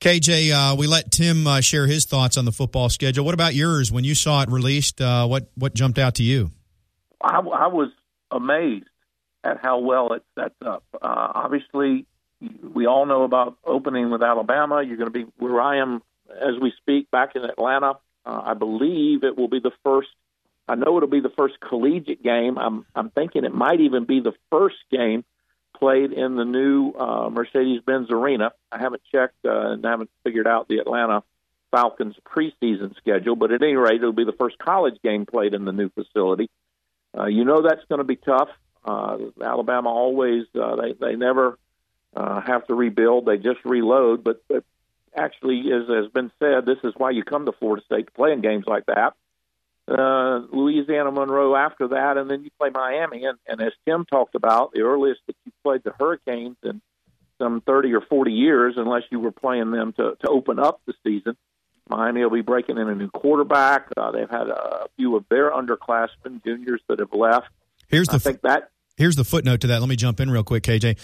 KJ, 0.00 0.50
uh, 0.52 0.76
we 0.76 0.86
let 0.86 1.10
Tim 1.10 1.46
uh, 1.46 1.60
share 1.60 1.86
his 1.86 2.06
thoughts 2.06 2.36
on 2.36 2.44
the 2.44 2.52
football 2.52 2.88
schedule. 2.88 3.24
What 3.24 3.34
about 3.34 3.54
yours? 3.54 3.92
When 3.92 4.04
you 4.04 4.14
saw 4.14 4.42
it 4.42 4.50
released, 4.50 5.00
uh, 5.00 5.26
what 5.26 5.50
what 5.56 5.74
jumped 5.74 5.98
out 5.98 6.14
to 6.16 6.22
you? 6.22 6.50
I, 7.22 7.38
I 7.38 7.66
was 7.66 7.90
amazed 8.30 8.86
at 9.44 9.58
how 9.62 9.78
well 9.78 10.12
it 10.12 10.22
sets 10.38 10.54
up. 10.64 10.84
Uh, 10.94 10.98
obviously, 11.02 12.06
we 12.62 12.86
all 12.86 13.06
know 13.06 13.24
about 13.24 13.58
opening 13.64 14.10
with 14.10 14.22
Alabama. 14.22 14.82
You're 14.82 14.96
going 14.96 15.12
to 15.12 15.18
be 15.18 15.26
where 15.38 15.60
I 15.60 15.80
am 15.80 16.02
as 16.30 16.60
we 16.60 16.72
speak 16.78 17.10
back 17.10 17.36
in 17.36 17.44
Atlanta. 17.44 17.94
Uh, 18.24 18.40
I 18.44 18.54
believe 18.54 19.24
it 19.24 19.36
will 19.36 19.48
be 19.48 19.60
the 19.60 19.72
first. 19.84 20.08
I 20.68 20.76
know 20.76 20.96
it'll 20.96 21.08
be 21.08 21.20
the 21.20 21.32
first 21.36 21.54
collegiate 21.60 22.22
game. 22.22 22.58
I'm 22.58 22.86
I'm 22.94 23.10
thinking 23.10 23.44
it 23.44 23.54
might 23.54 23.80
even 23.80 24.04
be 24.04 24.20
the 24.20 24.32
first 24.50 24.76
game 24.90 25.24
played 25.80 26.12
in 26.12 26.36
the 26.36 26.44
new 26.44 26.92
uh, 26.92 27.30
Mercedes-Benz 27.30 28.10
Arena. 28.10 28.52
I 28.70 28.78
haven't 28.78 29.02
checked 29.10 29.44
uh, 29.44 29.72
and 29.72 29.84
haven't 29.84 30.10
figured 30.22 30.46
out 30.46 30.68
the 30.68 30.78
Atlanta 30.78 31.24
Falcons 31.70 32.14
preseason 32.24 32.94
schedule, 32.96 33.34
but 33.34 33.50
at 33.50 33.62
any 33.62 33.74
rate, 33.74 33.96
it'll 33.96 34.12
be 34.12 34.24
the 34.24 34.32
first 34.32 34.58
college 34.58 35.00
game 35.02 35.26
played 35.26 35.54
in 35.54 35.64
the 35.64 35.72
new 35.72 35.88
facility. 35.88 36.50
Uh, 37.16 37.26
you 37.26 37.44
know 37.44 37.62
that's 37.62 37.84
going 37.88 37.98
to 37.98 38.04
be 38.04 38.16
tough. 38.16 38.50
Uh, 38.84 39.18
Alabama 39.42 39.88
always 39.88 40.44
uh, 40.54 40.76
they 40.76 40.92
they 40.92 41.16
never 41.16 41.58
uh, 42.14 42.40
have 42.40 42.66
to 42.66 42.74
rebuild; 42.74 43.26
they 43.26 43.36
just 43.36 43.64
reload. 43.64 44.22
But, 44.22 44.42
but 44.48 44.64
actually, 45.16 45.72
as 45.72 45.88
has 45.88 46.10
been 46.12 46.30
said, 46.38 46.66
this 46.66 46.78
is 46.84 46.94
why 46.96 47.10
you 47.10 47.24
come 47.24 47.46
to 47.46 47.52
Florida 47.52 47.84
State 47.84 48.06
to 48.06 48.12
play 48.12 48.32
in 48.32 48.40
games 48.40 48.64
like 48.66 48.86
that 48.86 49.14
uh, 49.90 50.46
Louisiana 50.52 51.10
Monroe 51.10 51.56
after 51.56 51.88
that, 51.88 52.16
and 52.16 52.30
then 52.30 52.44
you 52.44 52.50
play 52.58 52.70
Miami. 52.72 53.24
And, 53.24 53.38
and 53.46 53.60
as 53.60 53.72
Tim 53.86 54.04
talked 54.04 54.34
about, 54.34 54.72
the 54.72 54.80
earliest 54.80 55.20
that 55.26 55.36
you 55.44 55.52
played 55.64 55.82
the 55.84 55.92
Hurricanes 55.98 56.56
in 56.62 56.80
some 57.38 57.60
30 57.62 57.94
or 57.94 58.00
40 58.00 58.32
years, 58.32 58.74
unless 58.76 59.02
you 59.10 59.18
were 59.18 59.32
playing 59.32 59.70
them 59.70 59.92
to, 59.94 60.16
to 60.20 60.28
open 60.28 60.58
up 60.58 60.80
the 60.86 60.94
season. 61.04 61.36
Miami 61.88 62.22
will 62.22 62.30
be 62.30 62.42
breaking 62.42 62.78
in 62.78 62.88
a 62.88 62.94
new 62.94 63.10
quarterback. 63.10 63.88
Uh, 63.96 64.12
they've 64.12 64.30
had 64.30 64.48
a 64.48 64.86
few 64.96 65.16
of 65.16 65.24
their 65.28 65.50
underclassmen, 65.50 66.42
juniors 66.44 66.80
that 66.88 67.00
have 67.00 67.12
left. 67.12 67.48
Here's 67.88 68.06
the 68.06 68.16
I 68.16 68.18
think 68.18 68.42
that 68.42 68.70
here's 68.96 69.16
the 69.16 69.24
footnote 69.24 69.62
to 69.62 69.66
that. 69.68 69.80
Let 69.80 69.88
me 69.88 69.96
jump 69.96 70.20
in 70.20 70.30
real 70.30 70.44
quick, 70.44 70.62
KJ. 70.62 70.98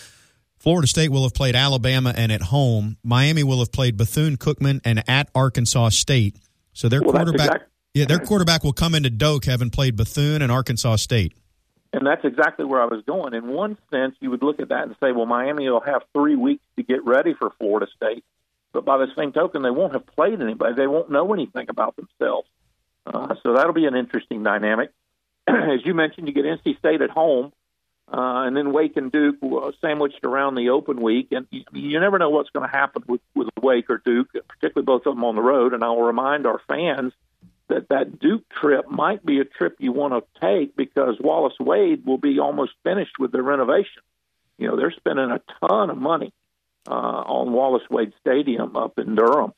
Florida 0.58 0.86
State 0.86 1.10
will 1.10 1.24
have 1.24 1.34
played 1.34 1.56
Alabama 1.56 2.14
and 2.16 2.30
at 2.30 2.40
home. 2.40 2.98
Miami 3.02 3.42
will 3.42 3.58
have 3.58 3.72
played 3.72 3.96
Bethune 3.96 4.36
Cookman 4.36 4.80
and 4.84 5.02
at 5.08 5.28
Arkansas 5.34 5.90
State. 5.90 6.36
So 6.72 6.88
their 6.88 7.02
well, 7.02 7.12
quarterback. 7.12 7.62
Yeah, 7.96 8.04
their 8.04 8.18
quarterback 8.18 8.62
will 8.62 8.74
come 8.74 8.94
into 8.94 9.08
Doak 9.08 9.46
having 9.46 9.70
played 9.70 9.96
Bethune 9.96 10.42
and 10.42 10.52
Arkansas 10.52 10.96
State. 10.96 11.32
And 11.94 12.06
that's 12.06 12.26
exactly 12.26 12.66
where 12.66 12.82
I 12.82 12.84
was 12.84 13.02
going. 13.06 13.32
In 13.32 13.48
one 13.48 13.78
sense, 13.90 14.14
you 14.20 14.30
would 14.32 14.42
look 14.42 14.60
at 14.60 14.68
that 14.68 14.82
and 14.82 14.94
say, 15.00 15.12
well, 15.12 15.24
Miami 15.24 15.66
will 15.70 15.80
have 15.80 16.02
three 16.12 16.36
weeks 16.36 16.62
to 16.76 16.82
get 16.82 17.06
ready 17.06 17.32
for 17.32 17.48
Florida 17.58 17.86
State. 17.96 18.22
But 18.74 18.84
by 18.84 18.98
the 18.98 19.06
same 19.16 19.32
token, 19.32 19.62
they 19.62 19.70
won't 19.70 19.94
have 19.94 20.04
played 20.04 20.42
anybody. 20.42 20.74
They 20.74 20.86
won't 20.86 21.10
know 21.10 21.32
anything 21.32 21.70
about 21.70 21.96
themselves. 21.96 22.46
Uh, 23.06 23.34
so 23.42 23.54
that'll 23.54 23.72
be 23.72 23.86
an 23.86 23.96
interesting 23.96 24.42
dynamic. 24.42 24.92
As 25.48 25.80
you 25.86 25.94
mentioned, 25.94 26.28
you 26.28 26.34
get 26.34 26.44
NC 26.44 26.78
State 26.78 27.00
at 27.00 27.08
home, 27.08 27.54
uh, 28.12 28.44
and 28.44 28.54
then 28.54 28.74
Wake 28.74 28.98
and 28.98 29.10
Duke 29.10 29.36
uh, 29.42 29.72
sandwiched 29.80 30.22
around 30.22 30.56
the 30.56 30.68
open 30.68 31.00
week. 31.00 31.28
And 31.30 31.46
you, 31.50 31.64
you 31.72 31.98
never 31.98 32.18
know 32.18 32.28
what's 32.28 32.50
going 32.50 32.68
to 32.68 32.76
happen 32.76 33.04
with, 33.08 33.22
with 33.34 33.48
Wake 33.62 33.88
or 33.88 34.02
Duke, 34.04 34.28
particularly 34.48 34.84
both 34.84 35.06
of 35.06 35.14
them 35.14 35.24
on 35.24 35.34
the 35.34 35.40
road. 35.40 35.72
And 35.72 35.82
I 35.82 35.88
will 35.88 36.02
remind 36.02 36.46
our 36.46 36.60
fans– 36.68 37.14
that 37.68 37.88
that 37.88 38.18
Duke 38.18 38.48
trip 38.48 38.90
might 38.90 39.24
be 39.24 39.40
a 39.40 39.44
trip 39.44 39.76
you 39.78 39.92
want 39.92 40.12
to 40.12 40.40
take 40.40 40.76
because 40.76 41.16
Wallace 41.20 41.58
Wade 41.58 42.06
will 42.06 42.18
be 42.18 42.38
almost 42.38 42.72
finished 42.84 43.18
with 43.18 43.32
the 43.32 43.42
renovation. 43.42 44.02
You 44.58 44.68
know, 44.68 44.76
they're 44.76 44.92
spending 44.92 45.30
a 45.30 45.40
ton 45.60 45.90
of 45.90 45.98
money 45.98 46.32
uh, 46.88 46.92
on 46.92 47.52
Wallace 47.52 47.88
Wade 47.90 48.12
Stadium 48.20 48.76
up 48.76 48.98
in 48.98 49.14
Durham, 49.14 49.52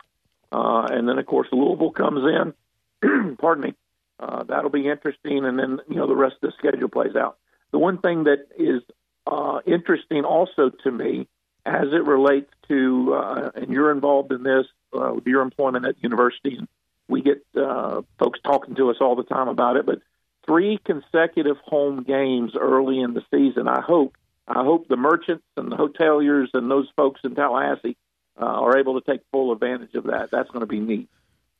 uh, 0.51 0.89
and 0.91 1.09
then 1.09 1.19
of 1.19 1.27
course 1.27 1.49
Louisville 1.53 1.93
comes 1.93 2.23
in. 2.25 3.37
pardon 3.39 3.65
me. 3.65 3.75
Uh, 4.21 4.43
that'll 4.43 4.71
be 4.71 4.89
interesting, 4.89 5.45
and 5.45 5.59
then 5.59 5.79
you 5.89 5.97
know 5.97 6.07
the 6.07 6.17
rest 6.17 6.37
of 6.43 6.51
the 6.51 6.53
schedule 6.59 6.89
plays 6.89 7.15
out. 7.15 7.39
The 7.71 7.79
one 7.79 7.99
thing 7.99 8.25
that 8.25 8.49
is 8.59 8.83
uh, 9.27 9.61
interesting 9.67 10.25
also 10.25 10.71
to 10.71 10.91
me, 10.91 11.29
as 11.65 11.89
it 11.93 12.05
relates 12.05 12.51
to, 12.69 13.15
uh, 13.15 13.51
and 13.55 13.71
you're 13.71 13.93
involved 13.93 14.33
in 14.33 14.43
this 14.43 14.67
uh, 14.93 15.13
with 15.15 15.27
your 15.27 15.43
employment 15.43 15.87
at 15.87 15.97
the 15.97 16.03
university 16.03 16.57
and 16.57 16.67
we 17.09 17.23
get 17.23 17.45
uh, 17.57 18.03
folks 18.19 18.39
talking 18.45 18.75
to 18.77 18.91
us 18.91 18.97
all 19.01 19.17
the 19.17 19.25
time 19.25 19.49
about 19.49 19.77
it, 19.77 19.87
but 19.87 20.01
three 20.47 20.79
consecutive 20.85 21.57
home 21.59 22.03
games 22.03 22.53
early 22.59 23.01
in 23.01 23.15
the 23.15 23.23
season. 23.31 23.69
I 23.69 23.81
hope 23.81 24.17
I 24.47 24.65
hope 24.65 24.89
the 24.89 24.97
merchants 24.97 25.45
and 25.57 25.71
the 25.71 25.77
hoteliers 25.77 26.49
and 26.55 26.71
those 26.71 26.89
folks 26.97 27.21
in 27.25 27.35
Tallahassee 27.35 27.97
uh, 28.41 28.45
are 28.45 28.79
able 28.79 29.01
to 29.01 29.11
take 29.11 29.21
full 29.31 29.53
advantage 29.53 29.95
of 29.95 30.05
that. 30.05 30.31
That's 30.31 30.51
going 30.51 30.61
to 30.61 30.67
be 30.67 30.81
neat. 30.81 31.09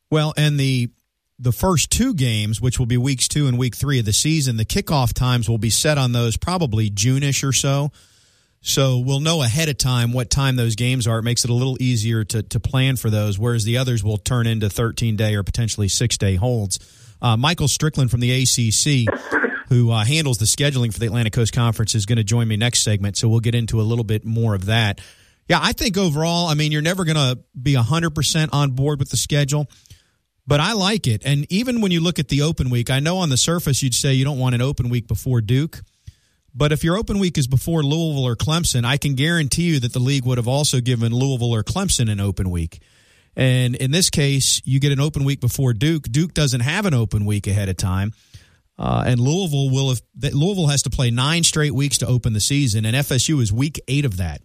Well, 0.09 0.33
and 0.37 0.59
the 0.59 0.89
the 1.37 1.51
first 1.51 1.89
two 1.91 2.13
games, 2.13 2.59
which 2.59 2.79
will 2.79 2.85
be 2.85 2.97
weeks 2.97 3.27
two 3.27 3.47
and 3.47 3.57
week 3.57 3.75
three 3.75 3.99
of 3.99 4.05
the 4.05 4.13
season, 4.13 4.57
the 4.57 4.65
kickoff 4.65 5.13
times 5.13 5.49
will 5.49 5.57
be 5.57 5.69
set 5.69 5.97
on 5.97 6.11
those 6.11 6.35
probably 6.35 6.89
Juneish 6.89 7.47
or 7.47 7.53
so. 7.53 7.91
So 8.61 8.99
we'll 8.99 9.21
know 9.21 9.41
ahead 9.41 9.69
of 9.69 9.77
time 9.77 10.11
what 10.11 10.29
time 10.29 10.57
those 10.57 10.75
games 10.75 11.07
are. 11.07 11.19
It 11.19 11.23
makes 11.23 11.43
it 11.45 11.49
a 11.49 11.53
little 11.53 11.77
easier 11.81 12.23
to, 12.25 12.43
to 12.43 12.59
plan 12.59 12.97
for 12.97 13.09
those, 13.09 13.39
whereas 13.39 13.63
the 13.63 13.77
others 13.77 14.03
will 14.03 14.17
turn 14.17 14.47
into 14.47 14.69
13 14.69 15.15
day 15.15 15.35
or 15.35 15.43
potentially 15.43 15.87
six 15.87 16.17
day 16.17 16.35
holds. 16.35 16.77
Uh, 17.21 17.37
Michael 17.37 17.67
Strickland 17.67 18.11
from 18.11 18.19
the 18.19 18.31
ACC, 18.31 19.13
who 19.69 19.91
uh, 19.91 20.03
handles 20.03 20.37
the 20.39 20.45
scheduling 20.45 20.91
for 20.93 20.99
the 20.99 21.05
Atlantic 21.05 21.33
Coast 21.33 21.53
Conference, 21.53 21.95
is 21.95 22.05
going 22.05 22.17
to 22.17 22.23
join 22.23 22.47
me 22.47 22.57
next 22.57 22.83
segment. 22.83 23.17
So 23.17 23.27
we'll 23.29 23.39
get 23.39 23.55
into 23.55 23.79
a 23.79 23.83
little 23.83 24.05
bit 24.05 24.25
more 24.25 24.55
of 24.55 24.65
that. 24.65 24.99
Yeah, 25.47 25.59
I 25.61 25.73
think 25.73 25.97
overall, 25.97 26.47
I 26.47 26.53
mean, 26.53 26.71
you're 26.71 26.81
never 26.81 27.05
going 27.05 27.15
to 27.15 27.39
be 27.59 27.73
100% 27.75 28.49
on 28.53 28.71
board 28.71 28.99
with 28.99 29.09
the 29.09 29.17
schedule, 29.17 29.67
But 30.45 30.59
I 30.59 30.73
like 30.73 31.07
it. 31.07 31.21
And 31.25 31.45
even 31.51 31.79
when 31.81 31.91
you 31.91 32.01
look 32.01 32.19
at 32.19 32.27
the 32.27 32.41
open 32.41 32.69
week, 32.69 32.89
I 32.89 32.99
know 32.99 33.17
on 33.17 33.29
the 33.29 33.37
surface 33.37 33.81
you'd 33.83 33.93
say 33.93 34.13
you 34.13 34.25
don't 34.25 34.39
want 34.39 34.55
an 34.55 34.61
open 34.61 34.89
week 34.89 35.07
before 35.07 35.41
Duke. 35.41 35.81
But 36.59 36.73
if 36.73 36.83
your 36.83 36.97
open 36.97 37.19
week 37.19 37.37
is 37.37 37.47
before 37.47 37.83
Louisville 37.83 38.25
or 38.25 38.35
Clemson, 38.35 38.83
I 38.83 38.97
can 38.97 39.15
guarantee 39.15 39.63
you 39.63 39.79
that 39.79 39.93
the 39.93 39.99
league 39.99 40.25
would 40.25 40.37
have 40.37 40.47
also 40.49 40.81
given 40.81 41.13
Louisville 41.13 41.55
or 41.55 41.63
Clemson 41.63 42.11
an 42.11 42.19
open 42.19 42.49
week. 42.49 42.81
And 43.33 43.77
in 43.77 43.91
this 43.91 44.09
case, 44.09 44.61
you 44.65 44.81
get 44.81 44.91
an 44.91 44.99
open 44.99 45.23
week 45.23 45.39
before 45.39 45.71
Duke. 45.71 46.03
Duke 46.11 46.33
doesn't 46.33 46.59
have 46.59 46.85
an 46.85 46.93
open 46.93 47.23
week 47.23 47.47
ahead 47.47 47.69
of 47.69 47.77
time. 47.77 48.11
Uh, 48.77 49.05
and 49.07 49.21
Louisville 49.21 49.69
will 49.69 49.87
have 49.87 50.01
Louisville 50.33 50.67
has 50.67 50.83
to 50.83 50.89
play 50.89 51.11
nine 51.11 51.43
straight 51.43 51.73
weeks 51.73 51.99
to 51.99 52.07
open 52.07 52.33
the 52.33 52.41
season, 52.41 52.83
and 52.83 52.93
FSU 52.93 53.41
is 53.41 53.53
week 53.53 53.79
eight 53.87 54.03
of 54.03 54.17
that. 54.17 54.41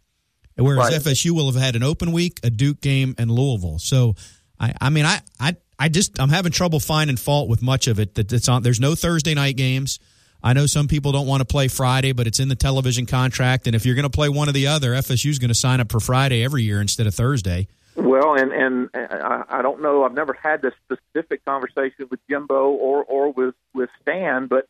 Whereas 0.55 0.93
right. 0.93 1.03
FSU 1.03 1.33
will 1.33 1.51
have 1.51 1.61
had 1.61 1.75
an 1.75 1.83
open 1.83 2.12
week, 2.12 2.39
a 2.45 2.51
Duke 2.51 2.81
game, 2.81 3.17
and 3.19 3.29
Louisville. 3.29 3.81
So, 3.81 4.15
I, 4.61 4.73
I 4.81 4.91
mean, 4.91 5.05
I, 5.05 5.21
I, 5.41 5.57
I 5.81 5.89
just 5.89 6.21
I'm 6.21 6.29
having 6.29 6.53
trouble 6.53 6.79
finding 6.79 7.17
fault 7.17 7.49
with 7.49 7.61
much 7.61 7.89
of 7.89 7.99
it. 7.99 8.15
That 8.15 8.33
it's 8.33 8.49
on. 8.49 8.62
There's 8.62 8.79
no 8.79 8.95
Thursday 8.95 9.35
night 9.35 9.57
games. 9.57 9.99
I 10.45 10.53
know 10.53 10.66
some 10.66 10.88
people 10.88 11.11
don't 11.11 11.26
want 11.26 11.40
to 11.40 11.47
play 11.47 11.68
Friday, 11.68 12.12
but 12.12 12.26
it's 12.26 12.38
in 12.38 12.49
the 12.49 12.55
television 12.55 13.07
contract, 13.07 13.66
and 13.66 13.74
if 13.74 13.86
you're 13.86 13.95
going 13.95 14.03
to 14.03 14.11
play 14.11 14.28
one 14.28 14.47
or 14.47 14.53
the 14.53 14.66
other, 14.66 14.90
FSU 14.90 15.30
is 15.30 15.38
going 15.38 15.49
to 15.49 15.55
sign 15.55 15.80
up 15.80 15.90
for 15.90 16.01
Friday 16.01 16.45
every 16.45 16.62
year 16.62 16.82
instead 16.82 17.07
of 17.07 17.14
Thursday. 17.14 17.66
Well, 17.97 18.34
and 18.34 18.53
and 18.53 18.90
I, 18.95 19.45
I 19.49 19.62
don't 19.62 19.80
know. 19.80 20.05
I've 20.05 20.12
never 20.12 20.34
had 20.34 20.61
this 20.61 20.74
specific 20.84 21.47
conversation 21.47 22.09
with 22.11 22.20
Jimbo 22.28 22.72
or 22.72 23.05
or 23.05 23.32
with 23.32 23.55
with 23.72 23.88
Stan, 24.03 24.47
but 24.47 24.68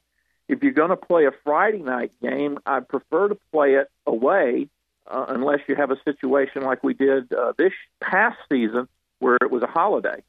if 0.48 0.62
you're 0.62 0.72
going 0.72 0.90
to 0.90 0.96
play 0.96 1.26
a 1.26 1.32
Friday 1.42 1.78
night 1.78 2.12
game, 2.22 2.58
I 2.64 2.78
prefer 2.78 3.28
to 3.28 3.38
play 3.50 3.74
it 3.74 3.90
away, 4.06 4.68
uh, 5.08 5.24
unless 5.28 5.60
you 5.66 5.74
have 5.74 5.90
a 5.90 6.00
situation 6.04 6.62
like 6.62 6.84
we 6.84 6.94
did 6.94 7.32
uh, 7.32 7.52
this 7.58 7.72
past 8.00 8.36
season 8.48 8.86
where 9.18 9.38
it 9.40 9.50
was 9.50 9.64
a 9.64 9.66
holiday. 9.66 10.22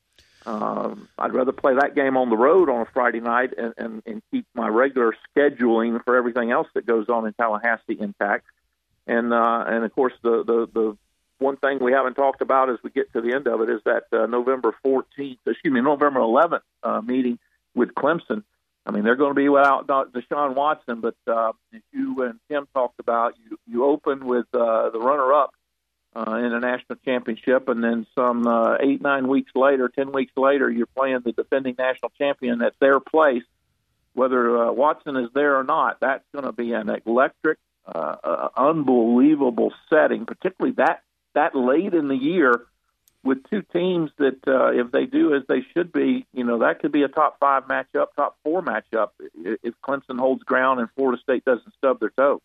Um, 0.45 1.09
I'd 1.17 1.33
rather 1.33 1.51
play 1.51 1.73
that 1.75 1.95
game 1.95 2.17
on 2.17 2.29
the 2.29 2.37
road 2.37 2.69
on 2.69 2.81
a 2.81 2.85
Friday 2.85 3.19
night 3.19 3.53
and, 3.57 3.73
and, 3.77 4.03
and 4.05 4.21
keep 4.31 4.45
my 4.53 4.67
regular 4.67 5.15
scheduling 5.35 6.03
for 6.03 6.15
everything 6.15 6.51
else 6.51 6.67
that 6.75 6.85
goes 6.85 7.09
on 7.09 7.25
in 7.25 7.33
Tallahassee 7.33 7.97
intact. 7.99 8.45
And 9.07 9.33
uh, 9.33 9.65
and 9.67 9.83
of 9.83 9.93
course 9.93 10.13
the, 10.23 10.43
the 10.43 10.67
the 10.73 10.97
one 11.39 11.57
thing 11.57 11.79
we 11.79 11.91
haven't 11.91 12.15
talked 12.15 12.41
about 12.41 12.69
as 12.69 12.77
we 12.83 12.89
get 12.89 13.11
to 13.13 13.21
the 13.21 13.33
end 13.33 13.47
of 13.47 13.61
it 13.61 13.69
is 13.69 13.81
that 13.85 14.03
uh, 14.13 14.25
November 14.25 14.73
14th, 14.85 15.03
excuse 15.45 15.73
me, 15.73 15.81
November 15.81 16.21
11th 16.21 16.61
uh, 16.83 17.01
meeting 17.01 17.39
with 17.73 17.93
Clemson. 17.93 18.43
I 18.85 18.91
mean, 18.91 19.03
they're 19.03 19.15
going 19.15 19.31
to 19.31 19.35
be 19.35 19.49
without 19.49 19.87
Deshaun 19.87 20.53
Watson, 20.53 21.01
but 21.01 21.15
uh, 21.27 21.53
as 21.73 21.81
you 21.91 22.21
and 22.21 22.39
Tim 22.49 22.67
talked 22.73 22.99
about, 22.99 23.33
you 23.43 23.57
you 23.67 23.83
open 23.83 24.25
with 24.25 24.45
uh, 24.53 24.91
the 24.91 24.99
runner-up 24.99 25.55
uh, 26.16 26.36
in 26.36 26.53
a 26.53 26.59
national 26.59 26.97
championship, 27.03 27.68
and 27.68 27.84
then 27.84 28.07
some 28.16 28.47
uh, 28.47 28.78
eight 28.80 29.01
nine 29.01 29.28
weeks 29.28 29.51
later, 29.55 29.89
ten 29.89 30.11
weeks 30.11 30.32
later, 30.38 30.70
you're 30.70 30.86
playing 30.86 31.20
the 31.26 31.32
defending 31.32 31.76
national 31.78 32.11
champion 32.18 32.61
at 32.61 32.74
their 32.80 32.99
place. 32.99 33.43
Whether 34.13 34.66
uh, 34.66 34.72
Watson 34.72 35.18
is 35.18 35.30
there 35.34 35.57
or 35.57 35.66
not, 35.66 35.99
that's 35.99 36.24
going 36.32 36.45
to 36.45 36.53
be 36.53 36.72
an 36.72 36.89
electric, 37.05 37.57
uh, 37.86 38.16
uh, 38.24 38.49
unbelievable 38.55 39.74
setting, 39.89 40.26
particularly 40.26 40.76
that 40.78 41.01
that 41.34 41.53
late 41.53 41.93
in 41.93 42.07
the 42.07 42.16
year 42.16 42.66
with 43.26 43.39
two 43.49 43.63
teams 43.74 44.11
that, 44.20 44.38
uh, 44.47 44.68
if 44.68 44.91
they 44.91 45.05
do 45.05 45.34
as 45.36 45.41
they 45.49 45.66
should 45.74 45.91
be, 45.91 46.26
you 46.32 46.43
know, 46.43 46.59
that 46.59 46.80
could 46.80 46.91
be 46.91 47.01
a 47.01 47.07
top 47.07 47.39
five 47.39 47.63
matchup, 47.63 48.07
top 48.16 48.38
four 48.43 48.61
matchup 48.61 49.09
if 49.34 49.74
Clemson 49.84 50.20
holds 50.20 50.43
ground 50.43 50.80
and 50.80 50.88
Florida 50.95 51.20
State 51.22 51.43
doesn't 51.43 51.74
stub 51.76 51.99
their 51.99 52.11
toe. 52.11 52.41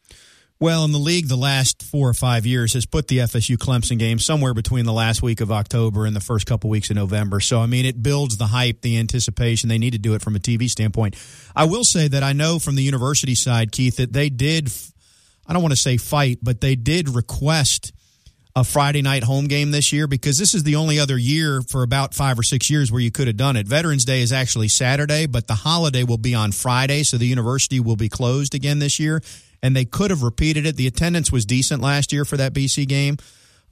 Well, 0.63 0.85
in 0.85 0.93
the 0.93 0.99
league, 0.99 1.29
the 1.29 1.37
last 1.37 1.83
four 1.83 2.07
or 2.07 2.13
five 2.13 2.45
years 2.45 2.75
has 2.75 2.85
put 2.85 3.09
the 3.09 3.17
FSU 3.17 3.57
Clemson 3.57 3.99
game 3.99 4.19
somewhere 4.19 4.53
between 4.53 4.85
the 4.85 4.93
last 4.93 5.23
week 5.23 5.41
of 5.41 5.51
October 5.51 6.05
and 6.05 6.15
the 6.15 6.21
first 6.21 6.45
couple 6.45 6.69
weeks 6.69 6.91
of 6.91 6.97
November. 6.97 7.41
So, 7.41 7.61
I 7.61 7.65
mean, 7.65 7.87
it 7.87 8.03
builds 8.03 8.37
the 8.37 8.49
hype, 8.49 8.83
the 8.83 8.99
anticipation. 8.99 9.71
They 9.71 9.79
need 9.79 9.95
to 9.95 9.99
do 9.99 10.13
it 10.13 10.21
from 10.21 10.37
a 10.37 10.39
TV 10.39 10.69
standpoint. 10.69 11.17
I 11.57 11.65
will 11.65 11.83
say 11.83 12.09
that 12.09 12.23
I 12.23 12.35
know 12.35 12.59
from 12.59 12.75
the 12.75 12.83
university 12.83 13.35
side, 13.35 13.73
Keith, 13.73 13.97
that 13.97 14.13
they 14.13 14.29
did, 14.29 14.71
I 15.47 15.55
don't 15.55 15.63
want 15.63 15.73
to 15.73 15.81
say 15.81 15.97
fight, 15.97 16.41
but 16.43 16.61
they 16.61 16.75
did 16.75 17.09
request 17.09 17.95
a 18.55 18.63
Friday 18.63 19.01
night 19.01 19.25
home 19.25 19.47
game 19.47 19.71
this 19.71 19.95
year 19.95 20.07
because 20.07 20.37
this 20.37 20.53
is 20.53 20.63
the 20.65 20.77
only 20.77 20.99
other 20.99 21.17
year 21.17 21.63
for 21.63 21.83
about 21.83 22.13
five 22.13 22.39
or 22.39 22.43
six 22.43 22.69
years 22.69 22.93
where 22.93 23.01
you 23.01 23.11
could 23.11 23.29
have 23.29 23.39
done 23.39 23.57
it. 23.57 23.67
Veterans 23.67 24.05
Day 24.05 24.21
is 24.21 24.31
actually 24.31 24.69
Saturday, 24.69 25.25
but 25.25 25.47
the 25.47 25.55
holiday 25.55 26.05
will 26.05 26.19
be 26.19 26.35
on 26.35 26.53
Friday, 26.53 27.03
so 27.03 27.17
the 27.17 27.27
university 27.27 27.81
will 27.81 27.97
be 27.97 28.11
closed 28.11 28.55
again 28.55 28.79
this 28.79 29.01
year. 29.01 29.23
And 29.63 29.77
they 29.77 29.85
could 29.85 30.11
have 30.11 30.23
repeated 30.23 30.67
it. 30.67 30.77
The 30.77 30.87
attendance 30.87 31.31
was 31.31 31.45
decent 31.45 31.83
last 31.83 32.13
year 32.13 32.25
for 32.25 32.37
that 32.39 32.55
BC 32.55 32.89
game. 32.89 33.19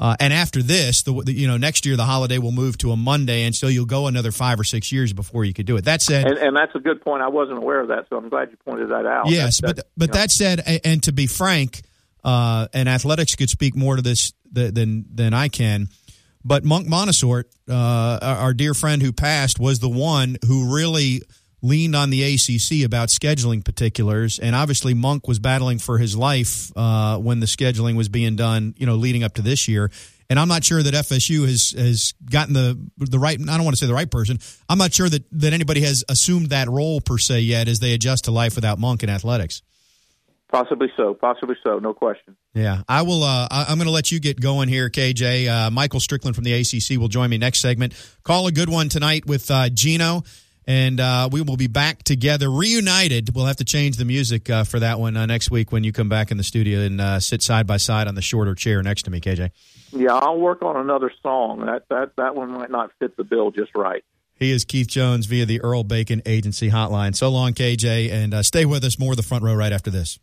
Uh, 0.01 0.15
and 0.21 0.33
after 0.33 0.63
this, 0.63 1.03
the, 1.03 1.13
the, 1.25 1.33
you 1.33 1.49
know 1.49 1.57
next 1.57 1.85
year 1.85 1.97
the 1.97 2.05
holiday 2.05 2.39
will 2.39 2.53
move 2.53 2.79
to 2.79 2.93
a 2.93 2.97
Monday, 2.97 3.43
and 3.43 3.55
so 3.55 3.67
you'll 3.67 3.85
go 3.85 4.07
another 4.07 4.31
five 4.31 4.61
or 4.61 4.65
six 4.65 4.93
years 4.93 5.13
before 5.13 5.45
you 5.45 5.53
could 5.53 5.67
do 5.67 5.77
it. 5.77 5.87
That 5.87 6.03
said, 6.03 6.29
and, 6.29 6.39
and 6.39 6.57
that's 6.57 6.73
a 6.77 6.79
good 6.79 7.03
point. 7.03 7.23
I 7.23 7.29
wasn't 7.29 7.59
aware 7.59 7.81
of 7.81 7.89
that, 7.89 8.07
so 8.09 8.17
I'm 8.17 8.29
glad 8.29 8.53
you 8.53 8.57
pointed 8.65 8.91
that 8.91 9.07
out. 9.07 9.29
Yes, 9.29 9.61
that, 9.61 9.77
but 9.77 9.89
but 9.97 10.13
that 10.13 10.31
said, 10.31 10.63
and 10.85 11.03
to 11.03 11.13
be 11.13 11.27
frank, 11.27 11.83
uh, 12.23 12.69
and 12.73 12.89
athletics 12.89 13.35
could 13.35 13.51
speak 13.51 13.75
more 13.75 13.97
to 13.97 14.03
this 14.03 14.33
than 14.53 15.05
than 15.13 15.35
I 15.35 15.49
can. 15.49 15.89
But 16.45 16.65
Monk 16.65 16.87
Bonasorte, 16.87 17.47
uh, 17.69 18.19
our 18.23 18.55
dear 18.55 18.75
friend 18.75 19.03
who 19.03 19.13
passed, 19.13 19.59
was 19.59 19.81
the 19.81 19.89
one 19.89 20.39
who 20.47 20.73
really 20.75 21.23
leaned 21.63 21.97
on 21.97 22.11
the 22.11 22.23
ACC 22.23 22.85
about 22.85 23.09
scheduling 23.09 23.65
particulars, 23.65 24.39
and 24.39 24.55
obviously 24.55 24.95
Monk 24.95 25.27
was 25.27 25.39
battling 25.39 25.79
for 25.79 25.99
his 25.99 26.17
life 26.17 26.71
uh, 26.77 27.19
when 27.19 27.41
the 27.41 27.47
scheduling 27.47 27.97
was 27.97 28.09
being 28.09 28.37
done. 28.37 28.75
You 28.77 28.87
know, 28.87 28.97
leading 28.97 29.25
up 29.25 29.35
to 29.35 29.43
this 29.43 29.69
year. 29.69 29.91
And 30.31 30.39
I'm 30.39 30.49
not 30.49 30.63
sure 30.63 30.83
that 30.83 30.93
FSU 30.93 31.49
has 31.49 31.71
has 31.71 32.13
gotten 32.31 32.53
the 32.53 32.79
the 32.99 33.19
right. 33.19 33.41
I 33.41 33.57
don't 33.57 33.65
want 33.65 33.77
to 33.77 33.81
say 33.81 33.87
the 33.87 33.95
right 33.95 34.11
person. 34.11 34.39
I'm 34.69 34.79
not 34.79 34.93
sure 34.93 35.09
that 35.09 35.25
that 35.33 35.53
anybody 35.53 35.81
has 35.83 36.05
assumed 36.09 36.51
that 36.51 36.69
role 36.69 37.01
per 37.01 37.17
se 37.17 37.41
yet 37.41 37.67
as 37.67 37.81
they 37.81 37.95
adjust 37.95 38.25
to 38.25 38.31
life 38.31 38.55
without 38.55 38.79
Monk 38.79 39.03
in 39.03 39.09
athletics. 39.09 39.63
Possibly 40.51 40.91
so. 40.97 41.13
Possibly 41.15 41.57
so. 41.63 41.79
No 41.79 41.93
question. 41.93 42.37
Yeah, 42.55 42.83
I 42.89 43.03
will. 43.03 43.23
Uh, 43.23 43.49
I'm 43.51 43.77
going 43.77 43.87
to 43.87 43.93
let 43.93 44.11
you 44.11 44.19
get 44.19 44.41
going 44.41 44.69
here, 44.69 44.89
KJ. 44.89 45.49
Uh, 45.49 45.71
Michael 45.71 46.01
Strickland 46.01 46.35
from 46.35 46.45
the 46.45 46.55
ACC 46.55 46.99
will 46.99 47.09
join 47.09 47.29
me 47.29 47.37
next 47.37 47.61
segment. 47.61 47.93
Call 48.23 48.47
a 48.47 48.53
good 48.53 48.71
one 48.71 48.89
tonight 48.89 49.27
with 49.27 49.51
uh, 49.51 49.69
Gino, 49.69 50.23
and 50.69 51.01
uh, 51.01 51.31
we 51.33 51.41
will 51.41 51.57
be 51.57 51.67
back 51.67 52.03
together, 52.03 52.51
reunited. 52.51 53.35
We'll 53.35 53.47
have 53.47 53.57
to 53.57 53.65
change 53.65 53.97
the 53.97 54.05
music 54.05 54.51
uh, 54.51 54.65
for 54.65 54.79
that 54.79 55.01
one 55.01 55.17
uh, 55.17 55.25
next 55.25 55.51
week 55.51 55.73
when 55.73 55.83
you 55.83 55.93
come 55.93 56.11
back 56.11 56.31
in 56.31 56.37
the 56.37 56.45
studio 56.45 56.81
and 56.81 57.25
sit 57.25 57.43
side 57.43 57.67
by 57.67 57.79
side 57.79 58.07
on 58.07 58.15
the 58.15 58.23
shorter 58.23 58.55
chair 58.55 58.83
next 58.83 59.05
to 59.05 59.11
me, 59.11 59.19
KJ. 59.19 59.51
Yeah, 59.93 60.15
I'll 60.15 60.39
work 60.39 60.61
on 60.61 60.77
another 60.77 61.11
song. 61.23 61.65
That 61.65 61.89
that 61.89 62.13
that 62.17 62.35
one 62.37 62.53
might 62.53 62.71
not 62.71 62.91
fit 62.99 63.17
the 63.17 63.25
bill 63.25 63.51
just 63.51 63.75
right. 63.75 64.05
He 64.35 64.53
is 64.53 64.67
Keith 64.67 64.89
Jones 64.89 65.25
via 65.25 65.47
the 65.47 65.63
Earl 65.63 65.85
Bacon 65.85 66.21
Agency 66.27 66.71
hotline. 66.71 67.17
So 67.17 67.31
long, 67.31 67.55
KJ, 67.55 68.13
and 68.13 68.47
stay 68.47 68.67
with 68.67 68.85
us. 68.85 68.99
More 68.99 69.13
of 69.13 69.17
the 69.17 69.23
front 69.23 69.43
row 69.43 69.55
right 69.55 69.73
after 69.73 69.91
this. 69.91 70.19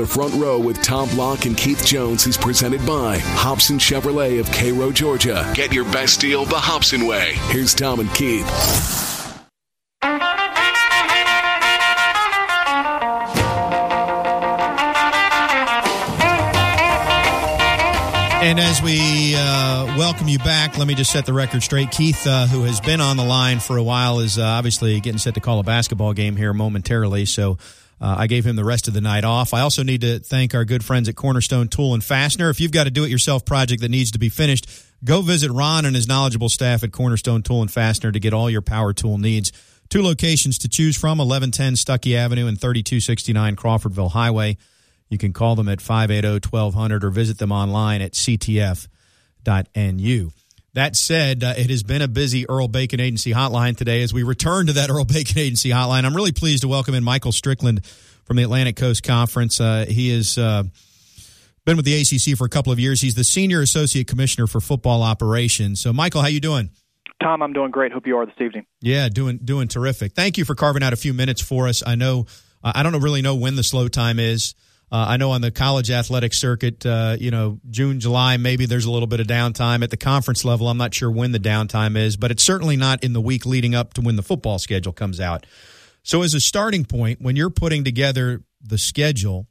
The 0.00 0.06
Front 0.06 0.32
Row 0.32 0.58
with 0.58 0.80
Tom 0.80 1.10
Block 1.10 1.44
and 1.44 1.54
Keith 1.54 1.84
Jones 1.84 2.26
is 2.26 2.38
presented 2.38 2.86
by 2.86 3.18
Hobson 3.18 3.76
Chevrolet 3.76 4.40
of 4.40 4.50
Cairo, 4.50 4.90
Georgia. 4.90 5.52
Get 5.54 5.74
your 5.74 5.84
best 5.84 6.22
deal 6.22 6.46
the 6.46 6.56
Hobson 6.56 7.06
way. 7.06 7.34
Here's 7.48 7.74
Tom 7.74 8.00
and 8.00 8.10
Keith. 8.14 8.46
And 18.42 18.58
as 18.58 18.80
we 18.80 19.34
uh, 19.36 19.98
welcome 19.98 20.28
you 20.28 20.38
back, 20.38 20.78
let 20.78 20.88
me 20.88 20.94
just 20.94 21.12
set 21.12 21.26
the 21.26 21.34
record 21.34 21.62
straight. 21.62 21.90
Keith, 21.90 22.26
uh, 22.26 22.46
who 22.46 22.62
has 22.62 22.80
been 22.80 23.02
on 23.02 23.18
the 23.18 23.24
line 23.24 23.60
for 23.60 23.76
a 23.76 23.82
while, 23.82 24.20
is 24.20 24.38
uh, 24.38 24.44
obviously 24.44 24.98
getting 25.00 25.18
set 25.18 25.34
to 25.34 25.40
call 25.40 25.60
a 25.60 25.62
basketball 25.62 26.14
game 26.14 26.36
here 26.36 26.54
momentarily. 26.54 27.26
So 27.26 27.58
uh, 28.00 28.16
I 28.18 28.26
gave 28.26 28.46
him 28.46 28.56
the 28.56 28.64
rest 28.64 28.88
of 28.88 28.94
the 28.94 29.00
night 29.00 29.24
off. 29.24 29.52
I 29.52 29.60
also 29.60 29.82
need 29.82 30.00
to 30.00 30.20
thank 30.20 30.54
our 30.54 30.64
good 30.64 30.82
friends 30.84 31.08
at 31.08 31.16
Cornerstone 31.16 31.68
Tool 31.68 31.92
and 31.92 32.02
Fastener. 32.02 32.48
If 32.48 32.60
you've 32.60 32.72
got 32.72 32.86
a 32.86 32.90
do 32.90 33.04
it 33.04 33.10
yourself 33.10 33.44
project 33.44 33.82
that 33.82 33.90
needs 33.90 34.12
to 34.12 34.18
be 34.18 34.30
finished, 34.30 34.68
go 35.04 35.20
visit 35.20 35.50
Ron 35.50 35.84
and 35.84 35.94
his 35.94 36.08
knowledgeable 36.08 36.48
staff 36.48 36.82
at 36.82 36.92
Cornerstone 36.92 37.42
Tool 37.42 37.60
and 37.60 37.70
Fastener 37.70 38.10
to 38.12 38.20
get 38.20 38.32
all 38.32 38.48
your 38.48 38.62
power 38.62 38.94
tool 38.94 39.18
needs. 39.18 39.52
Two 39.90 40.02
locations 40.02 40.56
to 40.58 40.68
choose 40.68 40.96
from 40.96 41.18
1110 41.18 41.74
Stuckey 41.74 42.14
Avenue 42.16 42.46
and 42.46 42.58
3269 42.58 43.56
Crawfordville 43.56 44.12
Highway. 44.12 44.56
You 45.10 45.18
can 45.18 45.32
call 45.32 45.56
them 45.56 45.68
at 45.68 45.80
580 45.80 46.48
1200 46.48 47.04
or 47.04 47.10
visit 47.10 47.38
them 47.38 47.52
online 47.52 48.00
at 48.00 48.12
ctf.nu. 48.12 48.88
That 50.74 50.94
said, 50.94 51.42
uh, 51.42 51.54
it 51.56 51.68
has 51.70 51.82
been 51.82 52.00
a 52.00 52.08
busy 52.08 52.48
Earl 52.48 52.68
Bacon 52.68 53.00
Agency 53.00 53.32
hotline 53.32 53.76
today. 53.76 54.02
As 54.02 54.14
we 54.14 54.22
return 54.22 54.66
to 54.66 54.72
that 54.74 54.88
Earl 54.90 55.04
Bacon 55.04 55.38
Agency 55.38 55.70
hotline, 55.70 56.04
I'm 56.04 56.14
really 56.14 56.32
pleased 56.32 56.62
to 56.62 56.68
welcome 56.68 56.94
in 56.94 57.02
Michael 57.02 57.32
Strickland 57.32 57.84
from 58.24 58.36
the 58.36 58.44
Atlantic 58.44 58.76
Coast 58.76 59.02
Conference. 59.02 59.60
Uh, 59.60 59.84
he 59.88 60.14
has 60.14 60.38
uh, 60.38 60.62
been 61.64 61.76
with 61.76 61.84
the 61.84 62.00
ACC 62.00 62.38
for 62.38 62.44
a 62.44 62.48
couple 62.48 62.72
of 62.72 62.78
years. 62.78 63.00
He's 63.00 63.16
the 63.16 63.24
Senior 63.24 63.62
Associate 63.62 64.06
Commissioner 64.06 64.46
for 64.46 64.60
Football 64.60 65.02
Operations. 65.02 65.80
So, 65.80 65.92
Michael, 65.92 66.22
how 66.22 66.28
you 66.28 66.40
doing? 66.40 66.70
Tom, 67.20 67.42
I'm 67.42 67.52
doing 67.52 67.70
great. 67.70 67.92
Hope 67.92 68.06
you 68.06 68.16
are 68.16 68.24
this 68.24 68.34
evening. 68.40 68.64
Yeah, 68.80 69.08
doing 69.08 69.38
doing 69.38 69.68
terrific. 69.68 70.12
Thank 70.12 70.38
you 70.38 70.44
for 70.44 70.54
carving 70.54 70.82
out 70.82 70.92
a 70.92 70.96
few 70.96 71.12
minutes 71.12 71.42
for 71.42 71.68
us. 71.68 71.82
I 71.86 71.94
know 71.96 72.26
I 72.62 72.82
don't 72.82 72.98
really 73.00 73.22
know 73.22 73.34
when 73.34 73.56
the 73.56 73.62
slow 73.62 73.88
time 73.88 74.18
is. 74.18 74.54
Uh, 74.92 75.06
I 75.10 75.16
know 75.18 75.30
on 75.30 75.40
the 75.40 75.52
college 75.52 75.90
athletic 75.90 76.34
circuit, 76.34 76.84
uh, 76.84 77.16
you 77.20 77.30
know, 77.30 77.60
June, 77.70 78.00
July, 78.00 78.36
maybe 78.38 78.66
there's 78.66 78.86
a 78.86 78.90
little 78.90 79.06
bit 79.06 79.20
of 79.20 79.28
downtime. 79.28 79.84
At 79.84 79.90
the 79.90 79.96
conference 79.96 80.44
level, 80.44 80.68
I'm 80.68 80.78
not 80.78 80.92
sure 80.92 81.10
when 81.10 81.30
the 81.30 81.38
downtime 81.38 81.96
is, 81.96 82.16
but 82.16 82.32
it's 82.32 82.42
certainly 82.42 82.76
not 82.76 83.04
in 83.04 83.12
the 83.12 83.20
week 83.20 83.46
leading 83.46 83.74
up 83.74 83.94
to 83.94 84.00
when 84.00 84.16
the 84.16 84.22
football 84.22 84.58
schedule 84.58 84.92
comes 84.92 85.20
out. 85.20 85.46
So, 86.02 86.22
as 86.22 86.34
a 86.34 86.40
starting 86.40 86.84
point, 86.84 87.20
when 87.20 87.36
you're 87.36 87.50
putting 87.50 87.84
together 87.84 88.42
the 88.60 88.78
schedule 88.78 89.46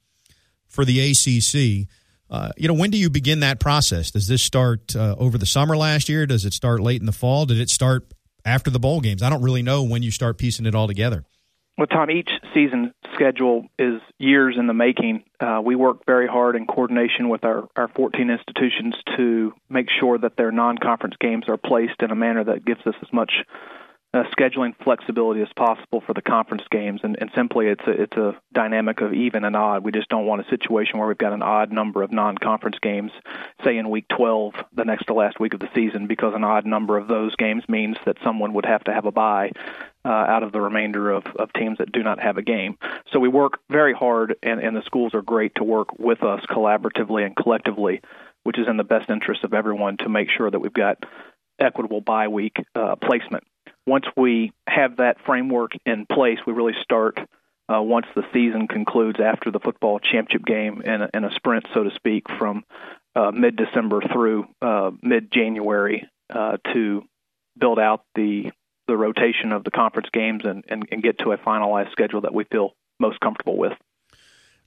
for 0.68 0.84
the 0.84 1.00
ACC, 1.00 1.88
uh, 2.30 2.52
you 2.58 2.68
know, 2.68 2.74
when 2.74 2.92
do 2.92 2.98
you 2.98 3.10
begin 3.10 3.40
that 3.40 3.60
process? 3.62 4.12
Does 4.12 4.28
this 4.28 4.42
start 4.42 4.96
uh, 4.96 5.16
over 5.18 5.38
the 5.38 5.46
summer 5.46 5.78
last 5.78 6.10
year? 6.10 6.26
Does 6.26 6.44
it 6.46 6.54
start 6.54 6.82
late 6.82 7.00
in 7.00 7.06
the 7.06 7.12
fall? 7.14 7.46
Did 7.46 7.60
it 7.60 7.70
start 7.70 8.14
after 8.44 8.70
the 8.70 8.80
bowl 8.80 9.00
games? 9.00 9.24
I 9.24 9.30
don't 9.30 9.42
really 9.42 9.64
know 9.64 9.84
when 9.84 10.04
you 10.04 10.12
start 10.12 10.38
piecing 10.38 10.66
it 10.66 10.76
all 10.76 10.88
together. 10.88 11.24
Well, 11.80 11.88
Tom, 11.88 12.12
each 12.12 12.30
season 12.54 12.94
schedule 13.14 13.66
is 13.80 14.02
years 14.18 14.58
in 14.60 14.68
the 14.68 14.74
making. 14.74 15.24
Uh, 15.40 15.62
we 15.64 15.78
work 15.78 16.06
very 16.06 16.28
hard 16.28 16.58
in 16.58 16.68
coordination 16.68 17.30
with 17.30 17.46
our, 17.46 17.70
our 17.78 17.88
14 17.88 18.30
institutions 18.30 18.96
to 19.16 19.54
make 19.70 19.88
sure 19.90 20.18
that 20.18 20.36
their 20.36 20.52
non 20.52 20.78
conference 20.78 21.16
games 21.22 21.46
are 21.48 21.56
placed 21.56 22.02
in 22.02 22.12
a 22.12 22.16
manner 22.16 22.44
that 22.44 22.66
gives 22.66 22.86
us 22.86 22.96
as 23.02 23.08
much 23.14 23.32
uh, 24.12 24.24
scheduling 24.36 24.74
flexibility 24.84 25.41
as 25.41 25.53
possible 25.55 26.01
for 26.01 26.14
the 26.16 26.22
conference 26.22 26.64
games, 26.72 27.01
and, 27.03 27.16
and 27.22 27.30
simply 27.36 27.68
it's 27.68 27.84
a, 27.86 27.91
it's 27.91 28.18
a 28.18 28.36
dynamic 28.51 29.01
of 29.01 29.14
even 29.14 29.43
and 29.43 29.55
odd. 29.55 29.84
We 29.84 29.91
just 29.91 30.10
don't 30.10 30.26
want 30.26 30.41
a 30.41 30.49
situation 30.49 30.97
where 30.97 31.07
we've 31.07 31.18
got 31.18 31.32
an 31.32 31.43
odd 31.43 31.72
number 31.72 32.01
of 32.01 32.12
non-conference 32.12 32.78
games, 32.82 33.12
say 33.64 33.78
in 33.78 33.89
week 33.89 34.07
12, 34.07 34.55
the 34.74 34.86
next 34.86 35.05
to 35.05 35.14
last 35.14 35.39
week 35.39 35.53
of 35.53 35.60
the 35.60 35.70
season, 35.76 36.07
because 36.07 36.34
an 36.36 36.43
odd 36.43 36.66
number 36.66 36.97
of 36.97 37.07
those 37.07 37.36
games 37.36 37.64
means 37.70 37.97
that 38.05 38.18
someone 38.24 38.53
would 38.53 38.66
have 38.66 38.84
to 38.86 38.93
have 38.93 39.05
a 39.05 39.12
bye 39.12 39.51
uh, 40.03 40.07
out 40.07 40.41
of 40.41 40.51
the 40.51 40.62
remainder 40.62 41.12
of, 41.12 41.26
of 41.38 41.53
teams 41.53 41.78
that 41.78 41.91
do 41.91 42.01
not 42.01 42.20
have 42.20 42.38
a 42.38 42.41
game. 42.41 42.80
So 43.14 43.20
we 43.20 43.30
work 43.30 43.60
very 43.70 43.93
hard, 43.93 44.38
and, 44.41 44.60
and 44.60 44.76
the 44.76 44.84
schools 44.86 45.14
are 45.14 45.22
great 45.22 45.53
to 45.55 45.64
work 45.64 45.99
with 45.99 46.24
us 46.24 46.43
collaboratively 46.49 47.24
and 47.24 47.36
collectively, 47.36 48.01
which 48.41 48.57
is 48.57 48.68
in 48.68 48.78
the 48.78 48.84
best 48.84 49.12
interest 49.12 49.43
of 49.43 49.53
everyone 49.53 49.97
to 49.97 50.10
make 50.10 50.30
sure 50.36 50.49
that 50.49 50.60
we've 50.60 50.74
got 50.74 51.03
equitable 51.60 52.01
bye 52.01 52.30
week 52.30 52.57
uh, 52.74 52.95
placement 52.95 53.43
once 53.90 54.06
we 54.16 54.54
have 54.68 54.98
that 54.98 55.18
framework 55.26 55.72
in 55.86 56.06
place, 56.06 56.38
we 56.46 56.54
really 56.54 56.76
start 56.82 57.20
uh, 57.68 57.82
once 57.82 58.06
the 58.16 58.24
season 58.34 58.68
concludes 58.68 59.20
after 59.20 59.52
the 59.52 59.60
football 59.60 60.00
championship 60.00 60.46
game 60.46 60.82
in 60.82 61.02
a, 61.02 61.10
in 61.14 61.24
a 61.26 61.32
sprint, 61.34 61.66
so 61.74 61.84
to 61.84 61.92
speak, 61.96 62.24
from 62.38 62.64
uh, 63.16 63.32
mid 63.32 63.56
December 63.56 64.02
through 64.02 64.48
uh, 64.62 64.92
mid 65.02 65.32
January 65.32 66.08
uh, 66.30 66.58
to 66.74 67.04
build 67.58 67.80
out 67.80 68.04
the 68.16 68.52
the 68.88 68.98
rotation 68.98 69.52
of 69.52 69.64
the 69.64 69.70
conference 69.70 70.10
games 70.12 70.44
and, 70.46 70.66
and, 70.68 70.88
and 70.92 71.04
get 71.04 71.20
to 71.20 71.32
a 71.32 71.38
finalized 71.38 71.92
schedule 71.92 72.22
that 72.22 72.34
we 72.34 72.44
feel 72.46 72.74
most 73.00 73.20
comfortable 73.20 73.56
with. 73.56 73.74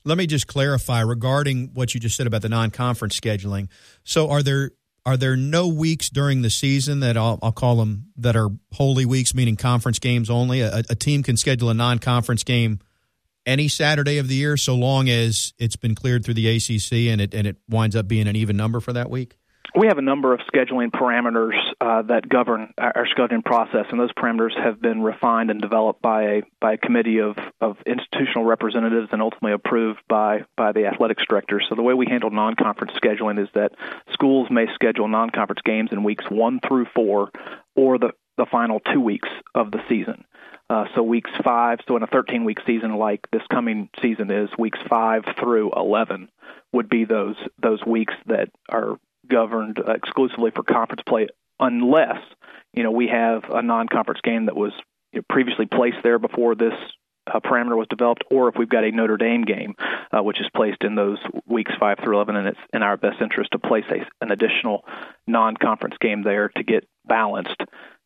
Let 0.05 0.17
me 0.17 0.27
just 0.27 0.47
clarify 0.47 1.01
regarding 1.01 1.71
what 1.73 1.93
you 1.93 1.99
just 1.99 2.15
said 2.15 2.25
about 2.25 2.41
the 2.41 2.47
non-conference 2.47 3.19
scheduling. 3.19 3.67
So, 4.05 4.29
are 4.29 4.41
there 4.41 4.71
are 5.05 5.17
there 5.17 5.35
no 5.35 5.67
weeks 5.67 6.09
during 6.09 6.41
the 6.41 6.49
season 6.49 7.01
that 7.01 7.17
I'll, 7.17 7.39
I'll 7.41 7.51
call 7.51 7.75
them 7.77 8.07
that 8.17 8.35
are 8.35 8.49
holy 8.71 9.05
weeks, 9.05 9.33
meaning 9.33 9.55
conference 9.55 9.99
games 9.99 10.29
only? 10.29 10.61
A, 10.61 10.83
a 10.89 10.95
team 10.95 11.23
can 11.23 11.37
schedule 11.37 11.69
a 11.69 11.73
non-conference 11.73 12.43
game 12.43 12.79
any 13.45 13.67
Saturday 13.67 14.17
of 14.17 14.29
the 14.29 14.35
year, 14.35 14.55
so 14.55 14.75
long 14.75 15.09
as 15.09 15.53
it's 15.57 15.75
been 15.75 15.95
cleared 15.95 16.23
through 16.23 16.35
the 16.35 16.47
ACC 16.47 17.11
and 17.11 17.19
it 17.19 17.33
and 17.33 17.45
it 17.45 17.57
winds 17.67 17.95
up 17.95 18.07
being 18.07 18.27
an 18.27 18.35
even 18.35 18.55
number 18.55 18.79
for 18.79 18.93
that 18.93 19.09
week 19.09 19.35
we 19.75 19.87
have 19.87 19.97
a 19.97 20.03
number 20.03 20.33
of 20.33 20.39
scheduling 20.41 20.91
parameters 20.91 21.57
uh, 21.81 22.03
that 22.03 22.29
govern 22.29 22.73
our 22.77 23.07
scheduling 23.15 23.43
process, 23.43 23.85
and 23.89 23.99
those 23.99 24.13
parameters 24.13 24.55
have 24.55 24.81
been 24.81 25.01
refined 25.01 25.49
and 25.49 25.61
developed 25.61 26.01
by 26.01 26.23
a 26.23 26.41
by 26.59 26.73
a 26.73 26.77
committee 26.77 27.19
of, 27.19 27.35
of 27.59 27.77
institutional 27.85 28.45
representatives 28.45 29.09
and 29.11 29.21
ultimately 29.21 29.53
approved 29.53 29.99
by 30.07 30.45
by 30.55 30.71
the 30.71 30.85
athletics 30.85 31.23
director. 31.27 31.61
So 31.67 31.75
the 31.75 31.81
way 31.81 31.93
we 31.93 32.05
handle 32.05 32.29
non-conference 32.29 32.93
scheduling 33.03 33.41
is 33.41 33.49
that 33.55 33.71
schools 34.11 34.49
may 34.51 34.67
schedule 34.75 35.07
non-conference 35.07 35.61
games 35.65 35.89
in 35.91 36.03
weeks 36.03 36.25
one 36.29 36.59
through 36.59 36.85
four, 36.93 37.31
or 37.75 37.97
the 37.97 38.11
the 38.37 38.45
final 38.45 38.79
two 38.79 39.01
weeks 39.01 39.29
of 39.55 39.71
the 39.71 39.81
season. 39.89 40.25
Uh, 40.69 40.85
so 40.95 41.03
weeks 41.03 41.29
five, 41.43 41.79
so 41.87 41.97
in 41.97 42.03
a 42.03 42.07
13 42.07 42.45
week 42.45 42.59
season 42.65 42.95
like 42.95 43.27
this 43.31 43.43
coming 43.51 43.89
season 44.01 44.31
is, 44.31 44.49
weeks 44.57 44.79
five 44.89 45.23
through 45.39 45.71
11 45.75 46.29
would 46.71 46.89
be 46.89 47.05
those 47.05 47.35
those 47.61 47.83
weeks 47.85 48.13
that 48.27 48.49
are 48.69 48.97
governed 49.29 49.79
uh, 49.79 49.91
exclusively 49.91 50.51
for 50.51 50.63
conference 50.63 51.01
play 51.07 51.27
unless 51.59 52.19
you 52.73 52.83
know 52.83 52.91
we 52.91 53.07
have 53.07 53.43
a 53.49 53.61
non-conference 53.61 54.21
game 54.23 54.45
that 54.45 54.55
was 54.55 54.73
you 55.11 55.19
know, 55.19 55.25
previously 55.29 55.65
placed 55.65 55.97
there 56.03 56.19
before 56.19 56.55
this 56.55 56.73
uh, 57.25 57.39
parameter 57.39 57.77
was 57.77 57.87
developed, 57.87 58.23
or 58.29 58.49
if 58.49 58.55
we've 58.57 58.69
got 58.69 58.83
a 58.83 58.91
Notre 58.91 59.15
Dame 59.15 59.43
game, 59.43 59.75
uh, 60.11 60.21
which 60.21 60.41
is 60.41 60.47
placed 60.53 60.83
in 60.83 60.95
those 60.95 61.19
weeks 61.45 61.71
five 61.79 61.99
through 62.03 62.15
eleven, 62.15 62.35
and 62.35 62.47
it's 62.47 62.59
in 62.73 62.83
our 62.83 62.97
best 62.97 63.21
interest 63.21 63.51
to 63.51 63.59
place 63.59 63.85
a, 63.89 64.05
an 64.21 64.31
additional 64.31 64.83
non-conference 65.25 65.95
game 66.01 66.23
there 66.23 66.49
to 66.49 66.63
get 66.63 66.87
balanced 67.05 67.61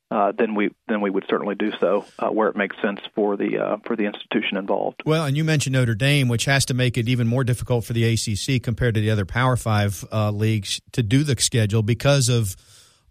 uh, 0.10 0.32
then 0.38 0.55
we 0.55 0.70
then 0.88 1.01
we 1.01 1.10
would 1.10 1.26
certainly 1.30 1.55
do 1.55 1.72
so 1.80 2.05
uh, 2.20 2.30
where 2.30 2.47
it 2.47 2.55
makes 2.55 2.76
sense 2.82 2.99
for 3.14 3.36
the 3.36 3.58
uh, 3.58 3.78
for 3.86 3.95
the 3.95 4.05
institution 4.05 4.58
involved. 4.58 5.03
Well, 5.05 5.26
and 5.26 5.36
you 5.36 5.43
mentioned 5.43 5.74
Notre 5.74 5.95
Dame, 5.95 6.30
which 6.30 6.45
has 6.45 6.66
to 6.66 6.74
make 6.74 6.97
it 6.97 7.10
even 7.10 7.28
more 7.28 7.43
difficult 7.43 7.84
for 7.84 7.93
the 7.93 8.05
ACC 8.05 8.64
compared 8.64 8.95
to 8.95 9.01
the 9.01 9.12
other 9.12 9.26
Power 9.26 9.58
Five 9.58 10.05
uh, 10.12 10.32
leagues 10.32 10.80
to 10.93 11.03
do 11.03 11.24
the 11.24 11.36
schedule 11.39 11.84
because 11.84 12.30
of 12.30 12.55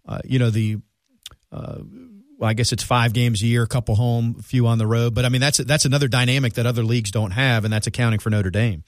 uh, 0.07 0.19
you 0.25 0.39
know 0.39 0.49
the. 0.49 0.77
Well, 2.39 2.47
I 2.47 2.53
guess 2.53 2.71
it's 2.71 2.83
five 2.83 3.13
games 3.13 3.41
a 3.41 3.47
year, 3.47 3.63
a 3.63 3.67
couple 3.67 3.95
home, 3.95 4.35
a 4.37 4.43
few 4.43 4.67
on 4.67 4.77
the 4.77 4.85
road. 4.85 5.15
But 5.15 5.25
I 5.25 5.29
mean, 5.29 5.41
that's 5.41 5.57
that's 5.57 5.85
another 5.85 6.07
dynamic 6.07 6.53
that 6.53 6.67
other 6.67 6.83
leagues 6.83 7.09
don't 7.09 7.31
have, 7.31 7.63
and 7.63 7.73
that's 7.73 7.87
accounting 7.87 8.19
for 8.19 8.29
Notre 8.29 8.51
Dame. 8.51 8.83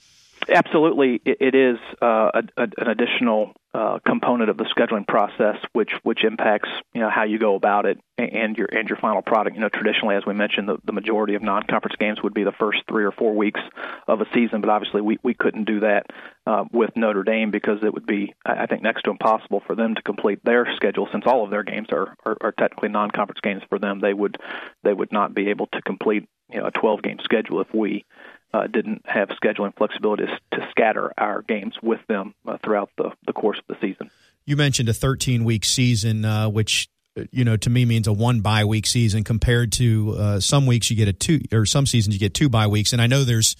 Absolutely, 0.48 1.20
it 1.24 1.54
is 1.54 1.78
uh, 2.00 2.30
an 2.56 2.72
additional 2.78 3.52
uh, 3.72 3.98
component 4.04 4.50
of 4.50 4.56
the 4.56 4.64
scheduling 4.64 5.06
process, 5.06 5.56
which 5.74 5.92
which 6.02 6.24
impacts 6.24 6.68
you 6.92 7.00
know 7.00 7.10
how 7.10 7.24
you 7.24 7.38
go 7.38 7.54
about 7.54 7.84
it 7.84 8.00
and 8.18 8.56
your 8.56 8.66
and 8.72 8.88
your 8.88 8.96
final 8.96 9.22
product. 9.22 9.54
You 9.54 9.60
know, 9.60 9.68
traditionally, 9.68 10.16
as 10.16 10.24
we 10.26 10.34
mentioned, 10.34 10.68
the, 10.68 10.78
the 10.84 10.92
majority 10.92 11.34
of 11.34 11.42
non-conference 11.42 11.94
games 12.00 12.22
would 12.22 12.34
be 12.34 12.42
the 12.42 12.52
first 12.58 12.78
three 12.88 13.04
or 13.04 13.12
four 13.12 13.34
weeks 13.34 13.60
of 14.08 14.22
a 14.22 14.26
season, 14.34 14.60
but 14.60 14.70
obviously 14.70 15.02
we 15.02 15.18
we 15.22 15.34
couldn't 15.34 15.64
do 15.64 15.80
that 15.80 16.06
uh, 16.46 16.64
with 16.72 16.96
Notre 16.96 17.22
Dame 17.22 17.50
because 17.50 17.78
it 17.84 17.92
would 17.92 18.06
be 18.06 18.34
I 18.44 18.66
think 18.66 18.82
next 18.82 19.02
to 19.02 19.10
impossible 19.10 19.62
for 19.66 19.76
them 19.76 19.94
to 19.94 20.02
complete 20.02 20.40
their 20.42 20.66
schedule 20.74 21.06
since 21.12 21.24
all 21.26 21.44
of 21.44 21.50
their 21.50 21.62
games 21.62 21.88
are 21.92 22.16
are, 22.24 22.36
are 22.40 22.52
technically 22.52 22.88
non-conference 22.88 23.40
games 23.42 23.62
for 23.68 23.78
them. 23.78 24.00
They 24.00 24.14
would 24.14 24.38
they 24.82 24.92
would 24.92 25.12
not 25.12 25.34
be 25.34 25.50
able 25.50 25.66
to 25.68 25.82
complete 25.82 26.28
you 26.50 26.60
know 26.60 26.66
a 26.66 26.70
12 26.72 27.02
game 27.02 27.18
schedule 27.22 27.60
if 27.60 27.72
we 27.72 28.04
uh, 28.52 28.66
didn't 28.66 29.02
have 29.06 29.28
scheduling 29.30 29.74
flexibility 29.76 30.24
to 30.52 30.68
scatter 30.70 31.12
our 31.16 31.42
games 31.42 31.74
with 31.82 32.00
them 32.08 32.34
uh, 32.46 32.58
throughout 32.62 32.90
the, 32.96 33.12
the 33.26 33.32
course 33.32 33.58
of 33.58 33.66
the 33.66 33.76
season. 33.80 34.10
You 34.44 34.56
mentioned 34.56 34.88
a 34.88 34.94
13 34.94 35.44
week 35.44 35.64
season, 35.64 36.24
uh, 36.24 36.48
which 36.48 36.88
you 37.30 37.44
know 37.44 37.56
to 37.56 37.70
me 37.70 37.84
means 37.84 38.06
a 38.06 38.12
one 38.12 38.40
bye 38.40 38.64
week 38.64 38.86
season 38.86 39.24
compared 39.24 39.72
to 39.72 40.14
uh, 40.18 40.40
some 40.40 40.66
weeks 40.66 40.90
you 40.90 40.96
get 40.96 41.08
a 41.08 41.12
two 41.12 41.40
or 41.52 41.66
some 41.66 41.86
seasons 41.86 42.14
you 42.14 42.20
get 42.20 42.34
two 42.34 42.48
bye 42.48 42.66
weeks. 42.66 42.92
And 42.92 43.00
I 43.00 43.06
know 43.06 43.24
there's 43.24 43.56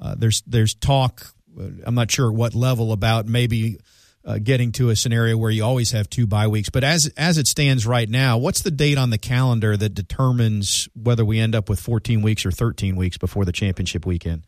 uh, 0.00 0.14
there's 0.16 0.42
there's 0.46 0.74
talk. 0.74 1.32
Uh, 1.58 1.68
I'm 1.84 1.94
not 1.94 2.10
sure 2.10 2.30
what 2.30 2.54
level 2.54 2.92
about 2.92 3.26
maybe 3.26 3.78
uh, 4.26 4.38
getting 4.42 4.72
to 4.72 4.90
a 4.90 4.96
scenario 4.96 5.36
where 5.36 5.50
you 5.50 5.64
always 5.64 5.92
have 5.92 6.10
two 6.10 6.26
bye 6.26 6.48
weeks. 6.48 6.68
But 6.68 6.84
as 6.84 7.06
as 7.16 7.38
it 7.38 7.46
stands 7.46 7.86
right 7.86 8.08
now, 8.08 8.36
what's 8.38 8.62
the 8.62 8.70
date 8.70 8.98
on 8.98 9.10
the 9.10 9.18
calendar 9.18 9.76
that 9.76 9.90
determines 9.90 10.88
whether 11.00 11.24
we 11.24 11.38
end 11.38 11.54
up 11.54 11.68
with 11.68 11.80
14 11.80 12.22
weeks 12.22 12.44
or 12.44 12.50
13 12.50 12.96
weeks 12.96 13.16
before 13.16 13.44
the 13.44 13.52
championship 13.52 14.04
weekend? 14.04 14.42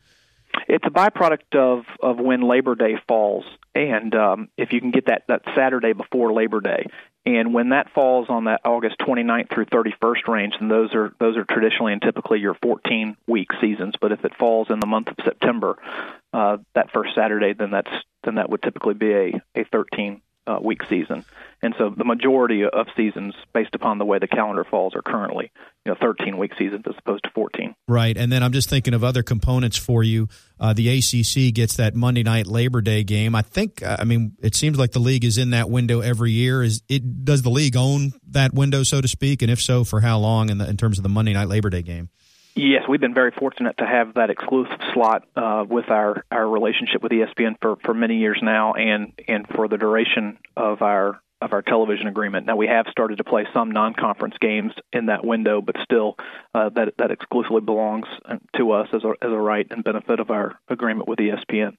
It's 0.66 0.84
a 0.86 0.90
byproduct 0.90 1.54
of 1.56 1.84
of 2.02 2.18
when 2.18 2.42
Labor 2.42 2.74
Day 2.74 2.96
falls, 3.06 3.44
and 3.74 4.14
um, 4.14 4.48
if 4.58 4.72
you 4.72 4.80
can 4.80 4.90
get 4.90 5.06
that 5.06 5.22
that 5.28 5.42
Saturday 5.56 5.92
before 5.92 6.32
Labor 6.32 6.60
Day, 6.60 6.86
and 7.36 7.52
when 7.52 7.70
that 7.70 7.90
falls 7.90 8.30
on 8.30 8.44
that 8.44 8.62
August 8.64 8.96
29th 9.00 9.50
through 9.50 9.66
31st 9.66 10.28
range, 10.28 10.54
then 10.58 10.68
those 10.68 10.94
are 10.94 11.12
those 11.20 11.36
are 11.36 11.44
traditionally 11.44 11.92
and 11.92 12.00
typically 12.00 12.40
your 12.40 12.54
14 12.54 13.16
week 13.26 13.48
seasons. 13.60 13.94
But 14.00 14.12
if 14.12 14.24
it 14.24 14.34
falls 14.34 14.70
in 14.70 14.80
the 14.80 14.86
month 14.86 15.08
of 15.08 15.16
September, 15.22 15.76
uh, 16.32 16.56
that 16.74 16.90
first 16.90 17.14
Saturday, 17.14 17.52
then 17.52 17.70
that's 17.70 17.90
then 18.24 18.36
that 18.36 18.48
would 18.48 18.62
typically 18.62 18.94
be 18.94 19.12
a 19.12 19.42
a 19.54 19.64
13 19.64 20.22
uh, 20.48 20.58
week 20.60 20.82
season. 20.88 21.24
And 21.60 21.74
so 21.76 21.90
the 21.90 22.04
majority 22.04 22.62
of 22.64 22.86
seasons, 22.96 23.34
based 23.52 23.74
upon 23.74 23.98
the 23.98 24.04
way 24.04 24.20
the 24.20 24.28
calendar 24.28 24.64
falls, 24.64 24.94
are 24.94 25.02
currently 25.02 25.50
you 25.84 25.92
know 25.92 25.98
13 26.00 26.38
week 26.38 26.52
seasons 26.56 26.84
as 26.88 26.94
opposed 26.98 27.24
to 27.24 27.30
14. 27.34 27.74
Right, 27.88 28.16
and 28.16 28.30
then 28.30 28.42
I'm 28.42 28.52
just 28.52 28.70
thinking 28.70 28.94
of 28.94 29.02
other 29.02 29.24
components 29.24 29.76
for 29.76 30.04
you. 30.04 30.28
Uh, 30.60 30.72
the 30.72 30.88
ACC 30.88 31.52
gets 31.52 31.76
that 31.76 31.94
Monday 31.94 32.22
night 32.22 32.46
Labor 32.46 32.80
Day 32.80 33.02
game. 33.02 33.34
I 33.34 33.42
think, 33.42 33.82
I 33.84 34.04
mean, 34.04 34.36
it 34.40 34.54
seems 34.54 34.78
like 34.78 34.92
the 34.92 35.00
league 35.00 35.24
is 35.24 35.36
in 35.36 35.50
that 35.50 35.68
window 35.68 36.00
every 36.00 36.30
year. 36.30 36.62
Is 36.62 36.82
it? 36.88 37.24
Does 37.24 37.42
the 37.42 37.50
league 37.50 37.76
own 37.76 38.12
that 38.30 38.54
window, 38.54 38.84
so 38.84 39.00
to 39.00 39.08
speak? 39.08 39.42
And 39.42 39.50
if 39.50 39.60
so, 39.60 39.82
for 39.82 40.00
how 40.00 40.18
long? 40.18 40.50
In, 40.50 40.58
the, 40.58 40.68
in 40.68 40.76
terms 40.76 40.98
of 40.98 41.02
the 41.02 41.08
Monday 41.08 41.32
night 41.32 41.48
Labor 41.48 41.70
Day 41.70 41.82
game. 41.82 42.08
Yes, 42.58 42.82
we've 42.88 43.00
been 43.00 43.14
very 43.14 43.30
fortunate 43.30 43.78
to 43.78 43.86
have 43.86 44.14
that 44.14 44.30
exclusive 44.30 44.80
slot 44.92 45.22
uh, 45.36 45.64
with 45.68 45.88
our, 45.90 46.24
our 46.30 46.48
relationship 46.48 47.04
with 47.04 47.12
ESPN 47.12 47.54
for, 47.62 47.76
for 47.84 47.94
many 47.94 48.16
years 48.16 48.40
now, 48.42 48.72
and 48.72 49.12
and 49.28 49.46
for 49.46 49.68
the 49.68 49.78
duration 49.78 50.38
of 50.56 50.82
our 50.82 51.20
of 51.40 51.52
our 51.52 51.62
television 51.62 52.08
agreement. 52.08 52.46
Now 52.46 52.56
we 52.56 52.66
have 52.66 52.86
started 52.90 53.18
to 53.18 53.24
play 53.24 53.46
some 53.54 53.70
non-conference 53.70 54.34
games 54.40 54.72
in 54.92 55.06
that 55.06 55.24
window, 55.24 55.60
but 55.60 55.76
still 55.84 56.16
uh, 56.52 56.70
that 56.70 56.94
that 56.98 57.12
exclusively 57.12 57.60
belongs 57.60 58.06
to 58.56 58.72
us 58.72 58.88
as 58.92 59.04
a 59.04 59.10
as 59.22 59.30
a 59.30 59.38
right 59.38 59.66
and 59.70 59.84
benefit 59.84 60.18
of 60.18 60.32
our 60.32 60.58
agreement 60.68 61.08
with 61.08 61.20
ESPN. 61.20 61.76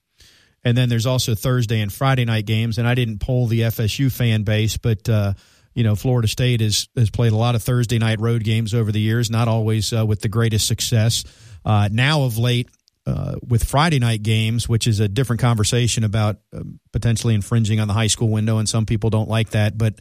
And 0.63 0.77
then 0.77 0.87
there's 0.87 1.05
also 1.05 1.35
Thursday 1.35 1.81
and 1.81 1.91
Friday 1.91 2.23
night 2.23 2.45
games. 2.45 2.77
And 2.77 2.87
I 2.87 2.95
didn't 2.95 3.19
poll 3.19 3.47
the 3.47 3.61
FSU 3.61 4.11
fan 4.11 4.43
base, 4.43 4.77
but 4.77 5.07
uh, 5.09 5.33
you 5.73 5.83
know 5.83 5.95
Florida 5.95 6.27
State 6.27 6.61
has 6.61 6.87
has 6.95 7.09
played 7.09 7.31
a 7.31 7.37
lot 7.37 7.55
of 7.55 7.63
Thursday 7.63 7.99
night 7.99 8.19
road 8.19 8.43
games 8.43 8.73
over 8.73 8.91
the 8.91 8.99
years, 8.99 9.29
not 9.29 9.47
always 9.47 9.93
uh, 9.93 10.05
with 10.05 10.21
the 10.21 10.29
greatest 10.29 10.67
success. 10.67 11.23
Uh, 11.65 11.89
now 11.91 12.23
of 12.23 12.37
late, 12.37 12.69
uh, 13.05 13.35
with 13.47 13.63
Friday 13.63 13.99
night 13.99 14.23
games, 14.23 14.69
which 14.69 14.87
is 14.87 14.99
a 14.99 15.07
different 15.07 15.41
conversation 15.41 16.03
about 16.03 16.37
uh, 16.53 16.61
potentially 16.91 17.33
infringing 17.33 17.79
on 17.79 17.87
the 17.87 17.93
high 17.93 18.07
school 18.07 18.29
window, 18.29 18.57
and 18.57 18.69
some 18.69 18.85
people 18.85 19.09
don't 19.09 19.29
like 19.29 19.51
that. 19.51 19.77
But 19.77 19.95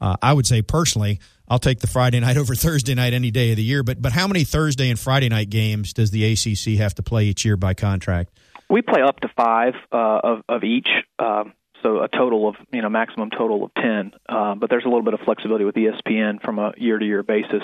uh, 0.00 0.16
I 0.22 0.32
would 0.32 0.46
say 0.46 0.62
personally, 0.62 1.20
I'll 1.48 1.58
take 1.58 1.80
the 1.80 1.86
Friday 1.86 2.20
night 2.20 2.36
over 2.38 2.54
Thursday 2.54 2.94
night 2.94 3.12
any 3.12 3.30
day 3.30 3.50
of 3.50 3.56
the 3.56 3.62
year. 3.62 3.82
But 3.82 4.00
but 4.00 4.12
how 4.12 4.26
many 4.26 4.44
Thursday 4.44 4.90
and 4.90 4.98
Friday 4.98 5.28
night 5.28 5.50
games 5.50 5.92
does 5.92 6.10
the 6.10 6.24
ACC 6.32 6.78
have 6.78 6.94
to 6.96 7.02
play 7.02 7.26
each 7.26 7.44
year 7.44 7.56
by 7.56 7.74
contract? 7.74 8.32
We 8.70 8.82
play 8.82 9.02
up 9.02 9.20
to 9.20 9.28
five 9.36 9.74
uh, 9.92 10.20
of 10.22 10.42
of 10.48 10.64
each. 10.64 10.88
Um, 11.18 11.52
so 11.84 12.02
a 12.02 12.08
total 12.08 12.48
of 12.48 12.56
you 12.72 12.82
know 12.82 12.88
maximum 12.88 13.30
total 13.30 13.64
of 13.64 13.74
ten, 13.74 14.12
uh, 14.28 14.54
but 14.54 14.70
there's 14.70 14.84
a 14.84 14.88
little 14.88 15.02
bit 15.02 15.14
of 15.14 15.20
flexibility 15.20 15.64
with 15.64 15.74
ESPN 15.74 16.42
from 16.42 16.58
a 16.58 16.72
year 16.76 16.98
to 16.98 17.04
year 17.04 17.22
basis 17.22 17.62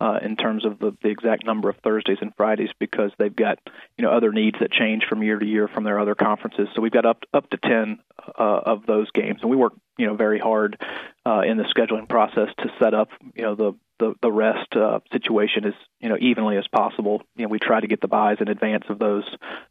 uh, 0.00 0.18
in 0.22 0.36
terms 0.36 0.64
of 0.64 0.78
the, 0.78 0.96
the 1.02 1.08
exact 1.08 1.46
number 1.46 1.68
of 1.68 1.76
Thursdays 1.82 2.18
and 2.20 2.32
Fridays 2.36 2.70
because 2.78 3.12
they've 3.18 3.34
got 3.34 3.58
you 3.96 4.04
know 4.04 4.10
other 4.10 4.32
needs 4.32 4.58
that 4.60 4.72
change 4.72 5.04
from 5.08 5.22
year 5.22 5.38
to 5.38 5.46
year 5.46 5.68
from 5.68 5.84
their 5.84 5.98
other 5.98 6.14
conferences. 6.14 6.68
So 6.74 6.82
we've 6.82 6.92
got 6.92 7.06
up 7.06 7.22
up 7.32 7.48
to 7.50 7.56
ten 7.56 7.98
uh, 8.38 8.60
of 8.64 8.84
those 8.86 9.10
games, 9.12 9.40
and 9.42 9.50
we 9.50 9.56
work 9.56 9.74
you 9.96 10.06
know 10.06 10.16
very 10.16 10.38
hard 10.38 10.80
uh, 11.24 11.42
in 11.46 11.56
the 11.56 11.64
scheduling 11.64 12.08
process 12.08 12.48
to 12.58 12.70
set 12.78 12.94
up 12.94 13.10
you 13.34 13.42
know 13.42 13.54
the 13.54 13.72
the, 13.98 14.14
the 14.20 14.30
rest 14.30 14.74
uh, 14.74 15.00
situation 15.12 15.64
as 15.64 15.74
you 16.00 16.08
know 16.08 16.16
evenly 16.18 16.56
as 16.56 16.66
possible. 16.68 17.22
You 17.36 17.44
know 17.44 17.48
we 17.48 17.58
try 17.58 17.80
to 17.80 17.86
get 17.86 18.00
the 18.00 18.08
byes 18.08 18.38
in 18.40 18.48
advance 18.48 18.84
of 18.88 18.98
those 18.98 19.24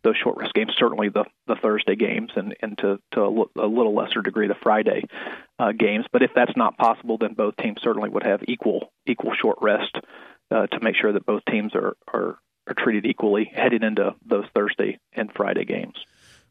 those 0.03 0.17
short 0.17 0.37
rest 0.37 0.53
games, 0.53 0.73
certainly 0.77 1.09
the 1.09 1.25
the 1.47 1.55
Thursday 1.55 1.95
games, 1.95 2.31
and 2.35 2.55
and 2.61 2.77
to 2.79 2.99
to 3.11 3.21
a, 3.21 3.65
a 3.65 3.67
little 3.67 3.93
lesser 3.93 4.21
degree 4.21 4.47
the 4.47 4.55
Friday 4.55 5.03
uh, 5.59 5.71
games. 5.71 6.05
But 6.11 6.23
if 6.23 6.31
that's 6.35 6.55
not 6.55 6.77
possible, 6.77 7.17
then 7.17 7.33
both 7.33 7.57
teams 7.57 7.81
certainly 7.81 8.09
would 8.09 8.23
have 8.23 8.41
equal 8.47 8.91
equal 9.05 9.33
short 9.33 9.57
rest 9.61 9.97
uh, 10.51 10.67
to 10.67 10.79
make 10.81 10.95
sure 10.95 11.11
that 11.11 11.25
both 11.25 11.43
teams 11.45 11.75
are, 11.75 11.95
are 12.13 12.37
are 12.67 12.73
treated 12.73 13.05
equally 13.05 13.45
heading 13.45 13.83
into 13.83 14.15
those 14.25 14.45
Thursday 14.55 14.99
and 15.13 15.31
Friday 15.33 15.65
games. 15.65 15.95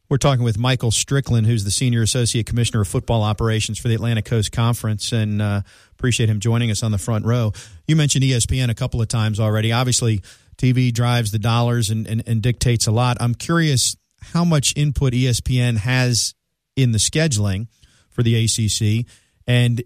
We're 0.07 0.17
talking 0.17 0.43
with 0.43 0.59
Michael 0.59 0.91
Strickland, 0.91 1.47
who's 1.47 1.63
the 1.63 1.71
Senior 1.71 2.03
Associate 2.03 2.45
Commissioner 2.45 2.81
of 2.81 2.87
Football 2.87 3.23
Operations 3.23 3.79
for 3.79 3.87
the 3.87 3.95
Atlantic 3.95 4.25
Coast 4.25 4.51
Conference, 4.51 5.11
and 5.11 5.41
uh, 5.41 5.61
appreciate 5.93 6.29
him 6.29 6.39
joining 6.39 6.69
us 6.69 6.83
on 6.83 6.91
the 6.91 6.99
front 6.99 7.25
row. 7.25 7.53
You 7.87 7.95
mentioned 7.95 8.23
ESPN 8.23 8.69
a 8.69 8.75
couple 8.75 9.01
of 9.01 9.07
times 9.07 9.39
already. 9.39 9.71
Obviously, 9.71 10.21
TV 10.57 10.93
drives 10.93 11.31
the 11.31 11.39
dollars 11.39 11.89
and, 11.89 12.05
and, 12.05 12.21
and 12.27 12.41
dictates 12.41 12.85
a 12.85 12.91
lot. 12.91 13.17
I'm 13.19 13.33
curious 13.33 13.97
how 14.21 14.45
much 14.45 14.73
input 14.75 15.13
ESPN 15.13 15.77
has 15.77 16.35
in 16.75 16.91
the 16.91 16.99
scheduling 16.99 17.67
for 18.09 18.21
the 18.21 18.45
ACC, 18.45 19.07
and 19.47 19.83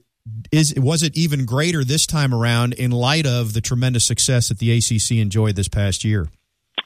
is 0.52 0.74
was 0.76 1.02
it 1.02 1.18
even 1.18 1.46
greater 1.46 1.86
this 1.86 2.06
time 2.06 2.34
around 2.34 2.74
in 2.74 2.92
light 2.92 3.26
of 3.26 3.54
the 3.54 3.62
tremendous 3.62 4.06
success 4.06 4.50
that 4.50 4.60
the 4.60 4.78
ACC 4.78 5.12
enjoyed 5.12 5.56
this 5.56 5.70
past 5.70 6.04
year? 6.04 6.28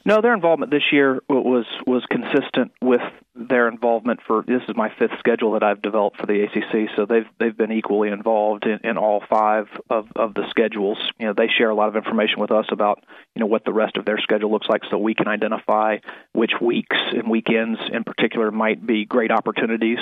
No, 0.06 0.20
their 0.20 0.34
involvement 0.34 0.70
this 0.70 0.92
year 0.92 1.20
was 1.30 1.64
was 1.86 2.04
consistent 2.10 2.72
with 2.82 3.00
their 3.34 3.68
involvement 3.68 4.20
for 4.26 4.44
this 4.46 4.60
is 4.68 4.76
my 4.76 4.90
fifth 4.98 5.18
schedule 5.18 5.52
that 5.52 5.62
I've 5.62 5.80
developed 5.80 6.18
for 6.20 6.26
the 6.26 6.42
ACC, 6.42 6.90
so 6.94 7.06
they've 7.06 7.26
they've 7.40 7.56
been 7.56 7.72
equally 7.72 8.10
involved 8.10 8.66
in, 8.66 8.80
in 8.84 8.98
all 8.98 9.22
five 9.30 9.66
of, 9.88 10.08
of 10.14 10.34
the 10.34 10.44
schedules. 10.50 10.98
You 11.18 11.28
know, 11.28 11.34
they 11.34 11.48
share 11.48 11.70
a 11.70 11.74
lot 11.74 11.88
of 11.88 11.96
information 11.96 12.38
with 12.38 12.50
us 12.50 12.66
about 12.70 13.02
you 13.34 13.40
know 13.40 13.46
what 13.46 13.64
the 13.64 13.72
rest 13.72 13.96
of 13.96 14.04
their 14.04 14.18
schedule 14.18 14.50
looks 14.50 14.68
like, 14.68 14.82
so 14.90 14.98
we 14.98 15.14
can 15.14 15.26
identify 15.26 15.98
which 16.34 16.52
weeks 16.60 16.96
and 17.12 17.30
weekends 17.30 17.80
in 17.90 18.04
particular 18.04 18.50
might 18.50 18.86
be 18.86 19.06
great 19.06 19.30
opportunities 19.30 19.98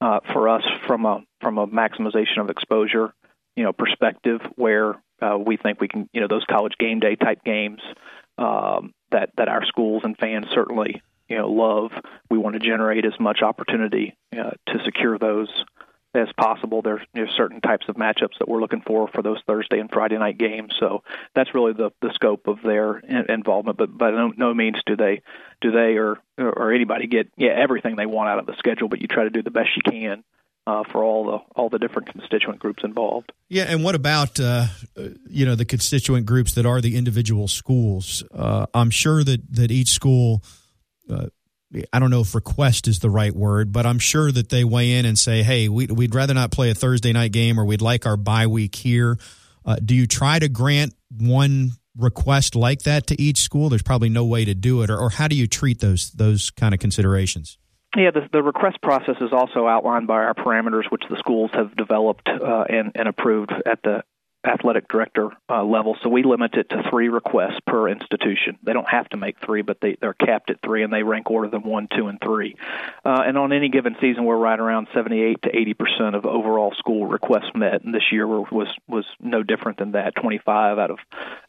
uh, 0.00 0.18
for 0.32 0.48
us 0.48 0.64
from 0.88 1.06
a 1.06 1.22
from 1.40 1.58
a 1.58 1.68
maximization 1.68 2.40
of 2.40 2.50
exposure, 2.50 3.14
you 3.54 3.62
know, 3.62 3.72
perspective 3.72 4.40
where 4.56 4.96
uh, 5.22 5.38
we 5.38 5.56
think 5.56 5.80
we 5.80 5.86
can 5.86 6.08
you 6.12 6.20
know 6.20 6.26
those 6.28 6.44
college 6.50 6.74
game 6.80 6.98
day 6.98 7.14
type 7.14 7.44
games 7.44 7.80
um, 8.38 8.92
that 9.10 9.30
that 9.36 9.48
our 9.48 9.64
schools 9.64 10.02
and 10.04 10.16
fans 10.16 10.46
certainly 10.52 11.02
you 11.28 11.36
know 11.36 11.50
love. 11.50 11.92
We 12.30 12.38
want 12.38 12.54
to 12.54 12.60
generate 12.60 13.04
as 13.04 13.18
much 13.18 13.42
opportunity 13.42 14.16
uh, 14.32 14.50
to 14.66 14.84
secure 14.84 15.18
those 15.18 15.48
as 16.14 16.28
possible. 16.36 16.82
There's 16.82 17.02
you 17.14 17.24
know, 17.24 17.30
certain 17.36 17.60
types 17.60 17.88
of 17.88 17.96
matchups 17.96 18.38
that 18.38 18.48
we're 18.48 18.60
looking 18.60 18.80
for 18.80 19.08
for 19.08 19.22
those 19.22 19.40
Thursday 19.46 19.78
and 19.78 19.90
Friday 19.90 20.18
night 20.18 20.38
games. 20.38 20.74
So 20.78 21.02
that's 21.34 21.54
really 21.54 21.72
the 21.72 21.90
the 22.00 22.12
scope 22.14 22.46
of 22.48 22.62
their 22.62 22.98
involvement. 22.98 23.78
But 23.78 23.96
by 23.96 24.10
no, 24.10 24.32
no 24.36 24.54
means 24.54 24.78
do 24.86 24.96
they 24.96 25.22
do 25.60 25.70
they 25.70 25.96
or 25.96 26.18
or 26.38 26.72
anybody 26.72 27.06
get 27.06 27.30
yeah 27.36 27.52
everything 27.56 27.96
they 27.96 28.06
want 28.06 28.28
out 28.28 28.38
of 28.38 28.46
the 28.46 28.56
schedule. 28.58 28.88
But 28.88 29.00
you 29.00 29.08
try 29.08 29.24
to 29.24 29.30
do 29.30 29.42
the 29.42 29.50
best 29.50 29.70
you 29.76 29.82
can 29.82 30.24
uh, 30.66 30.82
for 30.90 31.04
all 31.04 31.24
the 31.24 31.38
all 31.54 31.68
the 31.68 31.78
different 31.78 32.12
constituent 32.12 32.58
groups 32.58 32.82
involved. 32.82 33.32
Yeah, 33.48 33.64
and 33.68 33.84
what 33.84 33.94
about 33.94 34.40
uh, 34.40 34.66
you 35.28 35.46
know 35.46 35.54
the 35.54 35.64
constituent 35.64 36.26
groups 36.26 36.54
that 36.54 36.66
are 36.66 36.80
the 36.80 36.96
individual 36.96 37.48
schools? 37.48 38.24
Uh, 38.34 38.66
I'm 38.74 38.90
sure 38.90 39.22
that 39.22 39.40
that 39.54 39.70
each 39.70 39.90
school. 39.90 40.42
Uh, 41.08 41.26
I 41.92 41.98
don't 41.98 42.10
know 42.10 42.20
if 42.20 42.34
request 42.34 42.86
is 42.88 43.00
the 43.00 43.10
right 43.10 43.34
word, 43.34 43.72
but 43.72 43.86
I'm 43.86 43.98
sure 43.98 44.30
that 44.30 44.48
they 44.48 44.64
weigh 44.64 44.92
in 44.92 45.04
and 45.04 45.18
say, 45.18 45.42
"Hey, 45.42 45.68
we, 45.68 45.86
would 45.86 46.14
rather 46.14 46.32
not 46.32 46.50
play 46.50 46.70
a 46.70 46.74
Thursday 46.74 47.12
night 47.12 47.32
game, 47.32 47.58
or 47.60 47.64
we'd 47.64 47.82
like 47.82 48.06
our 48.06 48.16
bye 48.16 48.46
week 48.46 48.74
here." 48.74 49.18
Uh, 49.64 49.76
do 49.84 49.94
you 49.94 50.06
try 50.06 50.38
to 50.38 50.48
grant 50.48 50.94
one 51.10 51.72
request 51.96 52.54
like 52.54 52.82
that 52.82 53.08
to 53.08 53.20
each 53.20 53.40
school? 53.40 53.68
There's 53.68 53.82
probably 53.82 54.08
no 54.08 54.24
way 54.24 54.44
to 54.44 54.54
do 54.54 54.82
it, 54.82 54.90
or, 54.90 54.96
or 54.96 55.10
how 55.10 55.28
do 55.28 55.36
you 55.36 55.46
treat 55.46 55.80
those 55.80 56.12
those 56.12 56.50
kind 56.50 56.72
of 56.72 56.80
considerations? 56.80 57.58
Yeah, 57.96 58.10
the, 58.10 58.28
the 58.30 58.42
request 58.42 58.82
process 58.82 59.16
is 59.22 59.32
also 59.32 59.66
outlined 59.66 60.06
by 60.06 60.16
our 60.16 60.34
parameters, 60.34 60.90
which 60.90 61.04
the 61.08 61.16
schools 61.16 61.50
have 61.54 61.74
developed 61.74 62.28
uh, 62.28 62.64
and, 62.68 62.92
and 62.94 63.08
approved 63.08 63.52
at 63.64 63.82
the 63.82 64.04
athletic 64.44 64.86
director 64.86 65.30
uh, 65.48 65.64
level. 65.64 65.96
So 66.02 66.10
we 66.10 66.22
limit 66.22 66.54
it 66.54 66.68
to 66.68 66.82
three 66.90 67.08
requests 67.08 67.58
per 67.66 67.88
institution. 67.88 68.58
They 68.62 68.74
don't 68.74 68.88
have 68.88 69.08
to 69.08 69.16
make 69.16 69.38
three, 69.40 69.62
but 69.62 69.78
they, 69.80 69.96
they're 69.98 70.12
capped 70.12 70.50
at 70.50 70.60
three, 70.62 70.82
and 70.82 70.92
they 70.92 71.02
rank 71.02 71.30
order 71.30 71.48
them 71.48 71.64
one, 71.64 71.88
two, 71.94 72.08
and 72.08 72.20
three. 72.20 72.56
Uh, 73.02 73.22
and 73.26 73.38
on 73.38 73.54
any 73.54 73.70
given 73.70 73.96
season, 73.98 74.24
we're 74.24 74.36
right 74.36 74.60
around 74.60 74.88
78 74.92 75.42
to 75.42 75.56
80 75.56 75.74
percent 75.74 76.16
of 76.16 76.26
overall 76.26 76.74
school 76.74 77.06
requests 77.06 77.50
met. 77.54 77.82
And 77.82 77.94
this 77.94 78.12
year 78.12 78.26
was 78.26 78.68
was 78.86 79.06
no 79.20 79.42
different 79.42 79.78
than 79.78 79.92
that. 79.92 80.14
25 80.16 80.78
out 80.78 80.90
of 80.90 80.98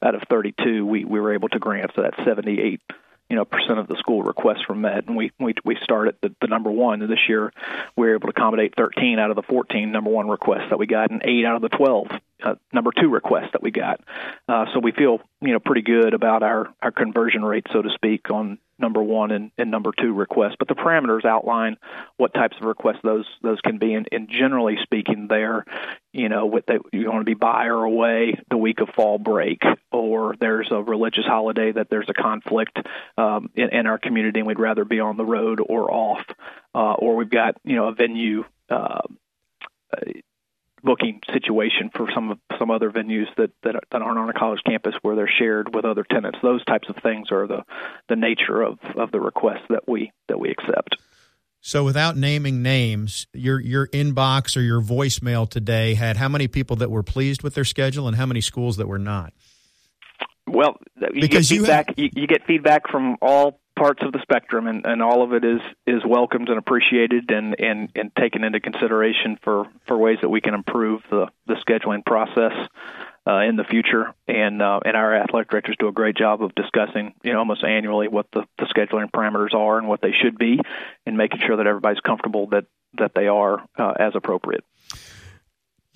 out 0.02 0.16
of 0.16 0.24
32, 0.30 0.86
we 0.86 1.04
we 1.04 1.20
were 1.20 1.34
able 1.34 1.50
to 1.50 1.60
grant. 1.60 1.92
So 1.94 2.04
that's 2.04 2.18
78 2.26 2.82
you 3.30 3.36
know 3.36 3.46
percent 3.46 3.80
of 3.80 3.88
the 3.88 3.96
school 3.98 4.24
requests 4.24 4.68
were 4.68 4.76
met, 4.76 5.08
and 5.08 5.16
we 5.16 5.32
we 5.40 5.54
we 5.66 5.78
started 5.84 6.16
the, 6.22 6.34
the 6.42 6.48
number 6.48 6.72
one. 6.72 7.00
This 7.00 7.28
year, 7.28 7.52
we 7.96 8.08
were 8.08 8.16
able 8.16 8.32
to 8.32 8.36
accommodate 8.38 8.76
13 8.76 9.20
out 9.20 9.30
of 9.30 9.36
the 9.36 9.44
14 9.44 9.92
number 9.92 10.10
one 10.10 10.28
requests 10.30 10.70
that 10.70 10.80
we 10.80 10.88
got, 10.88 11.12
and 11.12 11.22
eight 11.26 11.46
out 11.46 11.56
of 11.56 11.62
the 11.62 11.70
12 11.70 12.08
uh, 12.44 12.56
number 12.72 12.92
two 12.92 13.10
requests 13.10 13.52
that 13.54 13.62
we 13.62 13.72
got. 13.72 14.02
Uh, 14.48 14.66
so 14.74 14.80
we 14.80 14.92
feel 14.92 15.20
you 15.42 15.54
know 15.54 15.60
pretty 15.60 15.82
good 15.82 16.14
about 16.14 16.44
our 16.44 16.74
our 16.82 16.92
conversion 16.92 17.44
rate, 17.44 17.66
so 17.72 17.82
to 17.82 17.90
speak, 17.90 18.30
on 18.32 18.60
number 18.80 19.02
one 19.02 19.32
and, 19.32 19.52
and 19.58 19.72
number 19.72 19.92
two 19.98 20.14
requests. 20.14 20.56
But 20.60 20.68
the 20.68 20.76
parameters 20.76 21.26
outline 21.26 21.78
what 22.18 22.34
types 22.34 22.58
of 22.60 22.66
requests 22.66 23.02
those 23.04 23.26
those 23.42 23.62
can 23.62 23.78
be, 23.78 23.94
and, 23.94 24.08
and 24.12 24.30
generally 24.30 24.78
speaking, 24.84 25.28
they're 25.28 25.66
you 26.14 26.30
know 26.30 26.46
what 26.46 26.66
they 26.68 26.78
you 26.92 27.10
want 27.10 27.22
to 27.22 27.26
be 27.26 27.34
bye 27.34 27.66
or 27.66 27.84
away 27.84 28.40
the 28.50 28.58
week 28.58 28.80
of 28.80 28.90
fall 28.90 29.18
break, 29.20 29.62
or 29.92 30.36
there's 30.40 30.70
a 30.72 30.82
religious 30.82 31.26
holiday 31.26 31.72
that 31.72 31.90
there's 31.90 32.10
a 32.10 32.14
conflict 32.14 32.78
um, 33.18 33.50
in, 33.56 33.70
in 33.70 33.88
our 33.88 33.98
community, 33.98 34.40
and 34.40 34.48
we'd 34.48 34.60
rather 34.60 34.86
be 34.86 35.00
on 35.00 35.18
the 35.18 35.26
road 35.26 35.60
or 35.60 35.92
off, 35.92 36.26
uh, 36.76 36.94
or 36.94 37.16
we've 37.16 37.30
got 37.30 37.56
you 37.64 37.76
know 37.76 37.88
a 37.88 37.94
venue. 37.94 38.44
Uh, 38.70 39.02
booking 40.88 41.20
situation 41.34 41.92
for 41.94 42.08
some 42.16 42.32
of 42.32 42.40
some 42.58 42.72
other 42.72 42.90
venues 42.90 43.28
that, 43.36 43.52
that 43.64 43.76
that 43.92 44.02
aren't 44.02 44.18
on 44.18 44.30
a 44.30 44.34
college 44.34 44.62
campus 44.66 44.96
where 45.02 45.18
they're 45.18 45.30
shared 45.38 45.76
with 45.76 45.84
other 45.84 46.06
tenants. 46.10 46.40
Those 46.42 46.64
types 46.64 46.88
of 46.88 46.96
things 47.04 47.30
are 47.30 47.46
the 47.46 47.64
the 48.08 48.16
nature 48.16 48.62
of, 48.62 48.80
of 48.96 49.12
the 49.12 49.20
requests 49.20 49.66
that 49.70 49.84
we 49.86 50.14
that 50.30 50.40
we 50.40 50.50
accept. 50.50 50.96
So, 51.60 51.84
without 51.84 52.16
naming 52.16 52.62
names, 52.62 53.28
your 53.34 53.60
your 53.60 53.88
inbox 53.88 54.56
or 54.56 54.62
your 54.62 54.82
voicemail 54.82 55.50
today 55.50 55.96
had 55.96 56.16
how 56.16 56.30
many 56.30 56.48
people 56.48 56.78
that 56.78 56.90
were 56.90 57.04
pleased 57.04 57.44
with 57.44 57.54
their 57.54 57.66
schedule 57.66 58.08
and 58.08 58.16
how 58.16 58.26
many 58.26 58.40
schools 58.40 58.78
that 58.78 58.88
were 58.88 59.00
not? 59.00 59.34
Well, 60.48 60.78
you 60.96 61.20
because 61.20 61.50
get 61.50 61.58
feedback, 61.58 61.98
you, 61.98 62.06
have, 62.06 62.14
you, 62.16 62.22
you 62.22 62.28
get 62.28 62.46
feedback 62.48 62.90
from 62.90 63.18
all 63.22 63.60
parts 63.78 64.04
of 64.04 64.12
the 64.12 64.22
spectrum, 64.22 64.68
and, 64.68 64.86
and 64.86 65.02
all 65.02 65.22
of 65.24 65.34
it 65.34 65.46
is 65.46 65.62
is 65.86 66.02
welcomed 66.06 66.50
and 66.50 66.58
appreciated, 66.58 67.32
and, 67.32 67.60
and, 67.60 67.90
and 67.96 68.12
taken 68.16 68.44
into 68.44 68.60
consideration 68.60 69.38
for, 69.44 69.68
for 69.86 69.98
ways 69.98 70.18
that 70.22 70.30
we 70.30 70.42
can 70.42 70.54
improve 70.54 71.02
the, 71.10 71.28
the 71.46 71.54
scheduling 71.56 72.04
process 72.06 72.54
uh, 73.26 73.40
in 73.40 73.56
the 73.56 73.64
future. 73.64 74.14
And 74.28 74.62
uh, 74.62 74.80
and 74.84 74.98
our 74.98 75.16
athletic 75.16 75.50
directors 75.50 75.76
do 75.80 75.88
a 75.88 75.92
great 75.92 76.18
job 76.18 76.42
of 76.42 76.56
discussing, 76.56 77.14
you 77.24 77.34
know, 77.34 77.40
almost 77.40 77.64
annually 77.64 78.08
what 78.08 78.28
the, 78.34 78.44
the 78.58 78.66
scheduling 78.66 79.12
parameters 79.12 79.54
are 79.54 79.78
and 79.78 79.88
what 79.88 80.02
they 80.02 80.14
should 80.22 80.38
be, 80.38 80.60
and 81.06 81.18
making 81.18 81.42
sure 81.46 81.58
that 81.58 81.68
everybody's 81.68 82.02
comfortable 82.02 82.48
that 82.48 82.66
that 82.98 83.12
they 83.14 83.28
are 83.28 83.64
uh, 83.78 83.94
as 84.00 84.14
appropriate. 84.16 84.64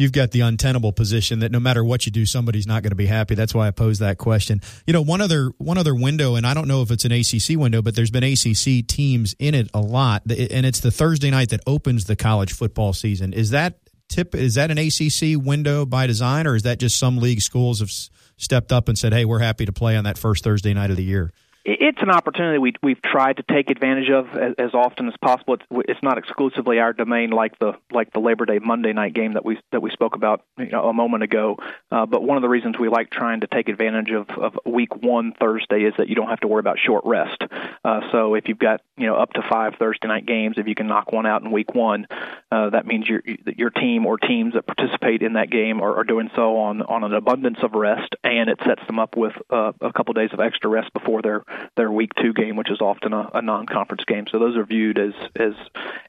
You've 0.02 0.12
got 0.12 0.32
the 0.32 0.42
untenable 0.42 0.92
position 0.92 1.40
that 1.40 1.52
no 1.52 1.60
matter 1.60 1.84
what 1.84 2.06
you 2.06 2.12
do, 2.12 2.26
somebody's 2.26 2.68
not 2.68 2.84
going 2.84 2.92
to 2.92 2.96
be 2.96 3.06
happy. 3.06 3.36
That's 3.36 3.54
why 3.54 3.68
I 3.68 3.72
pose 3.72 4.00
that 4.00 4.18
question. 4.18 4.62
You 4.86 4.94
know, 4.94 5.02
one 5.02 5.22
other 5.22 5.52
one 5.58 5.78
other 5.78 5.96
window, 5.96 6.36
and 6.36 6.46
I 6.46 6.54
don't 6.54 6.68
know 6.68 6.82
if 6.82 6.92
it's 6.92 7.06
an 7.06 7.12
ACC 7.12 7.58
window, 7.60 7.82
but 7.82 7.96
there's 7.96 8.12
been 8.12 8.24
ACC 8.24 8.86
teams 8.88 9.36
in 9.40 9.54
it 9.56 9.70
a 9.74 9.80
lot, 9.82 10.24
and 10.24 10.66
it's 10.66 10.80
the 10.80 10.92
Thursday 10.92 11.30
night 11.30 11.50
that 11.50 11.62
opens 11.68 12.06
the 12.06 12.16
college 12.16 12.54
football 12.54 12.94
season. 12.94 13.34
Is 13.34 13.52
that 13.52 13.78
tip? 14.10 14.36
Is 14.36 14.56
that 14.56 14.72
an 14.72 14.78
ACC 14.78 15.44
window 15.44 15.86
by 15.86 16.08
design, 16.08 16.48
or 16.48 16.56
is 16.56 16.64
that 16.64 16.80
just 16.80 16.98
some 16.98 17.18
league 17.18 17.42
schools 17.42 17.80
have 17.80 17.92
stepped 18.38 18.72
up 18.72 18.88
and 18.88 18.98
said, 18.98 19.14
"Hey, 19.14 19.26
we're 19.26 19.40
happy 19.40 19.66
to 19.66 19.74
play 19.74 19.96
on 19.96 20.04
that 20.06 20.18
first 20.18 20.44
Thursday 20.44 20.74
night 20.74 20.90
of 20.90 20.98
the 20.98 21.04
year"? 21.04 21.32
It's 21.64 22.02
an 22.02 22.10
opportunity 22.10 22.58
we 22.58 22.74
we've 22.82 23.02
tried 23.02 23.38
to 23.38 23.44
take 23.44 23.70
advantage 23.70 24.10
of 24.10 24.36
as, 24.36 24.56
as 24.58 24.74
often 24.74 25.08
as 25.08 25.14
possible. 25.22 25.56
It's, 25.56 25.66
it's 25.90 26.04
not 26.04 26.18
exclusively 26.18 26.80
our 26.80 26.94
domain, 26.94 27.30
like 27.30 27.60
the 27.60 27.74
like 27.92 28.12
the 28.14 28.20
Labor 28.20 28.46
Day 28.46 28.60
Monday 28.60 28.94
night 28.94 29.14
game 29.14 29.34
that 29.34 29.46
we 29.46 29.60
that 29.72 29.82
we 29.82 29.92
spoke 29.92 30.16
about 30.16 30.44
you 30.58 30.70
know, 30.70 30.90
a 30.90 30.94
moment 30.94 31.24
ago. 31.24 31.58
Uh, 31.92 32.06
but 32.06 32.24
one 32.24 32.38
of 32.38 32.42
the 32.42 32.50
reasons 32.50 32.80
we 32.80 32.90
like 32.90 33.12
trying 33.12 33.42
to 33.42 33.48
take 33.48 33.70
advantage 33.70 34.12
of, 34.12 34.30
of 34.32 34.58
Week 34.66 34.96
One 34.96 35.34
Thursday 35.34 35.84
is 35.84 35.94
that 35.98 36.10
you 36.10 36.16
don't 36.16 36.30
have 36.30 36.40
to 36.40 36.48
worry 36.48 36.62
about 36.62 36.80
short 36.80 37.04
rest. 37.06 37.44
Uh, 37.86 38.02
so 38.12 38.34
if 38.34 38.48
you've 38.48 38.60
got 38.60 38.82
you 38.98 39.06
know 39.06 39.16
up 39.16 39.34
to 39.34 39.44
five 39.48 39.76
Thursday 39.76 40.08
night 40.08 40.26
games, 40.26 40.56
if 40.58 40.68
you 40.68 40.76
can 40.76 40.88
knock 40.88 41.12
one 41.12 41.28
out 41.28 41.44
in 41.44 41.52
Week 41.52 41.76
One, 41.76 42.08
uh, 42.52 42.72
that 42.72 42.88
means 42.88 43.08
your 43.08 43.22
your 43.56 43.70
team 43.70 44.08
or 44.08 44.18
teams 44.18 44.56
that 44.56 44.66
participate 44.66 45.22
in 45.22 45.34
that 45.34 45.52
game 45.52 45.82
are, 45.82 46.00
are 46.00 46.04
doing 46.04 46.32
so 46.36 46.58
on 46.58 46.82
on 46.82 47.04
an 47.04 47.14
abundance 47.14 47.60
of 47.62 47.74
rest, 47.74 48.16
and 48.24 48.50
it 48.50 48.58
sets 48.66 48.82
them 48.88 48.98
up 48.98 49.16
with 49.16 49.34
uh, 49.52 49.74
a 49.80 49.94
couple 49.94 50.14
days 50.14 50.32
of 50.34 50.40
extra 50.40 50.68
rest 50.68 50.92
before 50.94 51.22
their 51.22 51.44
their 51.76 51.92
week 51.92 52.12
two 52.22 52.34
game, 52.34 52.56
which 52.56 52.70
is 52.70 52.82
often 52.82 53.14
a, 53.14 53.30
a 53.36 53.42
non-conference 53.42 54.04
game. 54.06 54.26
So 54.32 54.40
those 54.40 54.58
are 54.58 54.66
viewed 54.66 54.98
as 54.98 55.14
as 55.36 55.54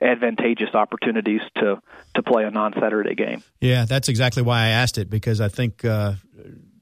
advantageous 0.00 0.74
opportunities 0.74 1.40
to 1.56 1.80
to 2.14 2.22
play 2.22 2.44
a 2.44 2.50
non-Saturday 2.50 3.14
game. 3.14 3.42
Yeah, 3.60 3.84
that's 3.84 4.08
exactly 4.08 4.42
why 4.42 4.62
I 4.62 4.68
asked 4.68 4.98
it 4.98 5.10
because 5.10 5.40
I 5.40 5.48
think 5.48 5.84
uh, 5.84 6.14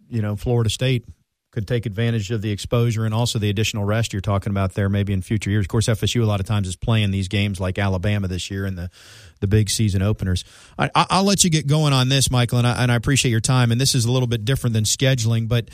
you 0.09 0.23
know 0.23 0.37
Florida 0.37 0.71
State 0.71 1.05
could 1.51 1.67
take 1.67 1.85
advantage 1.85 2.31
of 2.31 2.43
the 2.43 2.51
exposure 2.51 3.05
and 3.05 3.13
also 3.13 3.39
the 3.39 3.51
additional 3.51 3.85
rest 3.85 4.13
you're 4.13 4.21
talking 4.21 4.51
about 4.51 4.75
there 4.75 4.89
maybe 4.89 5.13
in 5.13 5.21
future 5.21 5.51
years. 5.51 5.65
Of 5.65 5.69
course, 5.69 5.89
FSU 5.89 6.23
a 6.23 6.25
lot 6.25 6.39
of 6.39 6.47
times 6.47 6.69
is 6.69 6.77
playing 6.77 7.11
these 7.11 7.27
games 7.27 7.59
like 7.59 7.79
Alabama 7.79 8.29
this 8.29 8.51
year 8.51 8.67
in 8.67 8.77
the 8.77 8.91
the 9.41 9.47
big 9.47 9.71
season 9.71 10.03
openers. 10.03 10.45
I, 10.79 10.91
will 11.11 11.25
let 11.25 11.45
you 11.45 11.51
get 11.51 11.67
going 11.67 11.93
on 11.93 12.09
this, 12.09 12.31
Michael, 12.31 12.59
and 12.59 12.67
I, 12.67 12.83
and 12.83 12.93
I 12.93 12.95
appreciate 12.95 13.31
your 13.31 13.41
time. 13.41 13.73
And 13.73 13.81
this 13.81 13.95
is 13.95 14.05
a 14.05 14.13
little 14.13 14.29
bit 14.29 14.45
different 14.45 14.75
than 14.75 14.85
scheduling, 14.85 15.49
but 15.49 15.71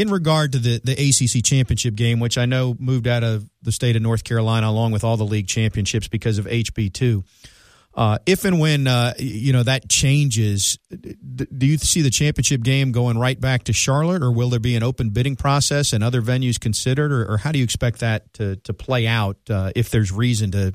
in 0.00 0.10
regard 0.10 0.52
to 0.52 0.58
the, 0.58 0.80
the 0.84 0.92
ACC 0.92 1.44
championship 1.44 1.96
game, 1.96 2.20
which 2.20 2.38
I 2.38 2.46
know 2.46 2.76
moved 2.78 3.08
out 3.08 3.24
of 3.24 3.48
the 3.62 3.72
state 3.72 3.96
of 3.96 4.02
North 4.02 4.22
Carolina 4.22 4.68
along 4.68 4.92
with 4.92 5.02
all 5.02 5.16
the 5.16 5.24
league 5.24 5.48
championships 5.48 6.06
because 6.06 6.38
of 6.38 6.46
HB2. 6.46 7.24
Uh, 7.94 8.18
if 8.26 8.44
and 8.44 8.60
when 8.60 8.86
uh, 8.86 9.12
you 9.18 9.52
know 9.52 9.64
that 9.64 9.88
changes, 9.88 10.78
do 10.88 11.66
you 11.66 11.76
see 11.78 12.00
the 12.00 12.10
championship 12.10 12.62
game 12.62 12.92
going 12.92 13.18
right 13.18 13.40
back 13.40 13.64
to 13.64 13.72
Charlotte, 13.72 14.22
or 14.22 14.30
will 14.30 14.50
there 14.50 14.60
be 14.60 14.76
an 14.76 14.84
open 14.84 15.10
bidding 15.10 15.34
process 15.34 15.92
and 15.92 16.04
other 16.04 16.22
venues 16.22 16.60
considered, 16.60 17.10
or, 17.10 17.32
or 17.32 17.38
how 17.38 17.50
do 17.50 17.58
you 17.58 17.64
expect 17.64 17.98
that 17.98 18.32
to 18.34 18.54
to 18.56 18.72
play 18.72 19.08
out 19.08 19.38
uh, 19.50 19.72
if 19.74 19.90
there's 19.90 20.12
reason 20.12 20.52
to, 20.52 20.72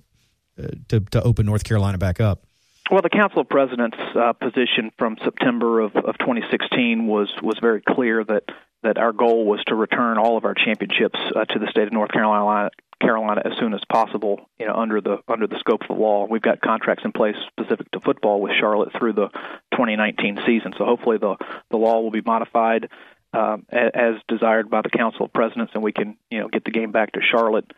uh, 0.61 0.67
to 0.89 0.99
to 1.11 1.23
open 1.23 1.45
North 1.45 1.63
Carolina 1.63 1.97
back 1.97 2.19
up? 2.19 2.43
Well, 2.91 3.01
the 3.01 3.09
Council 3.09 3.39
of 3.39 3.47
Presidents' 3.47 3.97
uh, 4.15 4.33
position 4.33 4.91
from 4.97 5.15
September 5.23 5.79
of, 5.79 5.95
of 5.95 6.17
2016 6.17 7.07
was 7.07 7.31
was 7.41 7.57
very 7.61 7.81
clear 7.81 8.25
that 8.25 8.43
that 8.83 8.97
our 8.97 9.11
goal 9.11 9.45
was 9.45 9.63
to 9.65 9.75
return 9.75 10.17
all 10.17 10.37
of 10.37 10.45
our 10.45 10.53
championships 10.53 11.19
uh, 11.35 11.45
to 11.45 11.59
the 11.59 11.67
state 11.67 11.87
of 11.87 11.93
North 11.93 12.11
Carolina 12.11 12.69
Carolina 13.03 13.41
as 13.43 13.51
soon 13.59 13.73
as 13.73 13.81
possible, 13.91 14.49
you 14.59 14.65
know, 14.65 14.75
under 14.75 15.01
the 15.01 15.17
under 15.27 15.47
the 15.47 15.59
scope 15.59 15.81
of 15.81 15.87
the 15.87 16.01
law. 16.01 16.25
We've 16.29 16.41
got 16.41 16.61
contracts 16.61 17.03
in 17.03 17.11
place 17.11 17.35
specific 17.47 17.91
to 17.91 17.99
football 17.99 18.41
with 18.41 18.53
Charlotte 18.59 18.93
through 18.97 19.13
the 19.13 19.29
2019 19.73 20.39
season. 20.45 20.73
So 20.77 20.85
hopefully 20.85 21.17
the 21.17 21.35
the 21.69 21.77
law 21.77 22.01
will 22.01 22.11
be 22.11 22.21
modified 22.21 22.89
um, 23.33 23.65
as 23.71 24.15
desired 24.27 24.69
by 24.69 24.81
the 24.81 24.89
Council 24.89 25.25
of 25.25 25.33
Presidents, 25.33 25.71
and 25.73 25.83
we 25.83 25.91
can 25.91 26.17
you 26.29 26.39
know 26.39 26.47
get 26.47 26.63
the 26.63 26.71
game 26.71 26.91
back 26.91 27.13
to 27.13 27.19
Charlotte, 27.21 27.69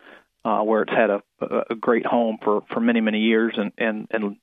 uh, 0.44 0.60
where 0.60 0.82
it's 0.82 0.92
had 0.92 1.10
a, 1.10 1.22
a 1.70 1.74
great 1.74 2.06
home 2.06 2.38
for 2.42 2.62
for 2.72 2.80
many 2.80 3.00
many 3.00 3.20
years, 3.20 3.54
and 3.56 3.72
and 3.78 4.06
and 4.10 4.36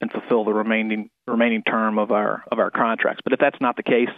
and 0.00 0.12
fulfill 0.12 0.44
the 0.44 0.52
remaining 0.52 1.08
remaining 1.26 1.62
term 1.62 1.98
of 1.98 2.10
our 2.10 2.44
of 2.50 2.58
our 2.58 2.70
contracts. 2.70 3.20
But 3.24 3.32
if 3.32 3.40
that's 3.40 3.60
not 3.60 3.76
the 3.76 3.82
case, 3.82 4.10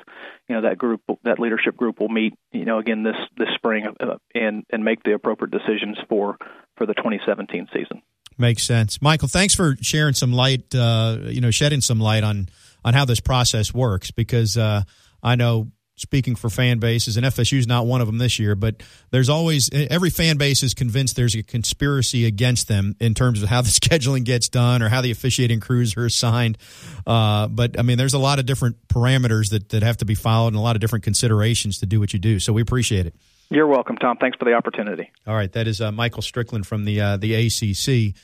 you 0.49 0.55
know 0.55 0.63
that 0.63 0.79
group 0.79 1.03
that 1.25 1.39
leadership 1.39 1.77
group 1.77 2.01
will 2.01 2.09
meet 2.09 2.35
you 2.53 2.65
know 2.65 2.79
again 2.79 3.03
this 3.03 3.17
this 3.37 3.49
spring 3.55 3.87
uh, 4.01 4.17
and 4.35 4.65
and 4.71 4.85
make 4.85 5.03
the 5.03 5.15
appropriate 5.15 5.51
decisions 5.51 5.99
for 6.09 6.37
for 6.77 6.87
the 6.87 6.95
2017 6.95 7.69
season. 7.73 8.03
Makes 8.37 8.65
sense, 8.65 9.03
Michael. 9.03 9.29
Thanks 9.29 9.55
for 9.55 9.77
sharing 9.81 10.15
some 10.15 10.33
light, 10.33 10.73
uh, 10.75 11.19
you 11.25 11.41
know, 11.41 11.51
shedding 11.51 11.81
some 11.81 11.99
light 11.99 12.23
on 12.23 12.49
on 12.85 12.95
how 12.95 13.05
this 13.05 13.21
process 13.21 13.75
works 13.75 14.11
because 14.13 14.57
uh, 14.57 14.83
I 15.23 15.35
know 15.35 15.69
speaking 15.99 16.34
for 16.34 16.49
fan 16.49 16.78
bases, 16.78 17.16
and 17.16 17.26
FSU 17.26 17.59
is 17.59 17.66
not 17.66 17.86
one 17.86 18.01
of 18.01 18.07
them 18.07 18.18
this 18.18 18.38
year, 18.38 18.55
but 18.55 18.82
there's 19.11 19.28
always 19.28 19.70
every 19.72 20.11
fan 20.11 20.36
base 20.36 20.62
is 20.62 20.74
convinced 20.74 21.16
there's 21.16 21.34
a 21.34 21.42
conspiracy 21.42 22.26
against 22.26 22.68
them 22.68 22.94
in 23.01 23.14
terms 23.14 23.42
of 23.42 23.49
how 23.49 23.62
the 23.62 23.68
scheduling 23.68 24.24
gets 24.24 24.49
done 24.49 24.82
or 24.82 24.88
how 24.88 25.01
the 25.01 25.11
officiating 25.11 25.61
crews 25.61 25.96
are 25.96 26.07
assigned. 26.07 26.59
Uh, 27.07 27.49
but 27.49 27.78
I 27.78 27.82
mean, 27.82 27.99
there's 27.99 28.14
a 28.14 28.18
lot 28.18 28.38
of 28.38 28.46
different 28.46 28.76
parameters 28.88 29.51
that, 29.51 29.70
that 29.70 29.82
have 29.82 29.99
to 29.99 30.05
be 30.05 30.14
followed 30.14 30.49
and 30.49 30.57
a 30.57 30.61
lot 30.61 30.76
of 30.76 30.80
different 30.80 31.05
considerations 31.05 31.78
to 31.78 31.86
do 31.86 32.01
what 32.01 32.12
you 32.12 32.18
do. 32.18 32.38
So 32.38 32.53
we 32.53 32.62
appreciate 32.62 33.07
it. 33.07 33.14
You're 33.51 33.66
welcome, 33.66 33.96
Tom. 33.96 34.18
Thanks 34.18 34.36
for 34.36 34.44
the 34.44 34.53
opportunity. 34.53 35.11
All 35.26 35.34
right, 35.34 35.51
that 35.53 35.66
is 35.66 35.80
uh, 35.80 35.90
Michael 35.90 36.22
Strickland 36.22 36.66
from 36.66 36.84
the 36.84 37.01
uh, 37.01 37.16
the 37.16 37.34
ACC. 37.34 38.14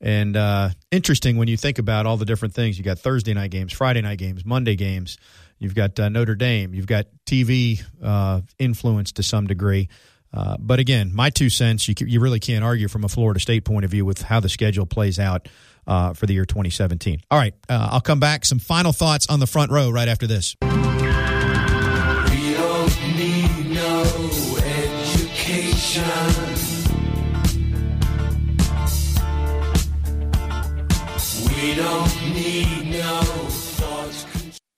And 0.00 0.36
uh, 0.36 0.70
interesting 0.90 1.36
when 1.36 1.46
you 1.46 1.56
think 1.56 1.78
about 1.78 2.06
all 2.06 2.16
the 2.16 2.24
different 2.24 2.54
things. 2.54 2.76
You 2.76 2.84
got 2.84 2.98
Thursday 2.98 3.32
night 3.34 3.52
games, 3.52 3.72
Friday 3.72 4.02
night 4.02 4.18
games, 4.18 4.44
Monday 4.44 4.74
games. 4.74 5.16
You've 5.62 5.74
got 5.74 5.98
uh, 5.98 6.08
Notre 6.08 6.34
Dame. 6.34 6.74
You've 6.74 6.86
got 6.86 7.06
TV 7.26 7.82
uh, 8.02 8.40
influence 8.58 9.12
to 9.12 9.22
some 9.22 9.46
degree. 9.46 9.88
Uh, 10.34 10.56
but 10.58 10.78
again, 10.78 11.14
my 11.14 11.30
two 11.30 11.50
cents, 11.50 11.86
you, 11.88 11.94
you 11.98 12.20
really 12.20 12.40
can't 12.40 12.64
argue 12.64 12.88
from 12.88 13.04
a 13.04 13.08
Florida 13.08 13.38
State 13.38 13.64
point 13.64 13.84
of 13.84 13.90
view 13.90 14.04
with 14.04 14.22
how 14.22 14.40
the 14.40 14.48
schedule 14.48 14.86
plays 14.86 15.18
out 15.18 15.48
uh, 15.86 16.14
for 16.14 16.26
the 16.26 16.32
year 16.34 16.44
2017. 16.44 17.20
All 17.30 17.38
right, 17.38 17.54
uh, 17.68 17.90
I'll 17.92 18.00
come 18.00 18.18
back. 18.20 18.44
Some 18.44 18.58
final 18.58 18.92
thoughts 18.92 19.26
on 19.28 19.40
the 19.40 19.46
front 19.46 19.70
row 19.70 19.90
right 19.90 20.08
after 20.08 20.26
this. 20.26 20.56
We 20.62 20.68
don't 22.54 23.16
need 23.16 23.70
no 23.70 24.02
education. 24.64 26.02
We 31.56 31.74
don't 31.74 32.11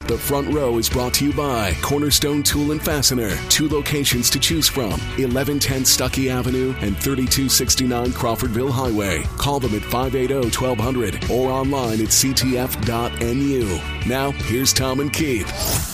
the 0.07 0.19
front 0.19 0.53
row 0.53 0.79
is 0.79 0.89
brought 0.89 1.15
to 1.15 1.25
you 1.25 1.33
by 1.33 1.75
Cornerstone 1.83 2.43
Tool 2.43 2.73
and 2.73 2.83
Fastener. 2.83 3.37
Two 3.49 3.69
locations 3.69 4.31
to 4.31 4.39
choose 4.39 4.69
from 4.69 4.91
1110 4.91 5.83
Stuckey 5.83 6.31
Avenue 6.31 6.75
and 6.81 6.97
3269 6.97 8.07
Crawfordville 8.13 8.71
Highway. 8.71 9.23
Call 9.39 9.61
them 9.61 9.75
at 9.75 9.83
580 9.83 10.35
1200 10.57 11.31
or 11.31 11.51
online 11.51 12.01
at 12.01 12.09
ctf.nu. 12.09 13.81
Now, 14.07 14.31
here's 14.33 14.73
Tom 14.73 15.01
and 15.01 15.13
Keith. 15.13 15.94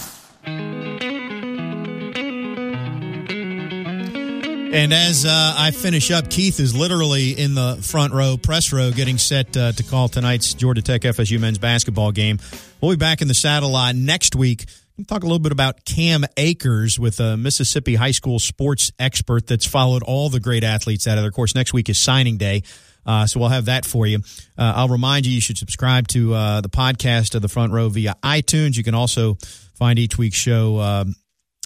And 4.72 4.92
as 4.92 5.24
uh, 5.24 5.54
I 5.58 5.72
finish 5.72 6.12
up, 6.12 6.30
Keith 6.30 6.60
is 6.60 6.76
literally 6.76 7.32
in 7.32 7.54
the 7.54 7.76
front 7.82 8.12
row, 8.12 8.36
press 8.36 8.72
row, 8.72 8.92
getting 8.92 9.18
set 9.18 9.56
uh, 9.56 9.72
to 9.72 9.82
call 9.82 10.08
tonight's 10.08 10.54
Georgia 10.54 10.80
Tech 10.80 11.00
FSU 11.00 11.40
men's 11.40 11.58
basketball 11.58 12.12
game. 12.12 12.38
We'll 12.80 12.92
be 12.92 12.96
back 12.96 13.20
in 13.20 13.26
the 13.26 13.34
saddle 13.34 13.76
next 13.94 14.36
week. 14.36 14.66
We'll 14.96 15.06
talk 15.06 15.24
a 15.24 15.26
little 15.26 15.40
bit 15.40 15.50
about 15.50 15.84
Cam 15.84 16.24
Akers 16.36 17.00
with 17.00 17.18
a 17.18 17.36
Mississippi 17.36 17.96
high 17.96 18.12
school 18.12 18.38
sports 18.38 18.92
expert 19.00 19.48
that's 19.48 19.66
followed 19.66 20.04
all 20.04 20.28
the 20.28 20.38
great 20.38 20.62
athletes 20.62 21.08
out 21.08 21.18
of 21.18 21.22
there. 21.22 21.30
Of 21.30 21.34
course, 21.34 21.56
next 21.56 21.72
week 21.72 21.88
is 21.88 21.98
signing 21.98 22.36
day. 22.36 22.62
Uh, 23.04 23.26
so 23.26 23.40
we'll 23.40 23.48
have 23.48 23.64
that 23.64 23.84
for 23.84 24.06
you. 24.06 24.18
Uh, 24.56 24.72
I'll 24.76 24.88
remind 24.88 25.26
you, 25.26 25.32
you 25.32 25.40
should 25.40 25.58
subscribe 25.58 26.06
to 26.08 26.32
uh, 26.32 26.60
the 26.60 26.68
podcast 26.68 27.34
of 27.34 27.42
the 27.42 27.48
front 27.48 27.72
row 27.72 27.88
via 27.88 28.14
iTunes. 28.22 28.76
You 28.76 28.84
can 28.84 28.94
also 28.94 29.36
find 29.74 29.98
each 29.98 30.16
week's 30.16 30.36
show 30.36 30.78
um, 30.78 31.14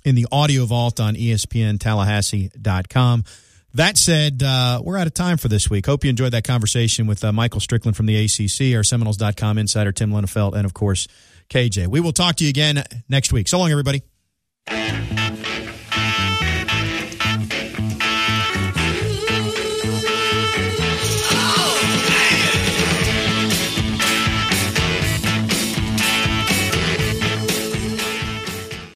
in 0.04 0.14
the 0.14 0.26
audio 0.30 0.66
vault 0.66 1.00
on 1.00 1.14
ESPNTallahassee.com. 1.14 3.24
That 3.74 3.98
said, 3.98 4.42
uh, 4.42 4.80
we're 4.84 4.96
out 4.96 5.08
of 5.08 5.14
time 5.14 5.36
for 5.36 5.48
this 5.48 5.68
week. 5.68 5.86
Hope 5.86 6.04
you 6.04 6.10
enjoyed 6.10 6.32
that 6.32 6.44
conversation 6.44 7.08
with 7.08 7.24
uh, 7.24 7.32
Michael 7.32 7.58
Strickland 7.58 7.96
from 7.96 8.06
the 8.06 8.24
ACC, 8.24 8.76
our 8.76 8.84
Seminoles.com 8.84 9.58
insider, 9.58 9.90
Tim 9.90 10.12
Linafelt, 10.12 10.54
and 10.54 10.64
of 10.64 10.74
course, 10.74 11.08
KJ. 11.50 11.88
We 11.88 11.98
will 11.98 12.12
talk 12.12 12.36
to 12.36 12.44
you 12.44 12.50
again 12.50 12.84
next 13.08 13.32
week. 13.32 13.48
So 13.48 13.58
long, 13.58 13.72
everybody. 13.72 14.02